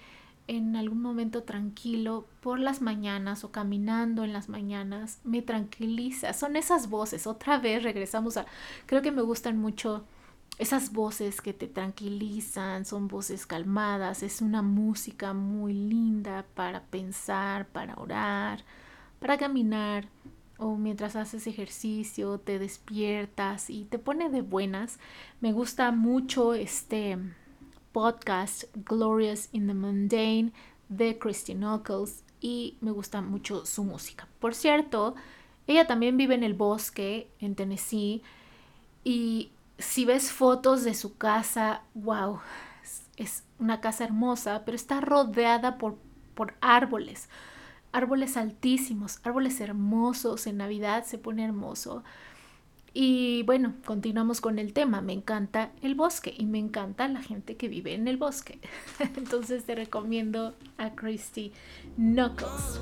en 0.46 0.76
algún 0.76 1.00
momento 1.00 1.42
tranquilo 1.44 2.26
por 2.40 2.58
las 2.58 2.80
mañanas 2.80 3.44
o 3.44 3.50
caminando 3.50 4.24
en 4.24 4.32
las 4.32 4.48
mañanas 4.48 5.20
me 5.24 5.42
tranquiliza. 5.42 6.32
Son 6.32 6.56
esas 6.56 6.88
voces. 6.90 7.26
Otra 7.26 7.58
vez 7.58 7.82
regresamos 7.82 8.36
a... 8.36 8.46
Creo 8.86 9.02
que 9.02 9.12
me 9.12 9.22
gustan 9.22 9.58
mucho 9.58 10.04
esas 10.58 10.92
voces 10.92 11.40
que 11.40 11.52
te 11.52 11.66
tranquilizan, 11.66 12.84
son 12.84 13.08
voces 13.08 13.46
calmadas, 13.46 14.22
es 14.22 14.42
una 14.42 14.62
música 14.62 15.32
muy 15.32 15.72
linda 15.72 16.44
para 16.54 16.82
pensar, 16.82 17.66
para 17.68 17.94
orar, 17.96 18.62
para 19.18 19.38
caminar 19.38 20.08
o 20.62 20.76
mientras 20.76 21.16
haces 21.16 21.46
ejercicio 21.46 22.38
te 22.38 22.58
despiertas 22.58 23.68
y 23.68 23.84
te 23.84 23.98
pone 23.98 24.30
de 24.30 24.42
buenas. 24.42 24.98
Me 25.40 25.52
gusta 25.52 25.90
mucho 25.90 26.54
este 26.54 27.18
podcast 27.92 28.64
Glorious 28.74 29.48
in 29.52 29.66
the 29.66 29.74
Mundane 29.74 30.52
de 30.88 31.18
Christine 31.18 31.60
Knuckles 31.60 32.24
y 32.40 32.76
me 32.80 32.90
gusta 32.90 33.20
mucho 33.20 33.66
su 33.66 33.84
música. 33.84 34.28
Por 34.40 34.54
cierto, 34.54 35.14
ella 35.66 35.86
también 35.86 36.16
vive 36.16 36.34
en 36.34 36.44
el 36.44 36.54
bosque 36.54 37.28
en 37.40 37.54
Tennessee 37.54 38.22
y 39.04 39.50
si 39.78 40.04
ves 40.04 40.30
fotos 40.30 40.84
de 40.84 40.94
su 40.94 41.16
casa, 41.16 41.82
wow, 41.94 42.38
es, 43.16 43.44
una 43.58 43.80
casa 43.80 44.04
hermosa, 44.04 44.62
pero 44.64 44.74
está 44.74 45.00
rodeada 45.00 45.78
por, 45.78 45.98
por 46.34 46.54
árboles, 46.60 47.28
árboles 47.92 48.36
altísimos, 48.36 49.20
árboles 49.22 49.60
hermosos, 49.60 50.46
en 50.46 50.56
Navidad 50.56 51.04
se 51.04 51.18
pone 51.18 51.44
hermoso. 51.44 52.02
Y 52.94 53.42
bueno, 53.44 53.74
continuamos 53.86 54.40
con 54.40 54.58
el 54.58 54.72
tema. 54.74 55.00
Me 55.00 55.14
encanta 55.14 55.70
el 55.80 55.94
bosque 55.94 56.34
y 56.36 56.44
me 56.44 56.58
encanta 56.58 57.08
la 57.08 57.22
gente 57.22 57.56
que 57.56 57.68
vive 57.68 57.94
en 57.94 58.06
el 58.06 58.18
bosque. 58.18 58.58
Entonces 59.16 59.64
te 59.64 59.74
recomiendo 59.74 60.54
a 60.76 60.90
Christy 60.90 61.52
Knuckles. 61.96 62.80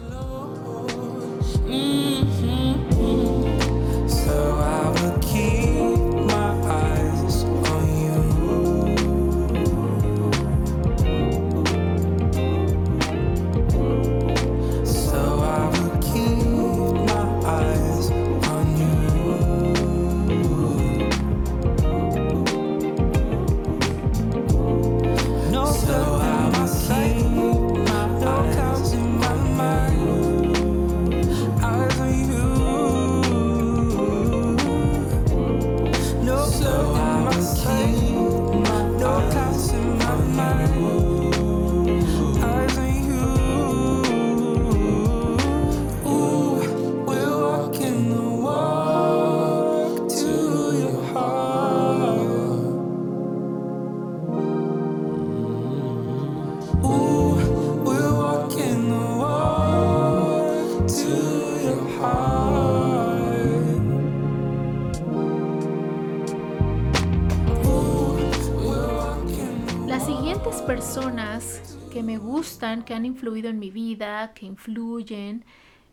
Personas 70.70 71.76
que 71.92 72.03
me 72.03 72.16
gustan, 72.16 72.84
que 72.84 72.94
han 72.94 73.05
influido 73.05 73.48
en 73.48 73.59
mi 73.59 73.70
vida, 73.70 74.32
que 74.34 74.46
influyen, 74.46 75.44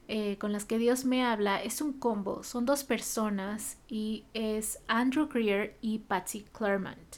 eh, 0.08 0.38
con 0.38 0.52
las 0.52 0.66
que 0.66 0.78
Dios 0.78 1.04
me 1.04 1.24
habla, 1.24 1.62
es 1.62 1.82
un 1.82 1.94
combo. 1.94 2.44
Son 2.44 2.66
dos 2.66 2.84
personas 2.84 3.78
y 3.90 4.24
es 4.34 4.80
Andrew 4.88 5.28
Greer 5.28 5.76
y 5.82 6.00
Patsy 6.00 6.46
Claremont. 6.54 7.18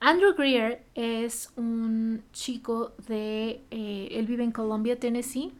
Andrew 0.00 0.34
Greer 0.34 0.84
es 0.94 1.52
un 1.56 2.22
chico 2.32 2.92
de, 3.08 3.62
eh, 3.70 4.08
él 4.12 4.26
vive 4.26 4.44
en 4.44 4.52
Columbia, 4.52 4.98
Tennessee. 4.98 5.52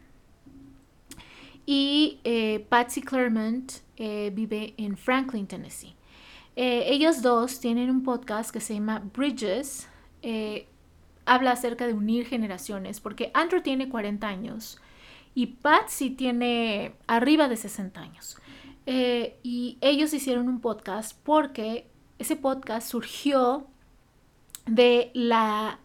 Y 1.66 2.20
eh, 2.24 2.64
Patsy 2.68 3.02
Claremont 3.02 3.72
vive 3.98 4.74
en 4.76 4.96
Franklin, 4.96 5.46
Tennessee. 5.46 5.94
ellos 6.54 7.20
dos 7.20 7.60
tienen 7.60 7.90
un 7.90 8.02
podcast 8.02 8.50
que 8.50 8.60
se 8.60 8.74
llama 8.74 9.02
Bridges 9.12 9.88
habla 11.24 11.52
acerca 11.52 11.86
de 11.86 11.92
unir 11.92 12.26
generaciones, 12.26 13.00
porque 13.00 13.30
Andrew 13.34 13.62
tiene 13.62 13.88
40 13.88 14.26
años 14.26 14.80
y 15.34 15.46
Patsy 15.46 16.10
tiene 16.10 16.94
arriba 17.06 17.48
de 17.48 17.56
60 17.56 18.00
años. 18.00 18.38
Eh, 18.86 19.38
y 19.42 19.78
ellos 19.80 20.14
hicieron 20.14 20.48
un 20.48 20.60
podcast 20.60 21.18
porque 21.24 21.88
ese 22.18 22.36
podcast 22.36 22.88
surgió 22.88 23.66
de 24.64 25.10
la 25.12 25.80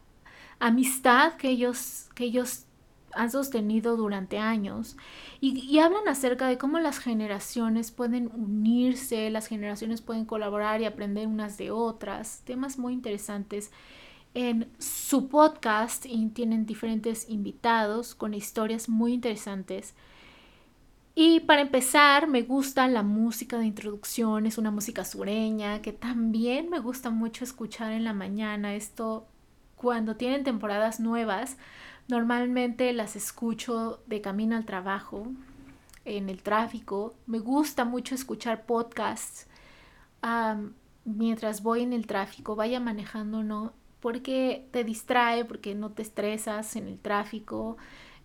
amistad 0.59 1.33
que 1.33 1.49
ellos, 1.49 2.09
que 2.15 2.25
ellos 2.25 2.65
han 3.13 3.31
sostenido 3.31 3.97
durante 3.97 4.37
años. 4.37 4.95
Y, 5.41 5.79
hablan 5.79 6.07
acerca 6.07 6.47
de 6.47 6.57
cómo 6.57 6.79
las 6.79 6.99
generaciones 6.99 7.91
pueden 7.91 8.31
unirse, 8.33 9.29
las 9.31 9.47
generaciones 9.47 10.01
pueden 10.01 10.25
colaborar 10.25 10.81
y 10.81 10.85
aprender 10.85 11.27
unas 11.27 11.57
de 11.57 11.71
otras, 11.71 12.41
temas 12.45 12.77
muy 12.77 12.93
interesantes 12.93 13.71
en 14.33 14.71
su 14.79 15.27
podcast 15.27 16.05
y 16.05 16.29
tienen 16.29 16.65
diferentes 16.65 17.29
invitados 17.29 18.15
con 18.15 18.33
historias 18.33 18.87
muy 18.89 19.13
interesantes. 19.13 19.93
Y 21.13 21.41
para 21.41 21.61
empezar, 21.61 22.27
me 22.27 22.41
gusta 22.41 22.87
la 22.87 23.03
música 23.03 23.57
de 23.57 23.65
introducción, 23.65 24.45
es 24.45 24.57
una 24.57 24.71
música 24.71 25.03
sureña 25.03 25.81
que 25.81 25.91
también 25.91 26.69
me 26.69 26.79
gusta 26.79 27.09
mucho 27.09 27.43
escuchar 27.43 27.91
en 27.91 28.05
la 28.05 28.13
mañana. 28.13 28.75
Esto 28.75 29.27
cuando 29.75 30.15
tienen 30.15 30.45
temporadas 30.45 31.01
nuevas, 31.01 31.57
normalmente 32.07 32.93
las 32.93 33.17
escucho 33.17 34.01
de 34.05 34.21
camino 34.21 34.55
al 34.55 34.65
trabajo, 34.65 35.27
en 36.05 36.29
el 36.29 36.41
tráfico. 36.41 37.15
Me 37.25 37.39
gusta 37.39 37.83
mucho 37.83 38.15
escuchar 38.15 38.65
podcasts 38.65 39.47
mientras 41.03 41.61
voy 41.63 41.81
en 41.81 41.93
el 41.93 42.07
tráfico, 42.07 42.55
vaya 42.55 42.79
manejando 42.79 43.43
porque 44.01 44.67
te 44.71 44.83
distrae, 44.83 45.45
porque 45.45 45.75
no 45.75 45.91
te 45.91 46.01
estresas 46.01 46.75
en 46.75 46.87
el 46.87 46.99
tráfico. 46.99 47.77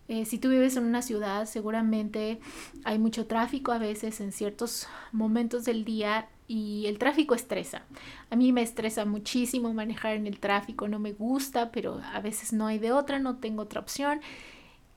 Eh, 0.07 0.25
si 0.25 0.39
tú 0.39 0.49
vives 0.49 0.75
en 0.77 0.85
una 0.85 1.01
ciudad, 1.01 1.45
seguramente 1.45 2.39
hay 2.83 2.97
mucho 2.97 3.27
tráfico 3.27 3.71
a 3.71 3.77
veces 3.77 4.19
en 4.21 4.31
ciertos 4.31 4.87
momentos 5.11 5.65
del 5.65 5.85
día 5.85 6.29
y 6.47 6.85
el 6.87 6.97
tráfico 6.97 7.35
estresa. 7.35 7.83
A 8.29 8.35
mí 8.35 8.53
me 8.53 8.61
estresa 8.61 9.05
muchísimo 9.05 9.73
manejar 9.73 10.13
en 10.15 10.27
el 10.27 10.39
tráfico, 10.39 10.87
no 10.87 10.97
me 10.97 11.11
gusta, 11.11 11.71
pero 11.71 12.01
a 12.13 12.21
veces 12.21 12.53
no 12.53 12.67
hay 12.67 12.79
de 12.79 12.93
otra, 12.93 13.19
no 13.19 13.37
tengo 13.37 13.63
otra 13.63 13.81
opción. 13.81 14.21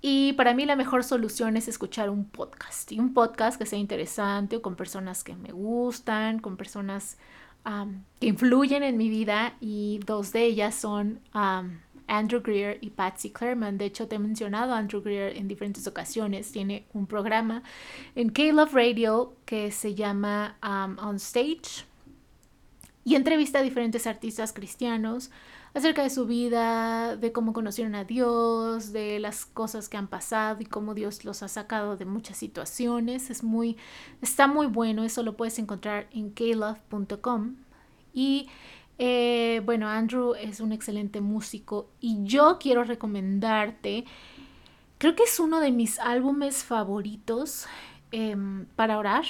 Y 0.01 0.33
para 0.35 0.55
mí 0.55 0.65
la 0.65 0.77
mejor 0.77 1.05
solución 1.05 1.57
es 1.57 1.69
escuchar 1.69 2.09
un 2.09 2.25
podcast. 2.25 2.91
Y 2.93 3.01
un 3.01 3.13
podcast 3.13 3.59
que 3.59 3.67
sea 3.67 3.79
interesante 3.79 4.57
o 4.57 4.63
con 4.63 4.77
personas 4.77 5.25
que 5.25 5.35
me 5.35 5.53
gustan, 5.53 6.39
con 6.39 6.57
personas 6.57 7.19
que 8.19 8.27
influyen 8.27 8.83
en 8.83 8.97
mi 8.97 9.09
vida 9.09 9.55
y 9.61 10.01
dos 10.07 10.33
de 10.33 10.45
ellas 10.45 10.75
son 10.75 11.21
Andrew 12.07 12.43
Greer 12.43 12.79
y 12.81 12.91
Patsy 12.91 13.31
Clareman. 13.31 13.79
De 13.79 13.85
hecho, 13.85 14.09
te 14.09 14.17
he 14.17 14.19
mencionado 14.19 14.75
a 14.75 14.79
Andrew 14.79 15.01
Greer 15.01 15.37
en 15.37 15.47
diferentes 15.47 15.87
ocasiones. 15.87 16.51
Tiene 16.51 16.87
un 16.93 17.07
programa 17.07 17.63
en 18.15 18.31
K-Love 18.31 18.75
Radio 18.75 19.37
que 19.45 19.71
se 19.71 19.95
llama 19.95 20.57
On 20.63 21.17
Stage 21.17 21.85
y 23.05 23.15
entrevista 23.15 23.61
a 23.61 23.63
diferentes 23.63 24.07
artistas 24.07 24.53
cristianos 24.53 25.31
acerca 25.75 26.03
de 26.03 26.11
su 26.11 26.27
vida, 26.27 27.17
de 27.17 27.33
cómo 27.33 27.53
conocieron 27.53 27.95
a 27.95 28.05
Dios, 28.05 28.93
de 28.93 29.19
las 29.21 29.47
cosas 29.47 29.89
que 29.89 29.97
han 29.97 30.09
pasado 30.09 30.61
y 30.61 30.67
cómo 30.67 30.95
Dios 30.95 31.25
los 31.25 31.43
ha 31.43 31.49
sacado 31.49 31.97
de 31.97 32.05
muchas 32.05 32.37
situaciones. 32.39 33.31
Es 33.31 33.43
muy, 33.45 33.77
está 34.23 34.47
muy 34.47 34.67
bueno, 34.67 35.05
eso 35.05 35.23
lo 35.23 35.37
puedes 35.37 35.59
encontrar 35.59 36.09
en 36.13 36.31
klove.com. 36.31 37.57
Y 38.13 38.49
Eh, 39.03 39.63
bueno, 39.65 39.89
Andrew 39.89 40.35
es 40.35 40.61
un 40.61 40.73
excelente 40.73 41.21
músico 41.23 41.91
y 42.01 42.23
yo 42.25 42.59
quiero 42.61 42.85
recomendarte, 42.85 44.05
creo 44.99 45.15
que 45.17 45.23
es 45.25 45.41
uno 45.41 45.61
de 45.61 45.73
mis 45.73 45.99
álbumes 45.99 46.65
favoritos 46.65 47.67
em, 48.13 48.67
para 48.77 48.99
orar. 48.99 49.25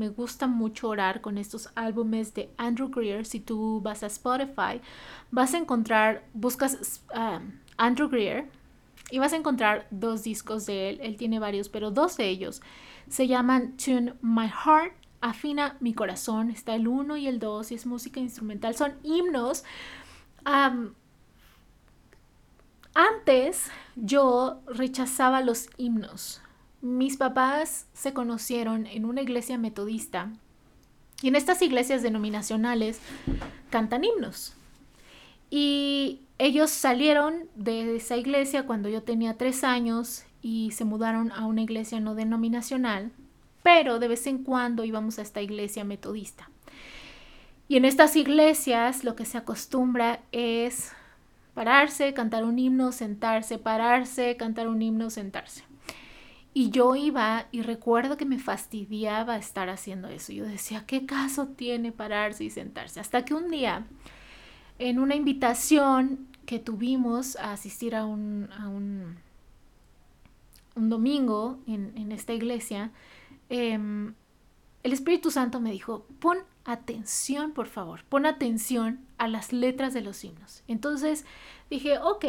Me 0.00 0.08
gusta 0.08 0.46
mucho 0.46 0.88
orar 0.88 1.20
con 1.20 1.36
estos 1.36 1.68
álbumes 1.74 2.32
de 2.32 2.48
Andrew 2.56 2.88
Greer. 2.88 3.26
Si 3.26 3.38
tú 3.38 3.82
vas 3.82 4.02
a 4.02 4.06
Spotify, 4.06 4.80
vas 5.30 5.52
a 5.52 5.58
encontrar, 5.58 6.24
buscas 6.32 7.02
um, 7.14 7.52
Andrew 7.76 8.08
Greer 8.08 8.48
y 9.10 9.18
vas 9.18 9.34
a 9.34 9.36
encontrar 9.36 9.86
dos 9.90 10.22
discos 10.22 10.64
de 10.64 10.88
él. 10.88 11.00
Él 11.02 11.18
tiene 11.18 11.38
varios, 11.38 11.68
pero 11.68 11.90
dos 11.90 12.16
de 12.16 12.30
ellos 12.30 12.62
se 13.10 13.26
llaman 13.26 13.76
Tune 13.76 14.14
My 14.22 14.48
Heart 14.48 14.94
Afina 15.20 15.76
mi 15.80 15.92
corazón, 15.92 16.48
está 16.50 16.74
el 16.76 16.88
1 16.88 17.18
y 17.18 17.26
el 17.26 17.38
2 17.38 17.72
y 17.72 17.74
es 17.74 17.84
música 17.84 18.20
instrumental, 18.20 18.74
son 18.74 18.94
himnos. 19.02 19.64
antes 22.94 23.70
yo 23.96 24.62
rechazaba 24.66 25.42
los 25.42 25.68
himnos. 25.76 26.40
Mis 26.82 27.16
papás 27.16 27.86
se 27.92 28.12
conocieron 28.12 28.86
en 28.86 29.04
una 29.04 29.22
iglesia 29.22 29.58
metodista 29.58 30.32
y 31.22 31.28
en 31.28 31.36
estas 31.36 31.60
iglesias 31.62 32.02
denominacionales 32.02 33.00
cantan 33.70 34.04
himnos. 34.04 34.54
Y 35.50 36.20
ellos 36.38 36.70
salieron 36.70 37.48
de 37.54 37.96
esa 37.96 38.16
iglesia 38.16 38.66
cuando 38.66 38.88
yo 38.88 39.02
tenía 39.02 39.36
tres 39.36 39.64
años 39.64 40.24
y 40.42 40.70
se 40.70 40.84
mudaron 40.84 41.32
a 41.32 41.46
una 41.46 41.62
iglesia 41.62 42.00
no 42.00 42.14
denominacional 42.14 43.12
pero 43.62 43.98
de 43.98 44.08
vez 44.08 44.26
en 44.26 44.42
cuando 44.42 44.84
íbamos 44.84 45.18
a 45.18 45.22
esta 45.22 45.42
iglesia 45.42 45.84
metodista. 45.84 46.50
Y 47.68 47.76
en 47.76 47.84
estas 47.84 48.16
iglesias 48.16 49.04
lo 49.04 49.14
que 49.14 49.24
se 49.24 49.38
acostumbra 49.38 50.20
es 50.32 50.92
pararse, 51.54 52.14
cantar 52.14 52.44
un 52.44 52.58
himno, 52.58 52.92
sentarse, 52.92 53.58
pararse, 53.58 54.36
cantar 54.36 54.68
un 54.68 54.82
himno, 54.82 55.10
sentarse. 55.10 55.62
Y 56.52 56.70
yo 56.70 56.96
iba 56.96 57.46
y 57.52 57.62
recuerdo 57.62 58.16
que 58.16 58.24
me 58.24 58.38
fastidiaba 58.38 59.36
estar 59.36 59.68
haciendo 59.68 60.08
eso. 60.08 60.32
Yo 60.32 60.44
decía, 60.44 60.84
¿qué 60.86 61.06
caso 61.06 61.46
tiene 61.48 61.92
pararse 61.92 62.44
y 62.44 62.50
sentarse? 62.50 62.98
Hasta 62.98 63.24
que 63.24 63.34
un 63.34 63.50
día, 63.50 63.86
en 64.78 64.98
una 64.98 65.14
invitación 65.14 66.26
que 66.46 66.58
tuvimos 66.58 67.36
a 67.36 67.52
asistir 67.52 67.94
a 67.94 68.04
un, 68.04 68.48
un, 70.74 70.88
domingo 70.88 71.60
en, 71.68 71.92
en 71.96 72.10
esta 72.10 72.32
iglesia, 72.32 72.90
Em, 73.50 74.14
el 74.84 74.92
Espíritu 74.92 75.30
Santo 75.30 75.60
me 75.60 75.72
dijo, 75.72 76.06
pon 76.20 76.38
atención, 76.64 77.50
por 77.50 77.66
favor, 77.66 78.04
pon 78.04 78.24
atención 78.24 79.00
a 79.18 79.28
las 79.28 79.52
letras 79.52 79.92
de 79.92 80.00
los 80.00 80.24
himnos. 80.24 80.62
Entonces 80.68 81.26
dije, 81.68 81.98
ok, 81.98 82.24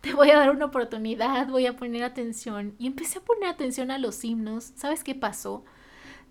te 0.00 0.14
voy 0.14 0.30
a 0.30 0.38
dar 0.38 0.50
una 0.50 0.66
oportunidad, 0.66 1.48
voy 1.48 1.66
a 1.66 1.76
poner 1.76 2.04
atención. 2.04 2.74
Y 2.78 2.86
empecé 2.86 3.18
a 3.18 3.24
poner 3.24 3.48
atención 3.48 3.90
a 3.90 3.98
los 3.98 4.24
himnos. 4.24 4.72
¿Sabes 4.76 5.04
qué 5.04 5.14
pasó? 5.14 5.64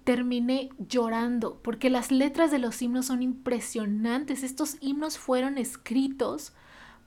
Terminé 0.04 0.70
llorando 0.78 1.60
porque 1.62 1.90
las 1.90 2.12
letras 2.12 2.52
de 2.52 2.60
los 2.60 2.82
himnos 2.82 3.08
son 3.08 3.22
impresionantes. 3.22 4.44
Estos 4.44 4.78
himnos 4.82 5.18
fueron 5.18 5.58
escritos 5.58 6.54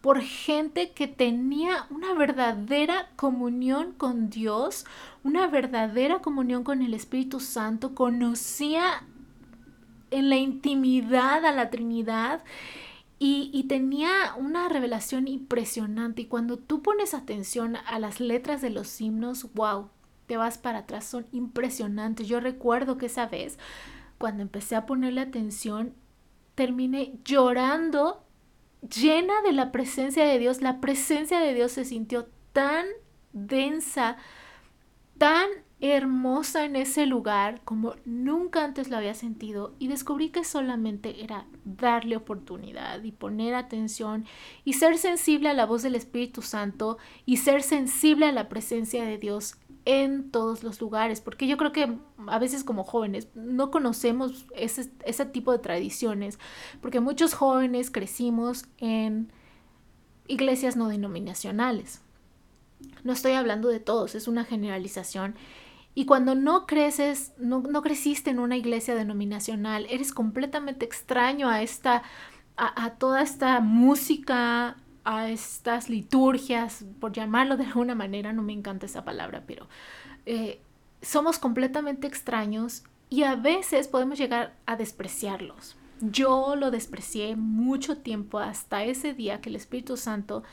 por 0.01 0.21
gente 0.21 0.93
que 0.93 1.09
tenía 1.09 1.87
una 1.91 2.15
verdadera 2.15 3.11
comunión 3.17 3.93
con 3.93 4.31
Dios, 4.31 4.85
una 5.25 5.49
verdadera 5.49 6.21
comunión 6.21 6.63
con 6.63 6.83
el 6.83 6.95
Espíritu 6.95 7.41
Santo, 7.41 7.95
conocía 7.97 9.03
en 10.11 10.29
la 10.29 10.37
intimidad 10.37 11.45
a 11.45 11.53
la 11.53 11.71
Trinidad 11.71 12.43
y, 13.21 13.65
tenía 13.69 14.35
una 14.37 14.69
revelación 14.69 15.27
impresionante. 15.27 16.23
Y 16.23 16.27
cuando 16.27 16.57
tú 16.57 16.83
pones 16.83 17.15
atención 17.15 17.77
a 17.77 17.99
las 17.99 18.21
letras 18.21 18.63
de 18.63 18.71
los 18.71 19.01
himnos, 19.01 19.53
wow, 19.55 19.91
te 20.27 20.37
vas 20.37 20.59
para 20.59 20.81
atrás, 20.81 21.05
son 21.05 21.27
impresionantes. 21.33 22.29
Yo 22.29 22.39
recuerdo 22.39 22.97
que 22.97 23.07
esa 23.07 23.27
vez, 23.27 23.59
cuando 24.19 24.43
empecé 24.43 24.77
a 24.77 24.87
ponerle 24.87 25.21
atención, 25.21 25.95
terminé 26.55 27.19
llorando 27.25 28.25
llena 28.83 29.43
de 29.43 29.53
la 29.53 29.73
presencia 29.73 30.25
de 30.25 30.39
Dios, 30.39 30.61
la 30.61 30.81
presencia 30.81 31.41
de 31.41 31.55
Dios 31.55 31.73
se 31.73 31.85
sintió 31.85 32.29
tan 32.53 32.87
densa, 33.33 34.17
tan 35.19 35.49
hermosa 35.81 36.65
en 36.65 36.75
ese 36.75 37.07
lugar 37.07 37.61
como 37.65 37.95
nunca 38.05 38.65
antes 38.65 38.91
lo 38.91 38.97
había 38.97 39.15
sentido 39.15 39.75
y 39.79 39.87
descubrí 39.87 40.31
que 40.31 40.43
solamente 40.43 41.23
era 41.23 41.47
darle 41.65 42.17
oportunidad 42.17 43.03
y 43.05 43.13
poner 43.13 43.55
atención 43.55 44.25
y 44.65 44.73
ser 44.73 44.99
sensible 44.99 45.49
a 45.49 45.55
la 45.55 45.67
voz 45.67 45.83
del 45.83 45.95
Espíritu 45.95 46.43
Santo 46.43 46.99
y 47.27 47.37
ser 47.37 47.63
sensible 47.63 48.27
a 48.27 48.33
la 48.33 48.49
presencia 48.49 49.05
de 49.05 49.19
Dios 49.19 49.57
en 49.85 50.31
todos 50.31 50.65
los 50.65 50.83
lugares, 50.83 51.23
porque 51.23 51.47
yo 51.47 51.57
creo 51.57 51.73
que 51.73 51.97
a 52.27 52.39
veces 52.39 52.63
como 52.63 52.85
jóvenes 52.85 53.29
no 53.35 53.71
conocemos 53.71 54.47
ese, 54.55 54.91
ese 55.07 55.25
tipo 55.25 55.51
de 55.51 55.61
tradiciones, 55.61 56.39
porque 56.83 57.01
muchos 57.01 57.33
jóvenes 57.33 57.91
crecimos 57.91 58.67
en 58.77 59.33
iglesias 60.27 60.77
no 60.77 60.89
denominacionales. 60.89 62.03
No 63.03 63.15
estoy 63.15 63.33
hablando 63.33 63.69
de 63.69 63.81
todos, 63.81 64.15
es 64.15 64.29
una 64.29 64.45
generalización. 64.45 65.37
Y 65.99 66.05
cuando 66.05 66.37
no 66.37 66.65
creces, 66.65 67.33
no, 67.39 67.61
no 67.61 67.83
creciste 67.83 68.31
en 68.31 68.39
una 68.39 68.57
iglesia 68.57 68.95
denominacional, 68.95 69.85
eres 69.91 70.13
completamente 70.13 70.85
extraño 70.85 71.49
a 71.49 71.61
esta, 71.61 72.05
a, 72.57 72.91
toda 72.91 73.21
esta 73.21 73.59
música, 73.59 74.77
a 75.03 75.29
estas 75.29 75.91
liturgias, 75.91 76.85
por 77.01 77.11
llamarlo 77.15 77.57
de 77.57 77.65
alguna 77.65 77.97
manera, 77.97 78.33
no 78.33 78.45
me 78.45 78.53
encanta 78.53 78.87
esa 78.87 79.05
palabra, 79.05 79.43
pero 79.45 79.67
eh, 80.25 80.61
somos 81.03 81.41
completamente 81.41 82.07
extraños 82.07 82.85
y 83.11 83.25
a 83.25 83.35
veces 83.35 83.89
podemos 83.89 84.19
llegar 84.19 84.55
a 84.67 84.77
despreciarlos. 84.77 85.77
Yo 86.01 86.55
lo 86.55 86.71
desprecié 86.71 87.35
mucho 87.35 87.99
tiempo 87.99 88.39
hasta 88.39 88.85
ese 88.85 89.15
día 89.15 89.41
que 89.41 89.49
el 89.49 89.57
Espíritu 89.57 89.97
Santo 89.97 90.45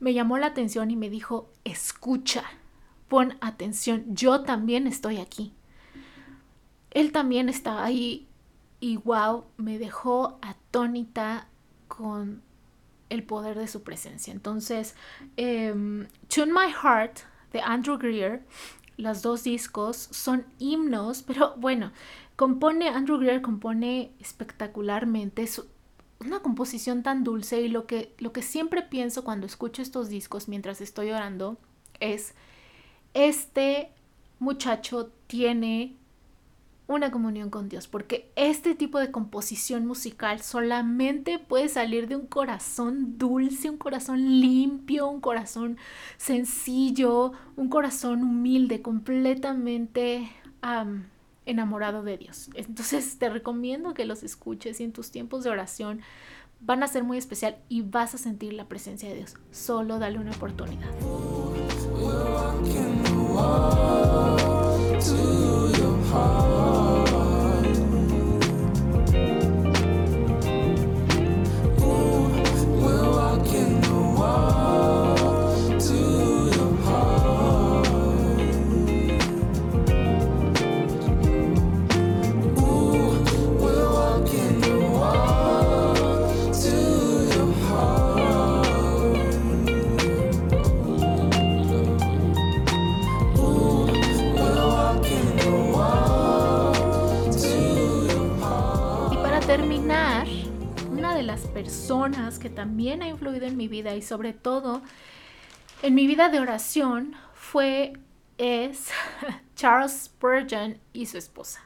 me 0.00 0.12
llamó 0.12 0.38
la 0.38 0.48
atención 0.48 0.90
y 0.90 0.96
me 0.96 1.08
dijo, 1.08 1.52
escucha, 1.62 2.42
pon 3.12 3.36
atención, 3.42 4.06
yo 4.08 4.40
también 4.40 4.86
estoy 4.86 5.18
aquí. 5.18 5.52
Él 6.92 7.12
también 7.12 7.50
está 7.50 7.84
ahí 7.84 8.26
y 8.80 8.96
wow, 8.96 9.44
me 9.58 9.78
dejó 9.78 10.38
atónita 10.40 11.46
con 11.88 12.40
el 13.10 13.22
poder 13.22 13.58
de 13.58 13.68
su 13.68 13.82
presencia. 13.82 14.32
Entonces, 14.32 14.94
em, 15.36 16.08
Tune 16.34 16.54
My 16.54 16.72
Heart 16.72 17.18
de 17.52 17.60
Andrew 17.60 17.98
Greer, 17.98 18.46
los 18.96 19.20
dos 19.20 19.44
discos 19.44 20.08
son 20.10 20.46
himnos, 20.58 21.22
pero 21.22 21.54
bueno, 21.58 21.92
compone, 22.36 22.88
Andrew 22.88 23.18
Greer 23.18 23.42
compone 23.42 24.12
espectacularmente, 24.20 25.42
es 25.42 25.62
una 26.18 26.40
composición 26.40 27.02
tan 27.02 27.24
dulce 27.24 27.60
y 27.60 27.68
lo 27.68 27.86
que, 27.86 28.14
lo 28.16 28.32
que 28.32 28.40
siempre 28.40 28.80
pienso 28.80 29.22
cuando 29.22 29.44
escucho 29.44 29.82
estos 29.82 30.08
discos 30.08 30.48
mientras 30.48 30.80
estoy 30.80 31.10
orando 31.10 31.58
es, 32.00 32.34
este 33.14 33.90
muchacho 34.38 35.10
tiene 35.26 35.96
una 36.88 37.10
comunión 37.10 37.50
con 37.50 37.68
Dios, 37.68 37.88
porque 37.88 38.30
este 38.36 38.74
tipo 38.74 38.98
de 38.98 39.10
composición 39.10 39.86
musical 39.86 40.40
solamente 40.42 41.38
puede 41.38 41.68
salir 41.68 42.08
de 42.08 42.16
un 42.16 42.26
corazón 42.26 43.18
dulce, 43.18 43.70
un 43.70 43.78
corazón 43.78 44.40
limpio, 44.40 45.08
un 45.08 45.20
corazón 45.20 45.78
sencillo, 46.16 47.32
un 47.56 47.68
corazón 47.68 48.22
humilde, 48.22 48.82
completamente 48.82 50.30
enamorado 51.46 52.02
de 52.02 52.18
Dios. 52.18 52.50
Entonces 52.54 53.18
te 53.18 53.28
recomiendo 53.28 53.94
que 53.94 54.04
los 54.04 54.22
escuches 54.22 54.80
y 54.80 54.84
en 54.84 54.92
tus 54.92 55.10
tiempos 55.10 55.44
de 55.44 55.50
oración 55.50 56.00
van 56.60 56.82
a 56.82 56.88
ser 56.88 57.02
muy 57.02 57.18
especial 57.18 57.56
y 57.68 57.82
vas 57.82 58.14
a 58.14 58.18
sentir 58.18 58.52
la 58.52 58.66
presencia 58.66 59.08
de 59.08 59.16
Dios. 59.16 59.34
Solo 59.50 59.98
dale 59.98 60.18
una 60.18 60.30
oportunidad. 60.30 60.90
to 65.00 65.18
your 65.78 65.96
heart. 66.10 66.51
Personas 101.52 102.38
que 102.38 102.50
también 102.50 103.02
ha 103.02 103.08
influido 103.08 103.46
en 103.46 103.56
mi 103.56 103.68
vida 103.68 103.94
y 103.94 104.02
sobre 104.02 104.32
todo 104.32 104.82
en 105.82 105.94
mi 105.94 106.06
vida 106.06 106.28
de 106.28 106.40
oración 106.40 107.14
fue, 107.34 107.92
es 108.38 108.90
Charles 109.56 110.04
Spurgeon 110.04 110.78
y 110.92 111.06
su 111.06 111.18
esposa. 111.18 111.60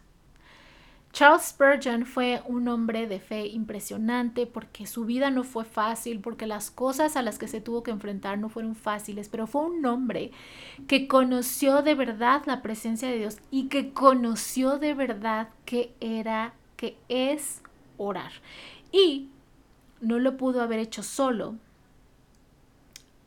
Charles 1.12 1.44
Spurgeon 1.44 2.04
fue 2.04 2.42
un 2.46 2.68
hombre 2.68 3.06
de 3.06 3.20
fe 3.20 3.46
impresionante 3.46 4.46
porque 4.46 4.86
su 4.86 5.06
vida 5.06 5.30
no 5.30 5.44
fue 5.44 5.64
fácil, 5.64 6.20
porque 6.20 6.46
las 6.46 6.70
cosas 6.70 7.16
a 7.16 7.22
las 7.22 7.38
que 7.38 7.48
se 7.48 7.62
tuvo 7.62 7.82
que 7.82 7.90
enfrentar 7.90 8.36
no 8.38 8.50
fueron 8.50 8.74
fáciles, 8.74 9.30
pero 9.30 9.46
fue 9.46 9.62
un 9.62 9.86
hombre 9.86 10.30
que 10.88 11.08
conoció 11.08 11.80
de 11.80 11.94
verdad 11.94 12.42
la 12.44 12.60
presencia 12.60 13.08
de 13.08 13.16
Dios 13.16 13.38
y 13.50 13.68
que 13.68 13.94
conoció 13.94 14.78
de 14.78 14.92
verdad 14.92 15.48
que 15.64 15.94
era, 16.00 16.52
que 16.76 16.98
es 17.08 17.62
orar. 17.96 18.32
Y 18.92 19.30
no 20.00 20.18
lo 20.18 20.36
pudo 20.36 20.62
haber 20.62 20.78
hecho 20.78 21.02
solo, 21.02 21.56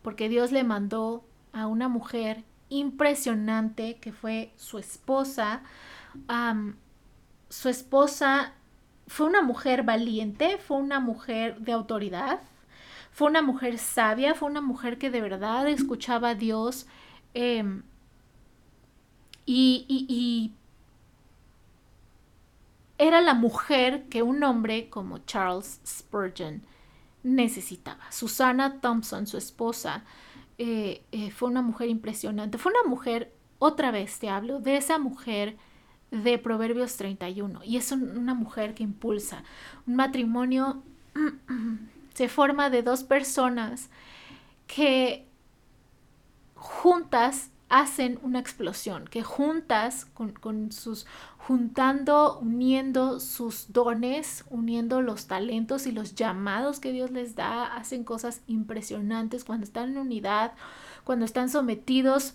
porque 0.01 0.29
Dios 0.29 0.51
le 0.51 0.63
mandó 0.63 1.23
a 1.53 1.67
una 1.67 1.87
mujer 1.87 2.43
impresionante 2.69 3.97
que 3.97 4.13
fue 4.13 4.53
su 4.55 4.77
esposa. 4.77 5.61
su 7.49 7.69
esposa 7.69 8.53
fue 9.07 9.25
una 9.25 9.41
mujer 9.41 9.83
valiente, 9.83 10.57
fue 10.57 10.77
una 10.77 10.99
mujer 10.99 11.59
de 11.59 11.71
autoridad, 11.71 12.41
fue 13.11 13.27
una 13.27 13.41
mujer 13.41 13.79
sabia, 13.79 14.35
fue 14.35 14.49
una 14.49 14.61
mujer 14.61 14.97
que 14.97 15.09
de 15.09 15.21
verdad 15.21 15.67
escuchaba 15.67 16.29
a 16.29 16.35
Dios 16.35 16.85
em, 17.33 17.83
y, 19.45 19.85
y 19.89 20.53
era 22.99 23.21
la 23.21 23.33
mujer 23.33 24.03
que 24.09 24.21
un 24.21 24.43
hombre 24.43 24.89
como 24.89 25.19
Charles 25.19 25.79
Spurgeon 25.87 26.61
necesitaba. 27.23 28.11
Susana 28.11 28.81
Thompson, 28.81 29.25
su 29.25 29.37
esposa, 29.37 30.03
eh, 30.57 31.05
eh, 31.13 31.31
fue 31.31 31.49
una 31.49 31.61
mujer 31.61 31.87
impresionante. 31.87 32.57
Fue 32.57 32.73
una 32.73 32.89
mujer, 32.89 33.33
otra 33.57 33.91
vez 33.91 34.19
te 34.19 34.29
hablo, 34.29 34.59
de 34.59 34.75
esa 34.75 34.99
mujer 34.99 35.57
de 36.11 36.37
Proverbios 36.37 36.97
31. 36.97 37.63
Y 37.63 37.77
es 37.77 37.91
una 37.93 38.33
mujer 38.33 38.73
que 38.75 38.83
impulsa. 38.83 39.43
Un 39.87 39.95
matrimonio 39.95 40.83
se 42.13 42.27
forma 42.27 42.69
de 42.69 42.83
dos 42.83 43.05
personas 43.05 43.89
que 44.67 45.25
juntas 46.55 47.49
hacen 47.69 48.19
una 48.23 48.39
explosión, 48.39 49.05
que 49.07 49.23
juntas 49.23 50.05
con, 50.05 50.71
sus, 50.71 51.05
juntando, 51.37 52.39
uniendo 52.39 53.19
sus 53.19 53.71
dones, 53.71 54.43
uniendo 54.49 55.01
los 55.01 55.27
talentos 55.27 55.85
y 55.85 55.91
los 55.91 56.15
llamados 56.15 56.79
que 56.79 56.91
Dios 56.91 57.11
les 57.11 57.35
da, 57.35 57.75
hacen 57.75 58.03
cosas 58.03 58.41
impresionantes 58.47 59.45
cuando 59.45 59.65
están 59.65 59.89
en 59.91 59.97
unidad, 59.99 60.53
cuando 61.03 61.25
están 61.25 61.49
sometidos 61.49 62.33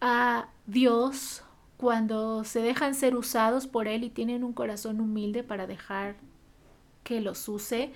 a 0.00 0.48
Dios, 0.66 1.42
cuando 1.76 2.42
se 2.44 2.60
dejan 2.60 2.94
ser 2.94 3.14
usados 3.14 3.66
por 3.66 3.86
Él 3.86 4.02
y 4.02 4.10
tienen 4.10 4.42
un 4.42 4.52
corazón 4.52 5.00
humilde 5.00 5.44
para 5.44 5.66
dejar 5.66 6.16
que 7.04 7.20
los 7.20 7.48
use 7.48 7.92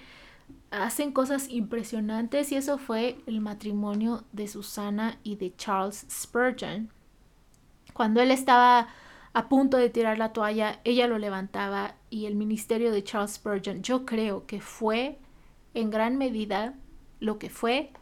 hacen 0.70 1.12
cosas 1.12 1.48
impresionantes 1.48 2.52
y 2.52 2.56
eso 2.56 2.78
fue 2.78 3.18
el 3.26 3.40
matrimonio 3.40 4.24
de 4.32 4.48
Susana 4.48 5.18
y 5.22 5.36
de 5.36 5.54
Charles 5.56 6.06
Spurgeon. 6.10 6.90
Cuando 7.92 8.20
él 8.20 8.30
estaba 8.30 8.88
a 9.32 9.48
punto 9.48 9.76
de 9.76 9.90
tirar 9.90 10.18
la 10.18 10.32
toalla, 10.32 10.80
ella 10.84 11.06
lo 11.06 11.18
levantaba 11.18 11.94
y 12.08 12.26
el 12.26 12.34
ministerio 12.34 12.92
de 12.92 13.04
Charles 13.04 13.32
Spurgeon 13.32 13.82
yo 13.82 14.04
creo 14.04 14.46
que 14.46 14.60
fue 14.60 15.18
en 15.74 15.90
gran 15.90 16.16
medida 16.16 16.74
lo 17.20 17.38
que 17.38 17.50
fue 17.50 17.92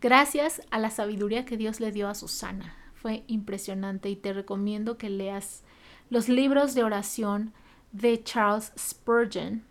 gracias 0.00 0.62
a 0.70 0.78
la 0.78 0.90
sabiduría 0.90 1.44
que 1.44 1.56
Dios 1.56 1.80
le 1.80 1.92
dio 1.92 2.08
a 2.08 2.14
Susana. 2.14 2.76
Fue 2.94 3.24
impresionante 3.26 4.08
y 4.08 4.16
te 4.16 4.32
recomiendo 4.32 4.98
que 4.98 5.10
leas 5.10 5.62
los 6.10 6.28
libros 6.28 6.74
de 6.74 6.84
oración 6.84 7.52
de 7.92 8.22
Charles 8.22 8.72
Spurgeon 8.78 9.64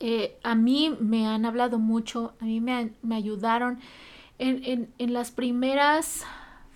eh, 0.00 0.38
a 0.42 0.54
mí 0.54 0.96
me 1.00 1.26
han 1.26 1.44
hablado 1.44 1.78
mucho, 1.78 2.34
a 2.40 2.44
mí 2.44 2.60
me, 2.60 2.92
me 3.02 3.16
ayudaron 3.16 3.80
en, 4.38 4.92
en, 4.98 5.12
las 5.12 5.32
primeras 5.32 6.24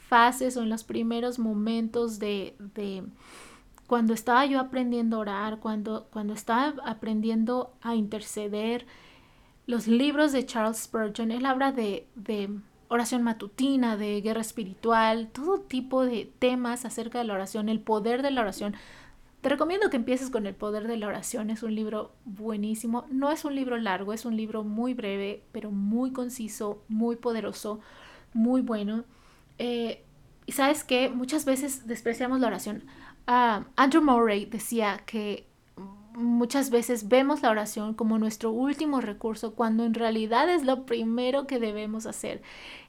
fases 0.08 0.56
o 0.56 0.62
en 0.62 0.68
los 0.68 0.82
primeros 0.82 1.38
momentos 1.38 2.18
de, 2.18 2.56
de, 2.58 3.04
cuando 3.86 4.14
estaba 4.14 4.44
yo 4.46 4.58
aprendiendo 4.58 5.16
a 5.16 5.20
orar, 5.20 5.58
cuando, 5.60 6.08
cuando 6.12 6.34
estaba 6.34 6.74
aprendiendo 6.84 7.74
a 7.82 7.94
interceder. 7.94 8.86
Los 9.66 9.86
libros 9.86 10.32
de 10.32 10.44
Charles 10.44 10.78
Spurgeon, 10.78 11.30
él 11.30 11.46
habla 11.46 11.70
de, 11.70 12.08
de 12.16 12.50
oración 12.88 13.22
matutina, 13.22 13.96
de 13.96 14.20
guerra 14.20 14.40
espiritual, 14.40 15.28
todo 15.32 15.60
tipo 15.60 16.04
de 16.04 16.30
temas 16.40 16.84
acerca 16.84 17.18
de 17.18 17.24
la 17.24 17.34
oración, 17.34 17.68
el 17.68 17.80
poder 17.80 18.22
de 18.22 18.32
la 18.32 18.40
oración. 18.40 18.74
Te 19.42 19.48
recomiendo 19.48 19.90
que 19.90 19.96
empieces 19.96 20.30
con 20.30 20.46
El 20.46 20.54
Poder 20.54 20.86
de 20.86 20.96
la 20.96 21.08
Oración. 21.08 21.50
Es 21.50 21.64
un 21.64 21.74
libro 21.74 22.12
buenísimo. 22.24 23.06
No 23.10 23.32
es 23.32 23.44
un 23.44 23.56
libro 23.56 23.76
largo, 23.76 24.12
es 24.12 24.24
un 24.24 24.36
libro 24.36 24.62
muy 24.62 24.94
breve, 24.94 25.42
pero 25.50 25.72
muy 25.72 26.12
conciso, 26.12 26.84
muy 26.88 27.16
poderoso, 27.16 27.80
muy 28.32 28.60
bueno. 28.60 29.04
Eh, 29.58 30.04
y 30.46 30.52
sabes 30.52 30.84
que 30.84 31.08
muchas 31.08 31.44
veces 31.44 31.88
despreciamos 31.88 32.38
la 32.38 32.46
oración. 32.46 32.84
Ah, 33.26 33.64
Andrew 33.74 34.02
Murray 34.02 34.46
decía 34.46 35.02
que 35.06 35.48
muchas 36.14 36.70
veces 36.70 37.08
vemos 37.08 37.42
la 37.42 37.50
oración 37.50 37.94
como 37.94 38.18
nuestro 38.18 38.50
último 38.50 39.00
recurso 39.00 39.54
cuando 39.54 39.84
en 39.84 39.94
realidad 39.94 40.48
es 40.48 40.64
lo 40.64 40.84
primero 40.84 41.46
que 41.46 41.58
debemos 41.58 42.06
hacer 42.06 42.42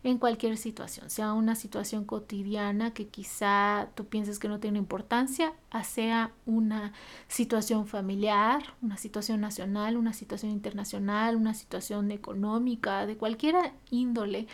en 0.03 0.17
cualquier 0.17 0.57
situación, 0.57 1.09
sea 1.09 1.33
una 1.33 1.55
situación 1.55 2.05
cotidiana 2.05 2.93
que 2.93 3.07
quizá 3.07 3.89
tú 3.95 4.05
pienses 4.05 4.39
que 4.39 4.49
no 4.49 4.59
tiene 4.59 4.77
importancia, 4.77 5.53
sea 5.83 6.31
una 6.45 6.93
situación 7.27 7.87
familiar, 7.87 8.75
una 8.81 8.97
situación 8.97 9.41
nacional, 9.41 9.97
una 9.97 10.13
situación 10.13 10.51
internacional, 10.51 11.35
una 11.35 11.53
situación 11.53 12.11
económica, 12.11 13.05
de 13.05 13.17
cualquier 13.17 13.55
índole. 13.89 14.47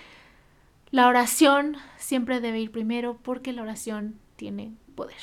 La 0.92 1.08
oración 1.08 1.78
siempre 1.98 2.42
debe 2.42 2.60
ir 2.60 2.72
primero 2.72 3.18
porque 3.22 3.54
la 3.54 3.62
oración 3.62 4.20
tiene 4.36 4.74
poder. 4.96 5.16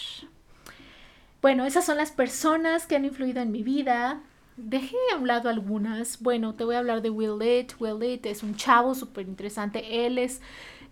Bueno, 1.47 1.65
esas 1.65 1.87
son 1.87 1.97
las 1.97 2.11
personas 2.11 2.89
que 2.89 2.97
han 2.97 3.05
influido 3.05 3.41
en 3.41 3.53
mi 3.53 3.63
vida. 3.63 4.21
Dejé 4.57 4.97
a 5.13 5.17
un 5.17 5.29
lado 5.29 5.49
algunas. 5.49 6.21
Bueno, 6.21 6.57
te 6.57 6.65
voy 6.65 6.75
a 6.75 6.81
hablar 6.81 7.03
de 7.03 7.11
Will 7.11 7.39
Litt. 7.39 7.75
Will 7.79 8.01
Litt 8.01 8.27
es 8.27 8.43
un 8.43 8.57
chavo 8.57 8.97
súper 8.97 9.29
interesante. 9.29 10.05
Él 10.05 10.19
es, 10.19 10.41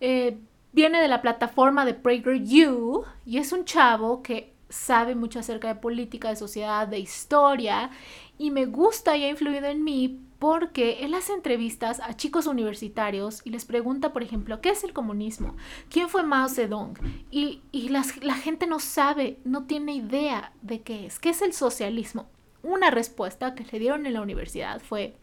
eh, 0.00 0.38
viene 0.72 1.02
de 1.02 1.08
la 1.08 1.22
plataforma 1.22 1.84
de 1.84 1.94
PragerU 1.94 3.04
y 3.26 3.38
es 3.38 3.50
un 3.50 3.64
chavo 3.64 4.22
que 4.22 4.54
sabe 4.68 5.16
mucho 5.16 5.40
acerca 5.40 5.66
de 5.66 5.80
política, 5.80 6.28
de 6.28 6.36
sociedad, 6.36 6.86
de 6.86 7.00
historia 7.00 7.90
y 8.38 8.52
me 8.52 8.66
gusta 8.66 9.16
y 9.16 9.24
ha 9.24 9.30
influido 9.30 9.66
en 9.66 9.82
mí 9.82 10.20
porque 10.38 11.04
él 11.04 11.14
hace 11.14 11.32
entrevistas 11.32 12.00
a 12.00 12.14
chicos 12.16 12.46
universitarios 12.46 13.40
y 13.44 13.50
les 13.50 13.64
pregunta, 13.64 14.12
por 14.12 14.22
ejemplo, 14.22 14.60
¿qué 14.60 14.70
es 14.70 14.84
el 14.84 14.92
comunismo? 14.92 15.56
¿Quién 15.88 16.08
fue 16.08 16.22
Mao 16.22 16.48
Zedong? 16.48 16.98
Y, 17.30 17.62
la 17.88 18.34
gente 18.34 18.66
no 18.66 18.80
sabe, 18.80 19.38
no 19.44 19.64
tiene 19.64 19.94
idea 19.94 20.52
de 20.62 20.82
qué 20.82 21.06
es. 21.06 21.18
¿Qué 21.18 21.30
es 21.30 21.42
el 21.42 21.52
socialismo? 21.52 22.28
Una 22.62 22.90
respuesta 22.90 23.54
que 23.54 23.64
le 23.64 23.78
dieron 23.78 24.06
en 24.06 24.14
la 24.14 24.22
universidad 24.22 24.80
fue, 24.80 25.16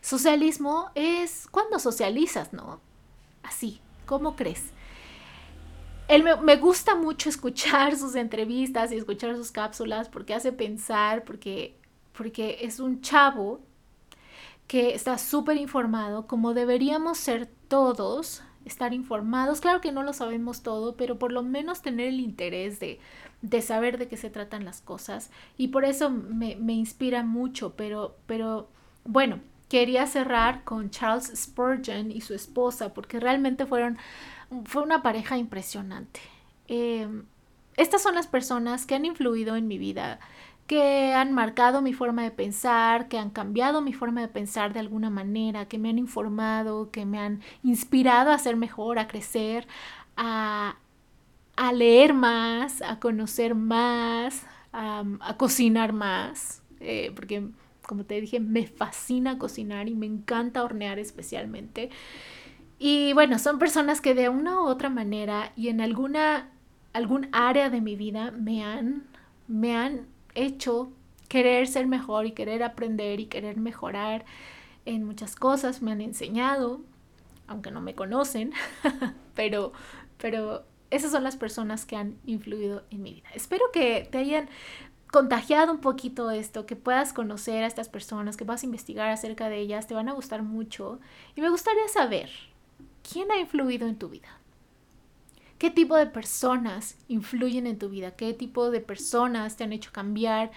socialismo 0.00 0.90
es 0.94 1.48
cuando 1.50 1.78
socializas, 1.78 2.52
¿no? 2.52 2.80
Así, 3.42 3.80
¿cómo 4.06 4.36
crees? 4.36 4.70
Él 6.08 6.24
me, 6.24 6.36
me, 6.36 6.56
gusta 6.56 6.94
mucho 6.94 7.28
escuchar 7.28 7.96
sus 7.96 8.14
entrevistas 8.14 8.92
y 8.92 8.96
escuchar 8.96 9.36
sus 9.36 9.52
cápsulas 9.52 10.08
porque 10.08 10.34
hace 10.34 10.52
pensar, 10.52 11.24
porque, 11.24 11.76
porque 12.12 12.58
es 12.62 12.80
un 12.80 13.00
chavo 13.00 13.60
que 14.70 14.94
está 14.94 15.18
súper 15.18 15.56
informado, 15.56 16.28
como 16.28 16.54
deberíamos 16.54 17.18
ser 17.18 17.48
todos, 17.66 18.44
estar 18.64 18.94
informados. 18.94 19.60
Claro 19.60 19.80
que 19.80 19.90
no 19.90 20.04
lo 20.04 20.12
sabemos 20.12 20.62
todo, 20.62 20.94
pero 20.94 21.18
por 21.18 21.32
lo 21.32 21.42
menos 21.42 21.82
tener 21.82 22.06
el 22.06 22.20
interés 22.20 22.78
de, 22.78 23.00
de 23.42 23.62
saber 23.62 23.98
de 23.98 24.06
qué 24.06 24.16
se 24.16 24.30
tratan 24.30 24.64
las 24.64 24.80
cosas. 24.80 25.32
Y 25.58 25.68
por 25.68 25.84
eso 25.84 26.08
me, 26.08 26.54
me 26.54 26.72
inspira 26.74 27.24
mucho, 27.24 27.74
pero, 27.74 28.14
pero 28.26 28.68
bueno, 29.04 29.40
quería 29.68 30.06
cerrar 30.06 30.62
con 30.62 30.90
Charles 30.90 31.32
Spurgeon 31.34 32.12
y 32.12 32.20
su 32.20 32.34
esposa, 32.34 32.94
porque 32.94 33.18
realmente 33.18 33.66
fueron, 33.66 33.98
fue 34.66 34.82
una 34.84 35.02
pareja 35.02 35.36
impresionante. 35.36 36.20
Eh, 36.68 37.08
estas 37.76 38.02
son 38.02 38.14
las 38.14 38.28
personas 38.28 38.86
que 38.86 38.94
han 38.94 39.04
influido 39.04 39.56
en 39.56 39.66
mi 39.66 39.78
vida 39.78 40.20
que 40.70 41.12
han 41.14 41.32
marcado 41.32 41.82
mi 41.82 41.92
forma 41.92 42.22
de 42.22 42.30
pensar, 42.30 43.08
que 43.08 43.18
han 43.18 43.30
cambiado 43.30 43.82
mi 43.82 43.92
forma 43.92 44.20
de 44.20 44.28
pensar 44.28 44.72
de 44.72 44.78
alguna 44.78 45.10
manera, 45.10 45.66
que 45.66 45.78
me 45.78 45.88
han 45.88 45.98
informado, 45.98 46.92
que 46.92 47.04
me 47.04 47.18
han 47.18 47.40
inspirado 47.64 48.30
a 48.30 48.38
ser 48.38 48.54
mejor, 48.54 49.00
a 49.00 49.08
crecer, 49.08 49.66
a, 50.16 50.76
leer 51.74 52.14
más, 52.14 52.82
a 52.82 53.00
conocer 53.00 53.56
más, 53.56 54.46
a, 54.72 55.34
cocinar 55.36 55.92
más, 55.92 56.62
eh, 56.78 57.10
porque 57.16 57.48
como 57.82 58.04
te 58.04 58.20
dije, 58.20 58.38
me 58.38 58.68
fascina 58.68 59.38
cocinar 59.38 59.88
y 59.88 59.96
me 59.96 60.06
encanta 60.06 60.62
hornear 60.62 61.00
especialmente. 61.00 61.90
Y 62.78 63.12
bueno, 63.14 63.40
son 63.40 63.58
personas 63.58 64.00
que 64.00 64.14
de 64.14 64.28
una 64.28 64.60
u 64.60 64.66
otra 64.66 64.88
manera 64.88 65.52
y 65.56 65.66
en 65.66 65.80
alguna 65.80 66.48
algún 66.92 67.28
área 67.32 67.70
de 67.70 67.80
mi 67.80 67.96
vida 67.96 68.30
me 68.30 68.62
han 68.62 69.08
me 69.48 69.76
han 69.76 70.06
hecho 70.34 70.90
querer 71.28 71.66
ser 71.68 71.86
mejor 71.86 72.26
y 72.26 72.32
querer 72.32 72.62
aprender 72.62 73.20
y 73.20 73.26
querer 73.26 73.56
mejorar 73.56 74.24
en 74.84 75.04
muchas 75.04 75.36
cosas, 75.36 75.82
me 75.82 75.92
han 75.92 76.00
enseñado, 76.00 76.80
aunque 77.46 77.70
no 77.70 77.80
me 77.80 77.94
conocen, 77.94 78.52
pero 79.34 79.72
pero 80.18 80.64
esas 80.90 81.12
son 81.12 81.24
las 81.24 81.36
personas 81.36 81.86
que 81.86 81.96
han 81.96 82.16
influido 82.26 82.82
en 82.90 83.02
mi 83.02 83.14
vida. 83.14 83.28
Espero 83.34 83.64
que 83.72 84.08
te 84.10 84.18
hayan 84.18 84.48
contagiado 85.10 85.72
un 85.72 85.80
poquito 85.80 86.30
esto, 86.30 86.66
que 86.66 86.76
puedas 86.76 87.12
conocer 87.12 87.64
a 87.64 87.66
estas 87.66 87.88
personas, 87.88 88.36
que 88.36 88.44
puedas 88.44 88.64
investigar 88.64 89.08
acerca 89.08 89.48
de 89.48 89.58
ellas, 89.58 89.86
te 89.86 89.94
van 89.94 90.08
a 90.08 90.12
gustar 90.12 90.42
mucho. 90.42 91.00
Y 91.34 91.40
me 91.40 91.50
gustaría 91.50 91.88
saber, 91.88 92.30
¿quién 93.10 93.30
ha 93.30 93.38
influido 93.38 93.88
en 93.88 93.96
tu 93.96 94.08
vida? 94.08 94.28
¿Qué 95.60 95.70
tipo 95.70 95.94
de 95.94 96.06
personas 96.06 96.96
influyen 97.06 97.66
en 97.66 97.78
tu 97.78 97.90
vida? 97.90 98.12
¿Qué 98.12 98.32
tipo 98.32 98.70
de 98.70 98.80
personas 98.80 99.58
te 99.58 99.64
han 99.64 99.74
hecho 99.74 99.92
cambiar 99.92 100.52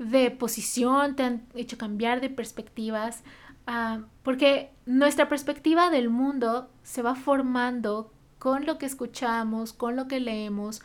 de 0.00 0.32
posición, 0.32 1.14
te 1.14 1.22
han 1.22 1.46
hecho 1.54 1.78
cambiar 1.78 2.20
de 2.20 2.30
perspectivas? 2.30 3.22
Ah, 3.68 4.00
porque 4.24 4.72
nuestra 4.86 5.28
perspectiva 5.28 5.88
del 5.90 6.10
mundo 6.10 6.68
se 6.82 7.00
va 7.00 7.14
formando 7.14 8.12
con 8.40 8.66
lo 8.66 8.76
que 8.76 8.86
escuchamos, 8.86 9.72
con 9.72 9.94
lo 9.94 10.08
que 10.08 10.18
leemos, 10.18 10.82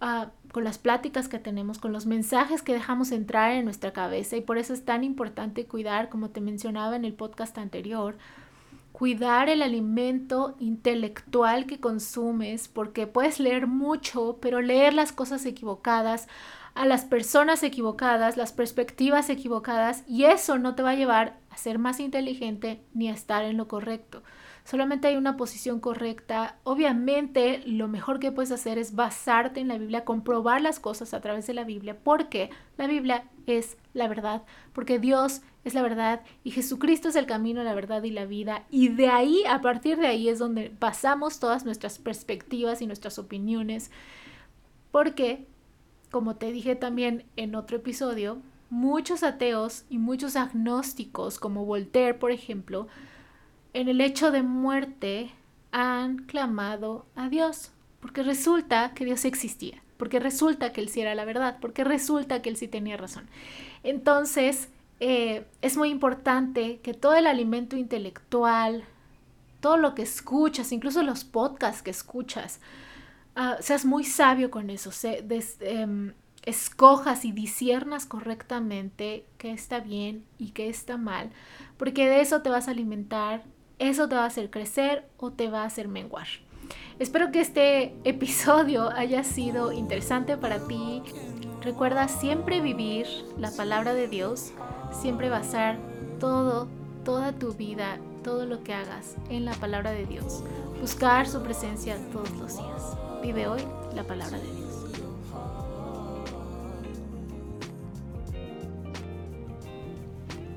uh, 0.00 0.30
con 0.50 0.64
las 0.64 0.78
pláticas 0.78 1.28
que 1.28 1.38
tenemos, 1.38 1.78
con 1.78 1.92
los 1.92 2.06
mensajes 2.06 2.62
que 2.62 2.72
dejamos 2.72 3.12
entrar 3.12 3.52
en 3.52 3.66
nuestra 3.66 3.92
cabeza. 3.92 4.38
Y 4.38 4.40
por 4.40 4.56
eso 4.56 4.72
es 4.72 4.86
tan 4.86 5.04
importante 5.04 5.66
cuidar, 5.66 6.08
como 6.08 6.30
te 6.30 6.40
mencionaba 6.40 6.96
en 6.96 7.04
el 7.04 7.12
podcast 7.12 7.58
anterior, 7.58 8.16
cuidar 8.92 9.48
el 9.48 9.62
alimento 9.62 10.54
intelectual 10.58 11.66
que 11.66 11.80
consumes, 11.80 12.68
porque 12.68 13.06
puedes 13.06 13.40
leer 13.40 13.66
mucho, 13.66 14.38
pero 14.40 14.60
leer 14.60 14.94
las 14.94 15.12
cosas 15.12 15.44
equivocadas, 15.46 16.28
a 16.74 16.86
las 16.86 17.04
personas 17.04 17.62
equivocadas, 17.62 18.36
las 18.36 18.52
perspectivas 18.52 19.28
equivocadas, 19.28 20.04
y 20.06 20.24
eso 20.24 20.58
no 20.58 20.74
te 20.74 20.82
va 20.82 20.90
a 20.90 20.96
llevar 20.96 21.38
a 21.50 21.56
ser 21.56 21.78
más 21.78 22.00
inteligente 22.00 22.82
ni 22.94 23.08
a 23.08 23.14
estar 23.14 23.44
en 23.44 23.56
lo 23.56 23.68
correcto 23.68 24.22
solamente 24.64 25.08
hay 25.08 25.16
una 25.16 25.36
posición 25.36 25.80
correcta. 25.80 26.56
Obviamente 26.64 27.62
lo 27.66 27.88
mejor 27.88 28.18
que 28.18 28.32
puedes 28.32 28.52
hacer 28.52 28.78
es 28.78 28.94
basarte 28.94 29.60
en 29.60 29.68
la 29.68 29.78
Biblia, 29.78 30.04
comprobar 30.04 30.60
las 30.60 30.80
cosas 30.80 31.14
a 31.14 31.20
través 31.20 31.46
de 31.46 31.54
la 31.54 31.64
Biblia, 31.64 31.96
porque 32.02 32.50
la 32.76 32.86
Biblia 32.86 33.24
es 33.46 33.76
la 33.94 34.08
verdad, 34.08 34.42
porque 34.72 34.98
Dios 34.98 35.42
es 35.64 35.74
la 35.74 35.82
verdad 35.82 36.22
y 36.44 36.50
Jesucristo 36.50 37.08
es 37.08 37.16
el 37.16 37.26
camino, 37.26 37.62
la 37.62 37.74
verdad 37.74 38.02
y 38.02 38.10
la 38.10 38.26
vida. 38.26 38.64
Y 38.70 38.88
de 38.88 39.08
ahí, 39.08 39.42
a 39.48 39.60
partir 39.60 39.98
de 39.98 40.06
ahí 40.06 40.28
es 40.28 40.38
donde 40.38 40.72
basamos 40.80 41.38
todas 41.38 41.64
nuestras 41.64 41.98
perspectivas 41.98 42.82
y 42.82 42.86
nuestras 42.86 43.18
opiniones, 43.18 43.90
porque, 44.90 45.46
como 46.10 46.36
te 46.36 46.52
dije 46.52 46.76
también 46.76 47.24
en 47.36 47.54
otro 47.54 47.78
episodio, 47.78 48.38
muchos 48.70 49.22
ateos 49.22 49.84
y 49.90 49.98
muchos 49.98 50.36
agnósticos, 50.36 51.38
como 51.38 51.64
Voltaire, 51.64 52.14
por 52.14 52.30
ejemplo, 52.30 52.88
en 53.74 53.88
el 53.88 54.00
hecho 54.00 54.30
de 54.30 54.42
muerte 54.42 55.30
han 55.70 56.18
clamado 56.18 57.06
a 57.16 57.28
Dios, 57.28 57.72
porque 58.00 58.22
resulta 58.22 58.92
que 58.94 59.04
Dios 59.04 59.24
existía, 59.24 59.82
porque 59.96 60.20
resulta 60.20 60.72
que 60.72 60.80
Él 60.80 60.88
sí 60.88 61.00
era 61.00 61.14
la 61.14 61.24
verdad, 61.24 61.58
porque 61.60 61.84
resulta 61.84 62.42
que 62.42 62.50
Él 62.50 62.56
sí 62.56 62.68
tenía 62.68 62.96
razón. 62.96 63.28
Entonces, 63.82 64.68
eh, 65.00 65.46
es 65.62 65.76
muy 65.76 65.88
importante 65.88 66.80
que 66.80 66.94
todo 66.94 67.14
el 67.14 67.26
alimento 67.26 67.76
intelectual, 67.76 68.84
todo 69.60 69.76
lo 69.76 69.94
que 69.94 70.02
escuchas, 70.02 70.72
incluso 70.72 71.02
los 71.02 71.24
podcasts 71.24 71.82
que 71.82 71.90
escuchas, 71.90 72.60
ah, 73.34 73.56
seas 73.60 73.84
muy 73.84 74.04
sabio 74.04 74.50
con 74.50 74.70
eso, 74.70 74.92
se, 74.92 75.24
em, 75.60 76.12
escojas 76.44 77.24
y 77.24 77.32
disiernas 77.32 78.04
correctamente 78.04 79.24
qué 79.38 79.52
está 79.52 79.80
bien 79.80 80.24
y 80.38 80.50
qué 80.50 80.68
está 80.68 80.96
mal, 80.98 81.30
porque 81.78 82.08
de 82.08 82.20
eso 82.20 82.42
te 82.42 82.50
vas 82.50 82.68
a 82.68 82.72
alimentar 82.72 83.44
eso 83.88 84.08
te 84.08 84.14
va 84.14 84.22
a 84.22 84.26
hacer 84.26 84.50
crecer 84.50 85.08
o 85.18 85.32
te 85.32 85.50
va 85.50 85.62
a 85.62 85.66
hacer 85.66 85.88
menguar. 85.88 86.26
Espero 86.98 87.32
que 87.32 87.40
este 87.40 87.94
episodio 88.04 88.90
haya 88.90 89.24
sido 89.24 89.72
interesante 89.72 90.36
para 90.36 90.66
ti. 90.66 91.02
Recuerda 91.62 92.08
siempre 92.08 92.60
vivir 92.60 93.06
la 93.38 93.50
palabra 93.50 93.94
de 93.94 94.08
Dios, 94.08 94.52
siempre 94.92 95.30
basar 95.30 95.78
todo, 96.18 96.68
toda 97.04 97.32
tu 97.32 97.54
vida, 97.54 97.98
todo 98.22 98.46
lo 98.46 98.62
que 98.62 98.74
hagas 98.74 99.16
en 99.30 99.44
la 99.44 99.54
palabra 99.54 99.90
de 99.90 100.06
Dios. 100.06 100.42
Buscar 100.80 101.28
su 101.28 101.42
presencia 101.42 101.96
todos 102.12 102.30
los 102.32 102.56
días. 102.56 102.96
Vive 103.22 103.46
hoy 103.46 103.62
la 103.94 104.04
palabra 104.04 104.38
de 104.38 104.44
Dios. 104.44 104.62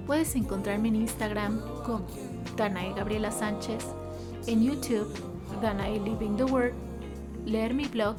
Puedes 0.06 0.36
encontrarme 0.36 0.90
en 0.90 0.98
Instagram 0.98 1.62
como 1.84 2.06
Danae 2.56 2.94
Gabriela 2.94 3.32
Sánchez, 3.32 3.86
en 4.48 4.64
YouTube, 4.64 5.14
Danae 5.62 6.00
Living 6.00 6.38
the 6.38 6.46
Word, 6.46 6.74
leer 7.46 7.74
mi 7.74 7.88
blog, 7.88 8.16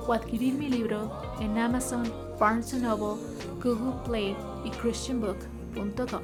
o 0.08 0.14
adquirir 0.14 0.54
mi 0.56 0.70
libro 0.70 1.12
en 1.40 1.58
Amazon, 1.58 2.04
Barnes 2.40 2.74
Noble, 2.74 3.22
Google 3.64 3.94
Play 4.06 4.36
y 4.66 4.70
christianbook.com. 4.72 6.22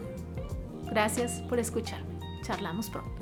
Gracias 0.89 1.41
por 1.49 1.59
escucharme. 1.59 2.17
Charlamos 2.43 2.89
pronto. 2.89 3.16